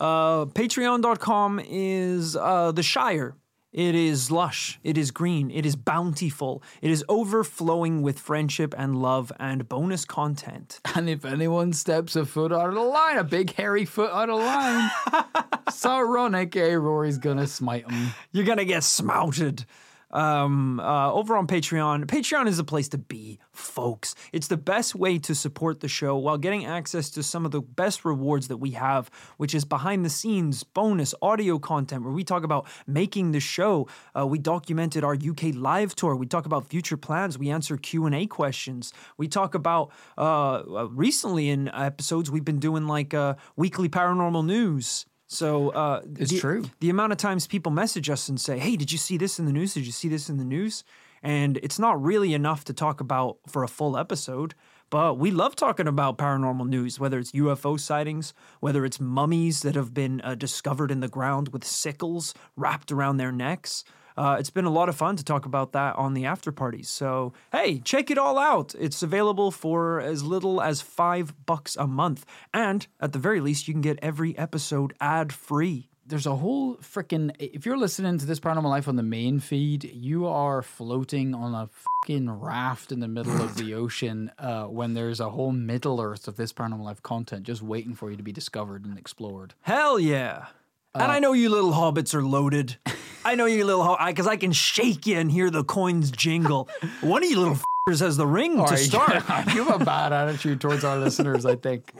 Uh, 0.00 0.46
Patreon.com 0.46 1.60
is 1.64 2.36
uh, 2.36 2.72
the 2.72 2.82
Shire. 2.82 3.36
It 3.72 3.94
is 3.94 4.30
lush. 4.30 4.78
It 4.84 4.98
is 4.98 5.10
green. 5.10 5.50
It 5.50 5.64
is 5.64 5.76
bountiful. 5.76 6.62
It 6.82 6.90
is 6.90 7.02
overflowing 7.08 8.02
with 8.02 8.18
friendship 8.18 8.74
and 8.76 9.00
love 9.00 9.32
and 9.40 9.66
bonus 9.66 10.04
content. 10.04 10.80
And 10.94 11.08
if 11.08 11.24
anyone 11.24 11.72
steps 11.72 12.14
a 12.16 12.26
foot 12.26 12.52
out 12.52 12.68
of 12.68 12.74
the 12.74 12.82
line, 12.82 13.16
a 13.16 13.24
big 13.24 13.54
hairy 13.54 13.86
foot 13.86 14.12
out 14.12 14.28
of 14.28 14.40
line, 14.40 14.90
Saronic, 15.70 16.54
eh, 16.54 16.74
Rory's 16.74 17.16
gonna 17.16 17.46
smite 17.46 17.90
him. 17.90 18.08
You're 18.30 18.44
gonna 18.44 18.66
get 18.66 18.84
smouted. 18.84 19.64
Um, 20.12 20.78
uh, 20.80 21.12
over 21.12 21.36
on 21.36 21.46
Patreon, 21.46 22.06
Patreon 22.06 22.46
is 22.46 22.58
the 22.58 22.64
place 22.64 22.88
to 22.88 22.98
be, 22.98 23.38
folks. 23.52 24.14
It's 24.32 24.48
the 24.48 24.56
best 24.56 24.94
way 24.94 25.18
to 25.18 25.34
support 25.34 25.80
the 25.80 25.88
show 25.88 26.16
while 26.16 26.38
getting 26.38 26.66
access 26.66 27.10
to 27.10 27.22
some 27.22 27.44
of 27.44 27.50
the 27.50 27.60
best 27.60 28.04
rewards 28.04 28.48
that 28.48 28.58
we 28.58 28.72
have, 28.72 29.10
which 29.36 29.54
is 29.54 29.64
behind 29.64 30.04
the 30.04 30.10
scenes 30.10 30.62
bonus 30.62 31.14
audio 31.22 31.58
content 31.58 32.04
where 32.04 32.12
we 32.12 32.24
talk 32.24 32.44
about 32.44 32.66
making 32.86 33.32
the 33.32 33.40
show. 33.40 33.88
Uh, 34.18 34.26
we 34.26 34.38
documented 34.38 35.04
our 35.04 35.14
UK 35.14 35.54
live 35.54 35.94
tour. 35.94 36.14
We 36.14 36.26
talk 36.26 36.46
about 36.46 36.66
future 36.66 36.96
plans. 36.96 37.38
We 37.38 37.50
answer 37.50 37.76
Q 37.76 38.06
and 38.06 38.14
A 38.14 38.26
questions. 38.26 38.92
We 39.16 39.28
talk 39.28 39.54
about 39.54 39.92
uh, 40.18 40.22
uh, 40.22 40.88
recently 40.90 41.48
in 41.48 41.68
episodes 41.68 42.30
we've 42.30 42.44
been 42.44 42.60
doing 42.60 42.86
like 42.86 43.14
uh, 43.14 43.34
weekly 43.56 43.88
paranormal 43.88 44.44
news. 44.44 45.06
So 45.32 45.70
uh, 45.70 46.02
It's 46.18 46.30
the, 46.30 46.40
true. 46.40 46.64
The 46.80 46.90
amount 46.90 47.12
of 47.12 47.18
times 47.18 47.46
people 47.46 47.72
message 47.72 48.10
us 48.10 48.28
and 48.28 48.38
say, 48.38 48.58
"Hey, 48.58 48.76
did 48.76 48.92
you 48.92 48.98
see 48.98 49.16
this 49.16 49.38
in 49.38 49.46
the 49.46 49.52
news? 49.52 49.72
Did 49.74 49.86
you 49.86 49.92
see 49.92 50.08
this 50.08 50.28
in 50.28 50.36
the 50.36 50.44
news?" 50.44 50.84
And 51.22 51.56
it's 51.62 51.78
not 51.78 52.02
really 52.02 52.34
enough 52.34 52.64
to 52.64 52.72
talk 52.72 53.00
about 53.00 53.38
for 53.46 53.62
a 53.62 53.68
full 53.68 53.96
episode, 53.96 54.54
but 54.90 55.18
we 55.18 55.30
love 55.30 55.56
talking 55.56 55.86
about 55.86 56.18
paranormal 56.18 56.68
news, 56.68 57.00
whether 57.00 57.18
it's 57.18 57.32
UFO 57.32 57.80
sightings, 57.80 58.34
whether 58.60 58.84
it's 58.84 59.00
mummies 59.00 59.62
that 59.62 59.74
have 59.74 59.94
been 59.94 60.20
uh, 60.22 60.34
discovered 60.34 60.90
in 60.90 61.00
the 61.00 61.08
ground 61.08 61.48
with 61.48 61.64
sickles 61.64 62.34
wrapped 62.56 62.92
around 62.92 63.16
their 63.16 63.32
necks. 63.32 63.84
Uh, 64.16 64.36
it's 64.38 64.50
been 64.50 64.64
a 64.64 64.70
lot 64.70 64.88
of 64.88 64.96
fun 64.96 65.16
to 65.16 65.24
talk 65.24 65.46
about 65.46 65.72
that 65.72 65.96
on 65.96 66.14
the 66.14 66.24
after 66.24 66.52
parties. 66.52 66.88
So, 66.88 67.32
hey, 67.52 67.78
check 67.80 68.10
it 68.10 68.18
all 68.18 68.38
out. 68.38 68.74
It's 68.78 69.02
available 69.02 69.50
for 69.50 70.00
as 70.00 70.22
little 70.22 70.60
as 70.60 70.80
five 70.80 71.34
bucks 71.46 71.76
a 71.76 71.86
month. 71.86 72.24
And 72.52 72.86
at 73.00 73.12
the 73.12 73.18
very 73.18 73.40
least, 73.40 73.68
you 73.68 73.74
can 73.74 73.80
get 73.80 73.98
every 74.02 74.36
episode 74.36 74.94
ad 75.00 75.32
free. 75.32 75.88
There's 76.04 76.26
a 76.26 76.34
whole 76.34 76.76
freaking. 76.78 77.34
If 77.38 77.64
you're 77.64 77.78
listening 77.78 78.18
to 78.18 78.26
this 78.26 78.40
Paranormal 78.40 78.64
Life 78.64 78.88
on 78.88 78.96
the 78.96 79.04
main 79.04 79.38
feed, 79.38 79.84
you 79.84 80.26
are 80.26 80.60
floating 80.60 81.32
on 81.32 81.54
a 81.54 81.70
fucking 82.02 82.28
raft 82.28 82.90
in 82.90 82.98
the 82.98 83.06
middle 83.06 83.40
of 83.40 83.56
the 83.56 83.72
ocean 83.82 84.32
uh, 84.36 84.64
when 84.64 84.94
there's 84.94 85.20
a 85.20 85.30
whole 85.30 85.52
Middle 85.52 86.00
Earth 86.00 86.26
of 86.26 86.36
this 86.36 86.52
Paranormal 86.52 86.84
Life 86.84 87.02
content 87.02 87.44
just 87.44 87.62
waiting 87.62 87.94
for 87.94 88.10
you 88.10 88.16
to 88.16 88.22
be 88.22 88.32
discovered 88.32 88.84
and 88.84 88.98
explored. 88.98 89.54
Hell 89.62 90.00
yeah. 90.00 90.46
And 90.94 91.10
I 91.10 91.18
know 91.18 91.32
you 91.32 91.48
little 91.48 91.72
hobbits 91.72 92.14
are 92.14 92.24
loaded. 92.24 92.76
I 93.24 93.34
know 93.34 93.46
you 93.46 93.64
little 93.64 93.84
hobbits, 93.84 94.08
because 94.08 94.26
I 94.26 94.36
can 94.36 94.52
shake 94.52 95.06
you 95.06 95.18
and 95.18 95.30
hear 95.30 95.50
the 95.50 95.64
coins 95.64 96.10
jingle. 96.10 96.68
One 97.00 97.22
of 97.22 97.30
you 97.30 97.38
little 97.38 97.54
f***ers 97.54 98.00
has 98.00 98.16
the 98.16 98.26
ring 98.26 98.64
to 98.64 98.76
start. 98.76 99.14
you 99.54 99.64
have 99.64 99.80
a 99.80 99.84
bad 99.84 100.12
attitude 100.12 100.60
towards 100.60 100.84
our 100.84 100.98
listeners, 100.98 101.46
I 101.46 101.56
think. 101.56 101.92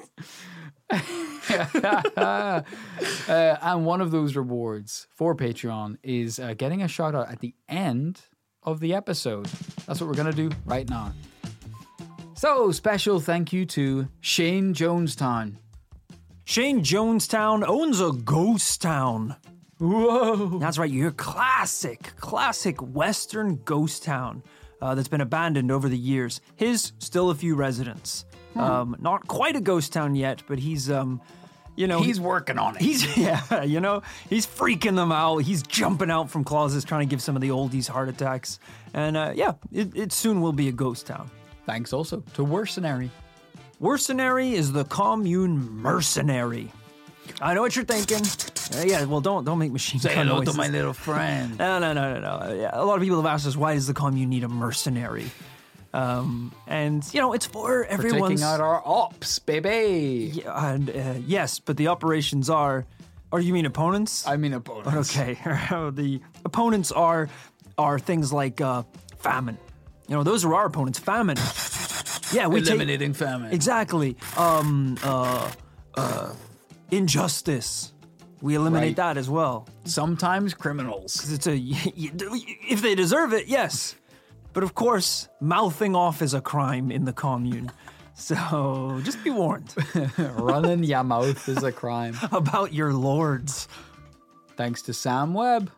uh, 0.92 2.62
and 3.26 3.86
one 3.86 4.00
of 4.00 4.10
those 4.10 4.36
rewards 4.36 5.06
for 5.10 5.34
Patreon 5.34 5.96
is 6.02 6.38
uh, 6.38 6.54
getting 6.54 6.82
a 6.82 6.88
shout 6.88 7.14
out 7.14 7.30
at 7.30 7.40
the 7.40 7.54
end 7.68 8.20
of 8.62 8.80
the 8.80 8.94
episode. 8.94 9.46
That's 9.86 10.00
what 10.00 10.08
we're 10.08 10.14
going 10.14 10.30
to 10.30 10.48
do 10.48 10.50
right 10.64 10.88
now. 10.88 11.12
So, 12.34 12.72
special 12.72 13.20
thank 13.20 13.52
you 13.52 13.64
to 13.66 14.08
Shane 14.20 14.74
Jonestown. 14.74 15.56
Shane 16.52 16.82
Jonestown 16.82 17.66
owns 17.66 17.98
a 17.98 18.12
ghost 18.12 18.82
town. 18.82 19.36
Whoa. 19.78 20.58
That's 20.58 20.76
right, 20.76 20.90
your 20.90 21.10
classic, 21.12 22.12
classic 22.18 22.76
Western 22.78 23.56
ghost 23.64 24.02
town 24.02 24.42
uh, 24.82 24.94
that's 24.94 25.08
been 25.08 25.22
abandoned 25.22 25.70
over 25.70 25.88
the 25.88 25.96
years. 25.96 26.42
His 26.56 26.92
still 26.98 27.30
a 27.30 27.34
few 27.34 27.54
residents. 27.54 28.26
Um, 28.54 28.96
not 29.00 29.26
quite 29.28 29.56
a 29.56 29.62
ghost 29.62 29.94
town 29.94 30.14
yet, 30.14 30.42
but 30.46 30.58
he's 30.58 30.90
um, 30.90 31.22
you 31.74 31.86
know 31.86 32.02
He's 32.02 32.20
working 32.20 32.58
on 32.58 32.76
it. 32.76 32.82
He's 32.82 33.16
yeah, 33.16 33.62
you 33.62 33.80
know, 33.80 34.02
he's 34.28 34.46
freaking 34.46 34.96
them 34.96 35.10
out. 35.10 35.38
He's 35.38 35.62
jumping 35.62 36.10
out 36.10 36.28
from 36.28 36.44
closets 36.44 36.84
trying 36.84 37.08
to 37.08 37.10
give 37.10 37.22
some 37.22 37.34
of 37.34 37.40
the 37.40 37.48
oldies 37.48 37.88
heart 37.88 38.10
attacks. 38.10 38.58
And 38.92 39.16
uh, 39.16 39.32
yeah, 39.34 39.54
it, 39.72 39.96
it 39.96 40.12
soon 40.12 40.42
will 40.42 40.52
be 40.52 40.68
a 40.68 40.72
ghost 40.72 41.06
town. 41.06 41.30
Thanks 41.64 41.94
also 41.94 42.22
to 42.34 42.44
Worsenary. 42.44 43.10
Worsenary 43.82 44.54
is 44.54 44.70
the 44.70 44.84
commune 44.84 45.82
mercenary. 45.82 46.70
I 47.40 47.52
know 47.52 47.62
what 47.62 47.74
you're 47.74 47.84
thinking. 47.84 48.22
Uh, 48.78 48.84
yeah, 48.86 49.04
well, 49.06 49.20
don't 49.20 49.44
don't 49.44 49.58
make 49.58 49.72
machine 49.72 49.98
Say 50.00 50.14
gun 50.14 50.28
hello 50.28 50.44
to 50.44 50.52
my 50.52 50.68
little 50.68 50.92
friend. 50.92 51.58
No, 51.58 51.80
no, 51.80 51.92
no, 51.92 52.14
no, 52.14 52.20
no. 52.20 52.54
Yeah, 52.54 52.70
a 52.72 52.84
lot 52.84 52.94
of 52.94 53.02
people 53.02 53.20
have 53.20 53.26
asked 53.26 53.44
us 53.44 53.56
why 53.56 53.74
does 53.74 53.88
the 53.88 53.92
commune 53.92 54.30
need 54.30 54.44
a 54.44 54.48
mercenary? 54.48 55.32
Um, 55.92 56.54
and 56.68 57.04
you 57.12 57.20
know, 57.20 57.32
it's 57.32 57.46
for 57.46 57.84
everyone's. 57.84 58.40
taking 58.40 58.44
out 58.44 58.60
our 58.60 58.80
ops, 58.86 59.40
baby. 59.40 60.30
Yeah, 60.32 60.74
and 60.74 60.88
uh, 60.88 61.14
yes, 61.26 61.58
but 61.58 61.76
the 61.76 61.88
operations 61.88 62.48
are. 62.48 62.86
Or 63.32 63.40
you 63.40 63.52
mean 63.52 63.66
opponents? 63.66 64.28
I 64.28 64.36
mean 64.36 64.52
opponents. 64.52 65.18
Okay, 65.18 65.34
the 65.44 66.20
opponents 66.44 66.92
are 66.92 67.28
are 67.76 67.98
things 67.98 68.32
like 68.32 68.60
uh, 68.60 68.84
famine. 69.18 69.58
You 70.06 70.14
know, 70.14 70.22
those 70.22 70.44
are 70.44 70.54
our 70.54 70.66
opponents. 70.66 71.00
Famine. 71.00 71.36
Yeah, 72.32 72.46
we 72.48 72.60
take 72.60 72.70
Eliminating 72.70 73.14
famine. 73.14 73.52
exactly. 73.52 74.16
Um, 74.36 74.96
uh, 75.02 75.50
uh, 75.94 76.32
injustice. 76.90 77.92
We 78.40 78.54
eliminate 78.56 78.88
Right. 78.88 78.96
that 78.96 79.16
as 79.18 79.28
well. 79.30 79.68
Sometimes 79.84 80.54
criminals. 80.54 81.32
it's 81.32 81.46
a 81.46 81.56
if 81.56 82.82
they 82.82 82.94
deserve 82.94 83.32
it, 83.32 83.46
yes. 83.46 83.94
But 84.52 84.62
of 84.64 84.74
course, 84.74 85.28
mouthing 85.40 85.94
off 85.96 86.20
is 86.22 86.34
a 86.34 86.40
crime 86.40 86.90
in 86.90 87.04
the 87.04 87.12
commune. 87.12 87.70
So 88.14 89.00
just 89.04 89.22
be 89.24 89.30
warned 89.30 89.74
Running 90.18 90.84
your 90.84 91.02
mouth 91.04 91.48
is 91.48 91.62
a 91.62 91.72
crime. 91.72 92.16
about 92.32 92.72
your 92.74 92.92
lords. 92.92 93.68
Thanks 94.56 94.82
to 94.82 94.92
Sam 94.92 95.32
Webb. 95.34 95.70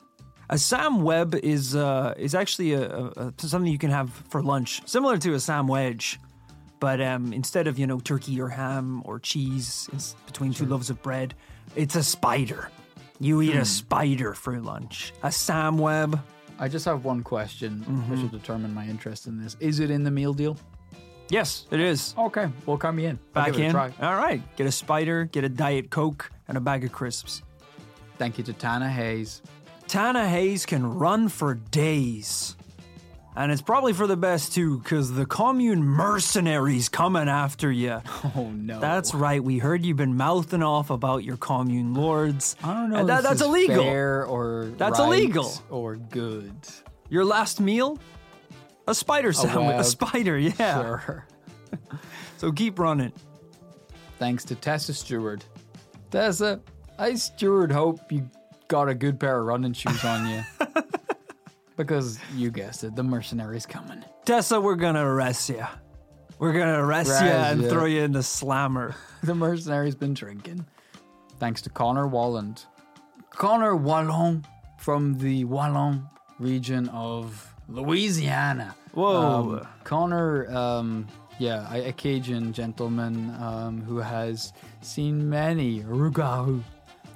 A 0.50 0.58
Sam 0.58 1.02
Webb 1.02 1.34
is 1.36 1.76
uh, 1.76 2.14
is 2.18 2.34
actually 2.34 2.72
a, 2.74 2.82
a- 3.16 3.32
something 3.38 3.70
you 3.70 3.78
can 3.78 3.90
have 3.90 4.10
for 4.30 4.42
lunch, 4.42 4.82
similar 4.86 5.16
to 5.18 5.34
a 5.34 5.40
Sam 5.40 5.68
Wedge, 5.68 6.18
but 6.84 7.00
um, 7.00 7.32
instead 7.32 7.66
of 7.66 7.78
you 7.78 7.86
know 7.86 7.98
turkey 7.98 8.38
or 8.38 8.50
ham 8.50 9.00
or 9.06 9.18
cheese 9.18 9.88
between 10.26 10.52
two 10.52 10.66
loaves 10.66 10.90
of 10.90 11.02
bread, 11.02 11.32
it's 11.74 11.96
a 11.96 12.02
spider. 12.02 12.68
You 13.18 13.40
eat 13.40 13.56
a 13.56 13.64
spider 13.64 14.34
for 14.34 14.60
lunch. 14.60 15.14
A 15.22 15.32
Sam 15.32 15.78
Webb. 15.78 16.20
I 16.58 16.68
just 16.68 16.84
have 16.84 17.06
one 17.06 17.22
question, 17.22 17.80
which 18.10 18.20
will 18.20 18.28
determine 18.28 18.74
my 18.74 18.84
interest 18.86 19.26
in 19.26 19.42
this. 19.42 19.56
Is 19.60 19.80
it 19.80 19.90
in 19.90 20.04
the 20.04 20.10
meal 20.10 20.34
deal? 20.34 20.58
Yes, 21.30 21.64
it 21.70 21.80
is. 21.80 22.14
Okay, 22.18 22.50
we'll 22.66 22.76
come 22.76 22.98
in. 22.98 23.18
I'll 23.34 23.44
Back 23.44 23.54
give 23.54 23.60
it 23.62 23.74
a 23.74 23.84
in. 23.86 23.94
All 24.02 24.16
right. 24.16 24.42
Get 24.56 24.66
a 24.66 24.72
spider, 24.72 25.24
get 25.24 25.42
a 25.42 25.48
Diet 25.48 25.88
Coke, 25.88 26.30
and 26.48 26.58
a 26.58 26.60
bag 26.60 26.84
of 26.84 26.92
crisps. 26.92 27.40
Thank 28.18 28.36
you 28.36 28.44
to 28.44 28.52
Tana 28.52 28.90
Hayes. 28.90 29.40
Tana 29.86 30.28
Hayes 30.28 30.66
can 30.66 30.84
run 30.84 31.30
for 31.30 31.54
days. 31.54 32.56
And 33.36 33.50
it's 33.50 33.62
probably 33.62 33.92
for 33.92 34.06
the 34.06 34.16
best 34.16 34.54
too, 34.54 34.78
because 34.78 35.12
the 35.12 35.26
commune 35.26 35.82
mercenaries 35.82 36.88
coming 36.88 37.28
after 37.28 37.70
you. 37.70 38.00
Oh 38.36 38.50
no. 38.50 38.80
That's 38.80 39.12
right. 39.14 39.42
We 39.42 39.58
heard 39.58 39.84
you've 39.84 39.96
been 39.96 40.16
mouthing 40.16 40.62
off 40.62 40.90
about 40.90 41.24
your 41.24 41.36
commune 41.36 41.94
lords. 41.94 42.56
I 42.62 42.72
don't 42.74 42.90
know. 42.90 42.96
And 42.98 43.08
that- 43.08 43.22
that's 43.24 43.42
illegal. 43.42 43.82
Fair 43.82 44.24
or 44.24 44.72
That's 44.76 44.98
right 44.98 45.06
illegal. 45.06 45.52
or 45.70 45.96
good. 45.96 46.54
Your 47.10 47.24
last 47.24 47.60
meal? 47.60 47.98
A 48.88 48.94
spider 48.94 49.32
sandwich. 49.32 49.74
A 49.74 49.76
web. 49.78 49.84
spider, 49.84 50.38
yeah. 50.38 50.52
Sure. 50.82 51.26
so 52.38 52.52
keep 52.52 52.78
running. 52.78 53.12
Thanks 54.18 54.44
to 54.46 54.54
Tessa 54.54 54.94
Stewart. 54.94 55.44
Tessa, 56.10 56.60
I 56.98 57.14
Stewart 57.14 57.70
hope 57.72 58.00
you 58.12 58.28
got 58.68 58.88
a 58.88 58.94
good 58.94 59.18
pair 59.18 59.38
of 59.40 59.46
running 59.46 59.72
shoes 59.72 60.04
on 60.04 60.28
you. 60.28 60.42
because 61.76 62.18
you 62.34 62.50
guessed 62.50 62.84
it, 62.84 62.94
the 62.96 63.02
mercenary's 63.02 63.66
coming. 63.66 64.04
Tessa, 64.24 64.60
we're 64.60 64.76
gonna 64.76 65.04
arrest 65.04 65.48
you. 65.48 65.64
We're 66.38 66.52
gonna 66.52 66.84
arrest 66.84 67.22
you 67.22 67.28
and 67.28 67.62
ya. 67.62 67.68
throw 67.68 67.84
you 67.84 68.02
in 68.02 68.12
the 68.20 68.22
slammer. 68.22 68.94
The 69.22 69.34
mercenary's 69.34 69.94
been 69.94 70.14
drinking. 70.14 70.66
Thanks 71.38 71.62
to 71.62 71.70
Connor 71.70 72.06
Walland. 72.06 72.64
Connor 73.30 73.74
Wallon 73.76 74.44
from 74.78 75.18
the 75.18 75.44
Wallon 75.44 76.06
region 76.38 76.88
of 76.90 77.52
Louisiana. 77.68 78.74
Whoa. 78.92 79.60
Um, 79.60 79.68
Connor, 79.82 80.48
um, 80.54 81.06
yeah, 81.38 81.72
a, 81.72 81.88
a 81.88 81.92
Cajun 81.92 82.52
gentleman 82.52 83.34
um, 83.40 83.82
who 83.82 83.98
has 83.98 84.52
seen 84.82 85.28
many 85.28 85.80
rougarou. 85.82 86.62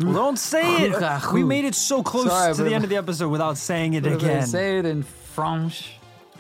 Well, 0.01 0.13
don't 0.13 0.39
say 0.39 0.85
it. 0.85 1.33
We 1.33 1.43
made 1.43 1.65
it 1.65 1.75
so 1.75 2.03
close 2.03 2.29
Sorry, 2.29 2.55
to 2.55 2.61
the 2.63 2.69
if- 2.69 2.73
end 2.75 2.85
of 2.85 2.91
the 2.91 2.97
episode 2.97 3.29
without 3.31 3.57
saying 3.57 3.95
it 3.95 4.03
but 4.05 4.13
if 4.13 4.23
I 4.23 4.27
again. 4.27 4.47
Say 4.47 4.79
it 4.79 4.87
in 4.87 5.03
French, 5.03 5.99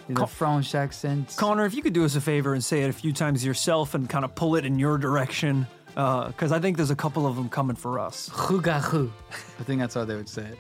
in 0.09 0.19
a 0.21 0.27
French 0.27 0.75
accent. 0.75 1.35
Connor, 1.37 1.65
if 1.67 1.75
you 1.75 1.83
could 1.83 1.93
do 1.93 2.05
us 2.05 2.15
a 2.17 2.21
favor 2.21 2.55
and 2.55 2.63
say 2.65 2.83
it 2.83 2.91
a 2.91 2.93
few 2.93 3.13
times 3.13 3.45
yourself 3.45 3.95
and 3.95 4.09
kind 4.09 4.25
of 4.25 4.35
pull 4.35 4.55
it 4.57 4.65
in 4.65 4.79
your 4.79 4.97
direction, 4.99 5.67
uh, 5.97 6.29
because 6.29 6.53
I 6.53 6.61
think 6.61 6.77
there's 6.77 6.91
a 6.91 6.97
couple 6.97 7.27
of 7.27 7.35
them 7.37 7.49
coming 7.49 7.75
for 7.77 7.99
us. 7.99 8.29
Rougarou. 8.31 9.11
I 9.59 9.63
think 9.65 9.81
that's 9.81 9.95
how 9.95 10.05
they 10.05 10.15
would 10.15 10.29
say 10.29 10.43
it. 10.43 10.59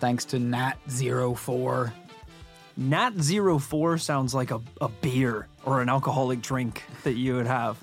Thanks 0.00 0.24
to 0.26 0.38
Nat04. 0.38 1.92
Nat 2.78 3.12
04 3.14 3.98
sounds 3.98 4.34
like 4.34 4.50
a, 4.50 4.60
a 4.80 4.88
beer 4.88 5.48
or 5.64 5.80
an 5.80 5.88
alcoholic 5.88 6.42
drink 6.42 6.82
that 7.04 7.14
you 7.14 7.36
would 7.36 7.46
have. 7.46 7.78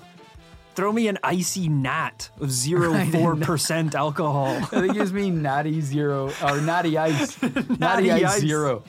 Throw 0.74 0.92
me 0.92 1.08
an 1.08 1.18
icy 1.22 1.68
nat 1.68 2.30
of 2.40 2.48
04% 2.50 3.94
alcohol. 3.94 4.46
I 4.46 4.60
think 4.64 4.90
it 4.90 4.94
gives 4.94 5.12
me 5.12 5.30
Natty 5.30 5.80
Zero 5.80 6.32
or 6.42 6.60
Natty 6.60 6.98
Ice. 6.98 7.40
natty, 7.78 8.10
Ice, 8.10 8.24
Ice. 8.24 8.40
Zero. 8.40 8.82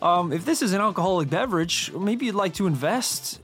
Um, 0.00 0.32
if 0.32 0.44
this 0.44 0.62
is 0.62 0.72
an 0.72 0.80
alcoholic 0.80 1.30
beverage, 1.30 1.92
maybe 1.92 2.26
you'd 2.26 2.34
like 2.34 2.54
to 2.54 2.66
invest 2.66 3.40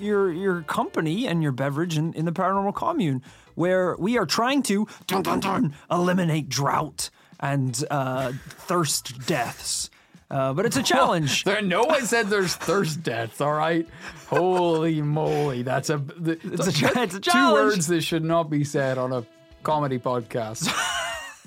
your 0.00 0.32
your 0.32 0.62
company 0.62 1.26
and 1.26 1.42
your 1.42 1.52
beverage 1.52 1.98
in, 1.98 2.12
in 2.14 2.24
the 2.24 2.32
paranormal 2.32 2.74
commune, 2.74 3.22
where 3.56 3.96
we 3.96 4.16
are 4.16 4.26
trying 4.26 4.62
to 4.62 4.86
dun, 5.06 5.22
dun, 5.22 5.40
dun, 5.40 5.74
eliminate 5.90 6.48
drought 6.48 7.10
and 7.40 7.84
uh, 7.90 8.32
thirst 8.48 9.26
deaths. 9.26 9.90
Uh, 10.30 10.52
but 10.52 10.66
it's 10.66 10.76
a 10.76 10.82
challenge. 10.82 11.44
There, 11.48 11.62
no 11.62 11.84
one 11.84 12.04
said 12.04 12.28
there's 12.28 12.54
thirst 12.54 13.02
deaths, 13.02 13.40
all 13.40 13.54
right? 13.54 13.88
Holy 14.28 15.00
moly. 15.00 15.62
That's 15.62 15.88
a, 15.90 16.02
It's 16.26 16.82
a 16.82 17.02
it's 17.02 17.14
a 17.14 17.20
two 17.20 17.52
words 17.52 17.86
that 17.86 18.02
should 18.02 18.24
not 18.24 18.50
be 18.50 18.62
said 18.64 18.98
on 18.98 19.12
a 19.12 19.24
comedy 19.62 19.98
podcast. 19.98 20.68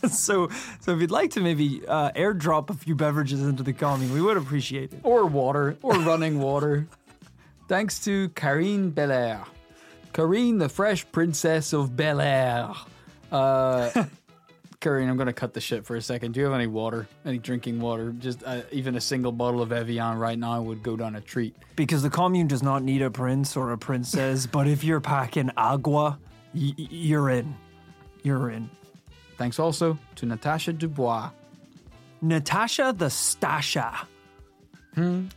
so, 0.09 0.49
so 0.79 0.93
if 0.95 0.99
you'd 1.01 1.11
like 1.11 1.29
to 1.31 1.41
maybe 1.41 1.83
uh, 1.87 2.11
airdrop 2.13 2.71
a 2.71 2.73
few 2.73 2.95
beverages 2.95 3.41
into 3.41 3.61
the 3.61 3.73
commune, 3.73 4.11
we 4.13 4.21
would 4.21 4.37
appreciate 4.37 4.93
it. 4.93 4.99
or 5.03 5.25
water, 5.27 5.77
or 5.83 5.93
running 5.99 6.39
water. 6.39 6.87
Thanks 7.67 7.99
to 8.05 8.29
Karine 8.29 8.89
Belair. 8.89 9.43
Karine, 10.13 10.57
the 10.57 10.69
fresh 10.69 11.05
princess 11.11 11.71
of 11.71 11.95
Bel 11.95 12.19
Air. 12.19 12.69
Uh, 13.31 14.05
Karine, 14.81 15.07
I'm 15.07 15.15
going 15.15 15.27
to 15.27 15.33
cut 15.33 15.53
the 15.53 15.61
shit 15.61 15.85
for 15.85 15.95
a 15.95 16.01
second. 16.01 16.33
Do 16.33 16.39
you 16.39 16.47
have 16.47 16.55
any 16.55 16.65
water? 16.65 17.07
Any 17.23 17.37
drinking 17.37 17.79
water? 17.79 18.11
Just 18.13 18.43
uh, 18.43 18.61
even 18.71 18.95
a 18.95 19.01
single 19.01 19.31
bottle 19.31 19.61
of 19.61 19.71
Evian 19.71 20.17
right 20.17 20.37
now 20.37 20.59
would 20.61 20.81
go 20.81 20.97
down 20.97 21.15
a 21.15 21.21
treat. 21.21 21.55
Because 21.75 22.01
the 22.01 22.09
commune 22.09 22.47
does 22.47 22.63
not 22.63 22.81
need 22.83 23.03
a 23.03 23.11
prince 23.11 23.55
or 23.55 23.71
a 23.71 23.77
princess, 23.77 24.47
but 24.47 24.67
if 24.67 24.83
you're 24.83 24.99
packing 24.99 25.51
agua, 25.55 26.17
y- 26.55 26.73
you're 26.77 27.29
in. 27.29 27.55
You're 28.23 28.49
in. 28.49 28.69
Thanks 29.37 29.59
also 29.59 29.97
to 30.15 30.25
Natasha 30.25 30.73
Dubois. 30.73 31.29
Natasha 32.21 32.93
the 32.97 33.05
Stasha. 33.05 34.05
Hmm. 34.95 35.27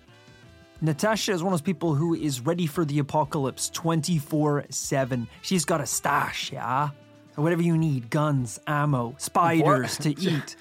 Natasha 0.80 1.32
is 1.32 1.42
one 1.42 1.52
of 1.52 1.58
those 1.60 1.64
people 1.64 1.94
who 1.94 2.14
is 2.14 2.40
ready 2.40 2.66
for 2.66 2.84
the 2.84 2.98
apocalypse 2.98 3.68
24 3.70 4.64
7. 4.70 5.28
She's 5.42 5.64
got 5.66 5.80
a 5.80 5.86
stash, 5.86 6.50
yeah? 6.52 6.90
Whatever 7.36 7.62
you 7.62 7.76
need 7.76 8.10
guns, 8.10 8.60
ammo, 8.66 9.14
spiders 9.18 9.98
to 9.98 10.10
eat. 10.20 10.56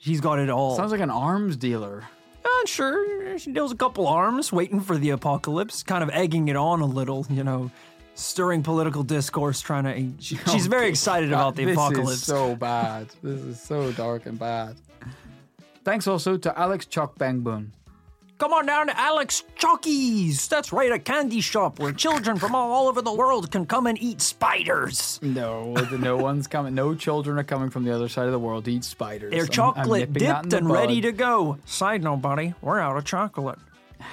She's 0.00 0.20
got 0.20 0.38
it 0.38 0.50
all. 0.50 0.76
Sounds 0.76 0.92
like 0.92 1.00
an 1.00 1.10
arms 1.10 1.56
dealer. 1.56 2.04
Uh, 2.44 2.66
sure, 2.66 3.38
she 3.38 3.52
deals 3.52 3.72
a 3.72 3.76
couple 3.76 4.06
arms, 4.06 4.52
waiting 4.52 4.80
for 4.80 4.96
the 4.96 5.10
apocalypse, 5.10 5.82
kind 5.82 6.02
of 6.02 6.10
egging 6.10 6.48
it 6.48 6.56
on 6.56 6.80
a 6.80 6.86
little, 6.86 7.26
you 7.30 7.44
know, 7.44 7.70
stirring 8.14 8.62
political 8.62 9.02
discourse, 9.02 9.60
trying 9.60 9.84
to. 9.84 10.22
She, 10.22 10.36
she's 10.50 10.66
very 10.68 10.82
Okay. 10.84 10.90
excited 10.90 11.28
about 11.32 11.56
the 11.56 11.64
this 11.66 11.74
apocalypse. 11.76 12.12
is 12.12 12.22
so 12.24 12.56
bad. 12.56 13.08
This 13.22 13.40
is 13.42 13.60
so 13.60 13.92
dark 13.92 14.26
and 14.26 14.38
bad. 14.38 14.76
Thanks 15.84 16.06
also 16.06 16.36
to 16.36 16.58
Alex 16.58 16.86
Chuck 16.86 17.16
Bangbun. 17.18 17.68
Come 18.38 18.52
on 18.52 18.66
down 18.66 18.86
to 18.86 18.96
Alex 18.98 19.42
Chucky's. 19.56 20.46
That's 20.46 20.72
right, 20.72 20.92
a 20.92 20.98
candy 21.00 21.40
shop 21.40 21.80
where 21.80 21.92
children 21.92 22.38
from 22.38 22.54
all 22.54 22.86
over 22.88 23.02
the 23.02 23.12
world 23.12 23.50
can 23.50 23.66
come 23.66 23.88
and 23.88 24.00
eat 24.00 24.20
spiders. 24.20 25.18
No, 25.22 25.72
no 25.98 26.16
one's 26.28 26.46
coming. 26.46 26.72
No 26.74 26.94
children 26.94 27.36
are 27.38 27.44
coming 27.44 27.68
from 27.68 27.84
the 27.84 27.92
other 27.92 28.08
side 28.08 28.26
of 28.26 28.32
the 28.32 28.38
world 28.38 28.64
to 28.66 28.72
eat 28.72 28.84
spiders. 28.84 29.32
They're 29.32 29.40
I'm- 29.40 29.48
I'm 29.48 29.52
chocolate 29.52 30.14
that 30.14 30.22
in 30.22 30.42
dipped 30.42 30.52
and 30.52 30.70
ready 30.70 31.00
to 31.00 31.10
go. 31.10 31.58
Side 31.64 32.04
note, 32.04 32.18
buddy, 32.22 32.54
we're 32.62 32.78
out 32.78 32.96
of 32.96 33.04
chocolate. 33.04 33.58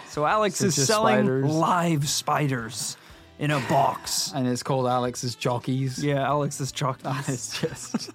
So 0.09 0.25
Alex 0.25 0.59
is 0.61 0.73
selling 0.73 1.25
spiders. 1.25 1.45
live 1.51 2.09
spiders 2.09 2.97
in 3.37 3.51
a 3.51 3.59
box. 3.69 4.31
And 4.35 4.47
it's 4.47 4.63
called 4.63 4.87
Alex's 4.87 5.35
Jockeys. 5.35 6.03
Yeah, 6.03 6.25
Alex's 6.25 6.71
That 6.71 6.77
Jockeys. 7.03 7.29
is 7.29 7.59
just. 7.61 8.11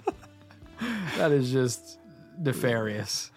that 1.18 1.30
is 1.30 1.52
just 1.52 2.00
nefarious. 2.36 3.30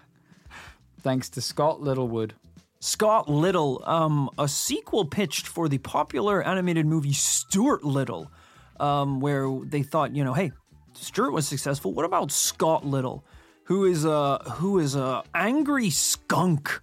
Thanks 1.02 1.30
to 1.30 1.42
Scott 1.42 1.80
Littlewood. 1.82 2.34
Scott 2.84 3.30
Little, 3.30 3.82
um, 3.86 4.30
a 4.38 4.46
sequel 4.46 5.06
pitched 5.06 5.48
for 5.48 5.70
the 5.70 5.78
popular 5.78 6.44
animated 6.44 6.86
movie 6.86 7.14
Stuart 7.14 7.86
Little, 7.86 8.30
um, 8.78 9.22
where 9.22 9.48
they 9.64 9.84
thought, 9.84 10.14
you 10.14 10.22
know, 10.22 10.34
hey, 10.34 10.52
Stuart 10.92 11.32
was 11.32 11.48
successful. 11.48 11.94
What 11.94 12.04
about 12.04 12.30
Scott 12.30 12.86
Little, 12.86 13.24
who 13.64 13.86
is 13.86 14.04
a 14.04 14.40
who 14.56 14.80
is 14.80 14.98
a 14.98 15.24
angry 15.34 15.90
skunk 15.92 16.82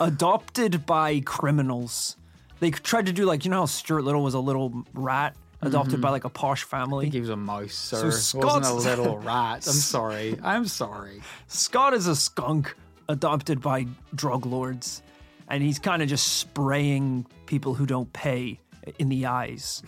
adopted 0.00 0.84
by 0.84 1.20
criminals? 1.20 2.16
They 2.58 2.72
tried 2.72 3.06
to 3.06 3.12
do 3.12 3.24
like 3.24 3.44
you 3.44 3.52
know 3.52 3.60
how 3.60 3.66
Stuart 3.66 4.02
Little 4.02 4.24
was 4.24 4.34
a 4.34 4.40
little 4.40 4.84
rat 4.94 5.36
adopted 5.62 6.00
by 6.00 6.10
like 6.10 6.24
a 6.24 6.28
posh 6.28 6.64
I 6.64 6.66
family. 6.66 7.04
think 7.04 7.14
he 7.14 7.20
was 7.20 7.28
a 7.28 7.36
mouse, 7.36 7.74
sir. 7.74 8.10
So 8.10 8.40
It 8.40 8.44
wasn't 8.44 8.66
a 8.66 8.74
little 8.98 9.18
rat. 9.18 9.64
I'm 9.68 9.74
sorry. 9.74 10.36
I'm 10.42 10.66
sorry. 10.66 11.22
Scott 11.46 11.94
is 11.94 12.08
a 12.08 12.16
skunk 12.16 12.74
adopted 13.08 13.60
by 13.60 13.86
drug 14.14 14.46
lords, 14.46 15.02
and 15.48 15.62
he's 15.62 15.78
kind 15.78 16.02
of 16.02 16.08
just 16.08 16.38
spraying 16.38 17.26
people 17.46 17.74
who 17.74 17.86
don't 17.86 18.12
pay 18.12 18.60
in 18.98 19.08
the 19.08 19.26
eyes. 19.26 19.82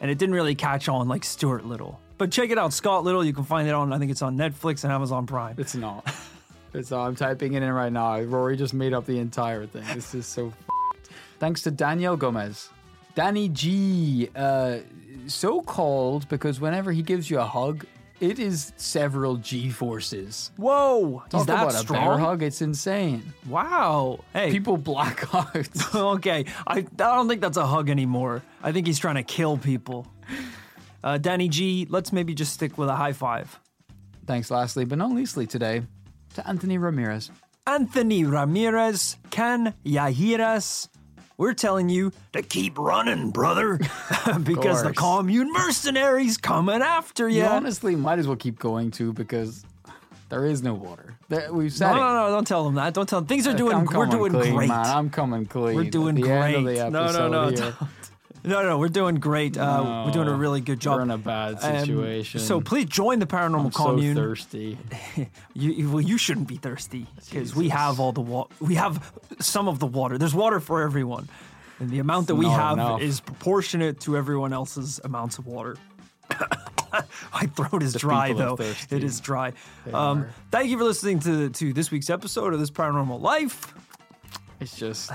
And 0.00 0.10
it 0.10 0.18
didn't 0.18 0.34
really 0.34 0.54
catch 0.54 0.88
on 0.88 1.08
like 1.08 1.24
Stuart 1.24 1.64
Little. 1.64 2.00
But 2.18 2.30
check 2.30 2.50
it 2.50 2.58
out, 2.58 2.72
Scott 2.72 3.04
Little. 3.04 3.24
You 3.24 3.32
can 3.32 3.44
find 3.44 3.68
it 3.68 3.74
on, 3.74 3.92
I 3.92 3.98
think 3.98 4.10
it's 4.10 4.22
on 4.22 4.36
Netflix 4.36 4.84
and 4.84 4.92
Amazon 4.92 5.26
Prime. 5.26 5.56
It's 5.58 5.74
not. 5.74 6.06
It's. 6.74 6.92
I'm 6.92 7.16
typing 7.16 7.54
it 7.54 7.62
in 7.62 7.72
right 7.72 7.92
now. 7.92 8.20
Rory 8.20 8.54
just 8.56 8.74
made 8.74 8.92
up 8.92 9.06
the 9.06 9.18
entire 9.18 9.66
thing. 9.66 9.84
This 9.94 10.14
is 10.14 10.26
so. 10.26 10.48
f***ed. 10.48 11.14
Thanks 11.38 11.62
to 11.62 11.70
Daniel 11.70 12.16
Gomez. 12.18 12.68
Danny 13.14 13.48
G, 13.48 14.28
uh, 14.36 14.78
so 15.26 15.62
called 15.62 16.28
because 16.28 16.60
whenever 16.60 16.92
he 16.92 17.00
gives 17.00 17.30
you 17.30 17.38
a 17.38 17.46
hug, 17.46 17.86
it 18.20 18.38
is 18.38 18.72
several 18.76 19.36
G 19.36 19.70
forces. 19.70 20.50
Whoa! 20.56 21.22
Talk 21.28 21.40
is 21.40 21.46
that 21.46 21.52
about 21.54 21.70
a 21.70 21.86
bear 21.86 22.02
strong? 22.02 22.20
hug. 22.20 22.42
It's 22.42 22.62
insane. 22.62 23.22
Wow. 23.48 24.20
Hey. 24.32 24.50
People 24.50 24.76
black 24.76 25.34
out. 25.34 25.68
okay. 25.94 26.44
I, 26.66 26.78
I 26.78 26.80
don't 26.82 27.28
think 27.28 27.40
that's 27.40 27.56
a 27.56 27.66
hug 27.66 27.90
anymore. 27.90 28.42
I 28.62 28.72
think 28.72 28.86
he's 28.86 28.98
trying 28.98 29.16
to 29.16 29.22
kill 29.22 29.58
people. 29.58 30.06
Uh, 31.04 31.18
Danny 31.18 31.48
G, 31.48 31.86
let's 31.90 32.12
maybe 32.12 32.34
just 32.34 32.52
stick 32.52 32.78
with 32.78 32.88
a 32.88 32.96
high 32.96 33.12
five. 33.12 33.58
Thanks, 34.26 34.50
lastly, 34.50 34.84
but 34.84 34.98
not 34.98 35.12
leastly 35.12 35.46
today, 35.46 35.82
to 36.34 36.48
Anthony 36.48 36.78
Ramirez. 36.78 37.30
Anthony 37.66 38.24
Ramirez, 38.24 39.16
can 39.30 39.74
ya 39.84 40.08
hear 40.08 40.40
us? 40.40 40.88
We're 41.38 41.54
telling 41.54 41.90
you 41.90 42.12
to 42.32 42.42
keep 42.42 42.78
running, 42.78 43.30
brother, 43.30 43.78
because 44.42 44.82
the 44.82 44.94
commune 44.94 45.52
mercenaries 45.52 46.38
coming 46.38 46.80
after 46.80 47.28
you. 47.28 47.42
You 47.42 47.44
honestly 47.44 47.94
might 47.94 48.18
as 48.18 48.26
well 48.26 48.36
keep 48.36 48.58
going 48.58 48.90
too 48.90 49.12
because 49.12 49.64
there 50.28 50.46
is 50.46 50.62
no 50.62 50.74
water. 50.74 51.14
There, 51.28 51.52
we've 51.52 51.72
said 51.72 51.92
no, 51.92 51.96
it. 51.96 52.00
no, 52.00 52.14
no! 52.14 52.30
Don't 52.30 52.46
tell 52.46 52.64
them 52.64 52.74
that. 52.76 52.94
Don't 52.94 53.08
tell 53.08 53.20
them. 53.20 53.28
Things 53.28 53.46
are 53.46 53.50
uh, 53.50 53.54
doing. 53.54 53.76
I'm 53.76 53.84
we're 53.84 54.06
doing 54.06 54.32
clean, 54.32 54.54
great. 54.54 54.68
man. 54.68 54.86
I'm 54.86 55.10
coming 55.10 55.44
clean. 55.44 55.76
We're 55.76 55.90
doing 55.90 56.14
great. 56.14 56.54
End 56.54 56.68
of 56.68 56.74
the 56.74 56.90
no, 56.90 57.28
no, 57.28 57.50
no. 57.50 57.72
No, 58.46 58.62
no. 58.62 58.78
We're 58.78 58.88
doing 58.88 59.16
great. 59.16 59.58
Uh, 59.58 60.04
we're 60.06 60.12
doing 60.12 60.28
a 60.28 60.34
really 60.34 60.60
good 60.60 60.80
job. 60.80 60.96
We're 60.96 61.02
in 61.02 61.10
a 61.10 61.18
bad 61.18 61.54
Um, 61.62 61.80
situation. 61.80 62.40
so 62.40 62.60
please 62.60 62.86
join 62.86 63.18
the 63.18 63.26
paranormal 63.26 63.64
I'm 63.66 63.70
commune. 63.72 64.16
so 64.16 64.22
thirsty. 64.22 64.78
You, 65.54 65.70
you- 65.72 65.90
well, 65.90 66.00
you 66.02 66.18
shouldn't 66.18 66.48
be 66.48 66.56
thirsty 66.56 67.06
because 67.24 67.54
we 67.56 67.68
have 67.70 67.98
all 68.00 68.12
the 68.12 68.20
water. 68.20 68.54
We 68.60 68.74
have 68.76 69.12
some 69.40 69.68
of 69.68 69.78
the 69.78 69.86
water. 69.86 70.18
There's 70.18 70.34
water 70.34 70.60
for 70.60 70.82
everyone. 70.82 71.28
And 71.78 71.90
the 71.90 71.98
amount 71.98 72.28
that 72.28 72.36
we 72.36 72.46
have 72.46 72.74
enough. 72.78 73.00
is 73.02 73.20
proportionate 73.20 74.00
to 74.00 74.16
everyone 74.16 74.52
else's 74.54 74.98
amounts 75.04 75.36
of 75.38 75.46
water. 75.46 75.76
My 77.32 77.46
throat 77.54 77.82
is 77.82 77.92
The 77.92 77.98
dry 77.98 78.32
though. 78.32 78.56
It 78.90 79.04
is 79.04 79.20
dry. 79.20 79.52
Um, 79.92 80.26
thank 80.50 80.70
you 80.70 80.78
for 80.78 80.84
listening 80.84 81.20
to 81.20 81.50
to 81.50 81.72
this 81.72 81.90
week's 81.90 82.08
episode 82.10 82.54
of 82.54 82.60
this 82.60 82.70
paranormal 82.70 83.20
life. 83.20 83.74
It's 84.60 84.76
just 84.76 85.10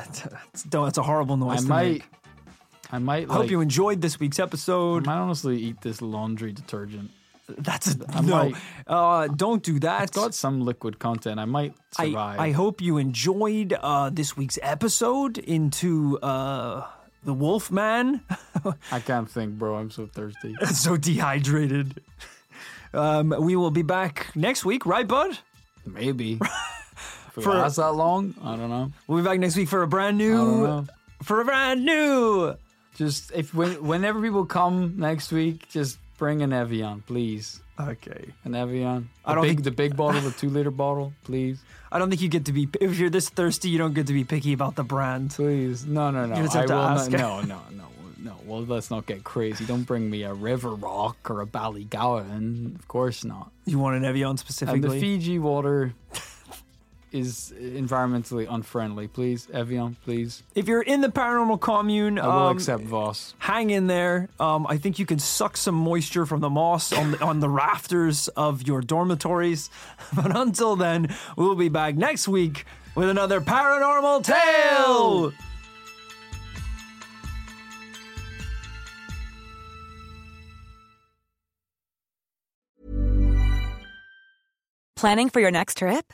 it's, 0.53 0.63
don't- 0.63 0.87
it's 0.87 0.97
a 0.99 1.03
horrible 1.03 1.37
noise. 1.37 1.65
I 1.65 1.67
might, 1.67 1.91
make. 1.93 2.03
I 2.91 2.99
might. 2.99 3.29
I 3.29 3.33
hope 3.33 3.49
you 3.49 3.61
enjoyed 3.61 4.01
this 4.01 4.19
week's 4.19 4.39
episode. 4.39 5.07
I 5.07 5.15
might 5.15 5.21
honestly 5.21 5.57
eat 5.57 5.81
this 5.81 6.01
laundry 6.01 6.51
detergent. 6.51 7.11
That's 7.57 7.95
a, 7.95 7.97
I 8.09 8.21
no. 8.21 8.35
might. 8.35 8.55
Uh, 8.87 9.27
don't 9.27 9.63
do 9.63 9.79
that. 9.79 10.03
It's 10.03 10.11
got 10.11 10.33
some 10.33 10.61
liquid 10.61 10.99
content. 10.99 11.39
I 11.39 11.45
might 11.45 11.73
survive. 11.91 12.39
I, 12.39 12.47
I 12.47 12.51
hope 12.51 12.81
you 12.81 12.97
enjoyed 12.97 13.73
uh, 13.73 14.09
this 14.09 14.37
week's 14.37 14.59
episode 14.61 15.37
into 15.37 16.19
uh, 16.19 16.85
the 17.23 17.33
Wolfman. 17.33 18.21
I 18.91 18.99
can't 18.99 19.29
think, 19.29 19.57
bro. 19.57 19.75
I'm 19.75 19.91
so 19.91 20.07
thirsty. 20.07 20.55
so 20.73 20.97
dehydrated. 20.97 22.01
Um, 22.93 23.33
we 23.39 23.55
will 23.55 23.71
be 23.71 23.83
back 23.83 24.35
next 24.35 24.65
week, 24.65 24.85
right, 24.85 25.07
bud? 25.07 25.37
Maybe. 25.85 26.39
For- 27.31 27.53
lasts 27.53 27.77
that 27.77 27.93
long, 27.93 28.35
I 28.43 28.57
don't 28.57 28.69
know. 28.69 28.91
We'll 29.07 29.19
be 29.19 29.23
back 29.23 29.39
next 29.39 29.55
week 29.55 29.69
for 29.69 29.83
a 29.83 29.87
brand 29.87 30.17
new. 30.17 30.85
For 31.23 31.39
a 31.39 31.45
brand 31.45 31.85
new. 31.85 32.55
Just 32.95 33.31
if 33.33 33.53
when, 33.53 33.83
whenever 33.85 34.21
people 34.21 34.45
come 34.45 34.95
next 34.97 35.31
week, 35.31 35.67
just 35.69 35.97
bring 36.17 36.41
an 36.41 36.53
Evian, 36.53 37.01
please. 37.07 37.61
Okay. 37.79 38.25
An 38.43 38.53
Evian. 38.53 39.09
I 39.25 39.31
The 39.31 39.35
don't 39.35 39.41
big, 39.43 39.49
think- 39.57 39.63
the 39.63 39.71
big 39.71 39.95
bottle, 39.95 40.21
the 40.21 40.31
two 40.31 40.49
liter 40.49 40.69
bottle, 40.71 41.13
please. 41.23 41.59
I 41.91 41.97
don't 41.99 42.09
think 42.09 42.21
you 42.21 42.29
get 42.29 42.45
to 42.45 42.53
be. 42.53 42.69
If 42.79 42.99
you're 42.99 43.09
this 43.09 43.29
thirsty, 43.29 43.69
you 43.69 43.77
don't 43.77 43.93
get 43.93 44.07
to 44.07 44.13
be 44.13 44.23
picky 44.23 44.53
about 44.53 44.75
the 44.75 44.83
brand. 44.83 45.31
Please. 45.31 45.85
No, 45.85 46.11
no, 46.11 46.25
no. 46.25 46.35
You 46.35 46.43
just 46.43 46.53
have 46.53 46.63
I 46.65 46.67
to 46.67 46.73
will 46.73 46.81
ask. 46.81 47.11
not. 47.11 47.19
No, 47.19 47.41
no, 47.41 47.61
no, 47.71 47.85
no. 48.19 48.35
Well, 48.45 48.63
let's 48.65 48.91
not 48.91 49.07
get 49.07 49.23
crazy. 49.23 49.65
Don't 49.65 49.83
bring 49.83 50.09
me 50.09 50.23
a 50.23 50.33
River 50.33 50.75
Rock 50.75 51.29
or 51.31 51.41
a 51.41 51.45
Ballygowan. 51.47 52.75
Of 52.75 52.87
course 52.87 53.23
not. 53.23 53.51
You 53.65 53.79
want 53.79 53.97
an 53.97 54.05
Evian 54.05 54.37
specifically. 54.37 54.75
And 54.75 54.83
specifically? 54.83 55.17
the 55.17 55.17
Fiji 55.19 55.39
water 55.39 55.93
is 57.11 57.53
environmentally 57.59 58.47
unfriendly. 58.49 59.07
Please, 59.07 59.47
Evian, 59.53 59.95
please. 60.03 60.43
if 60.55 60.67
you're 60.67 60.81
in 60.81 61.01
the 61.01 61.09
paranormal 61.09 61.59
commune, 61.59 62.17
I 62.19 62.27
will 62.27 62.47
um, 62.47 62.55
accept 62.55 62.83
Voss. 62.83 63.33
hang 63.39 63.69
in 63.69 63.87
there. 63.87 64.29
Um, 64.39 64.65
I 64.67 64.77
think 64.77 64.99
you 64.99 65.05
can 65.05 65.19
suck 65.19 65.57
some 65.57 65.75
moisture 65.75 66.25
from 66.25 66.39
the 66.39 66.49
moss 66.49 66.93
on 66.93 67.11
the, 67.11 67.21
on 67.23 67.39
the 67.39 67.49
rafters 67.49 68.27
of 68.29 68.63
your 68.67 68.81
dormitories. 68.81 69.69
But 70.13 70.35
until 70.35 70.75
then, 70.75 71.15
we'll 71.37 71.55
be 71.55 71.69
back 71.69 71.95
next 71.95 72.27
week 72.27 72.65
with 72.95 73.09
another 73.09 73.39
paranormal 73.39 74.23
tale. 74.23 75.31
Planning 84.95 85.29
for 85.29 85.39
your 85.39 85.51
next 85.51 85.77
trip? 85.77 86.13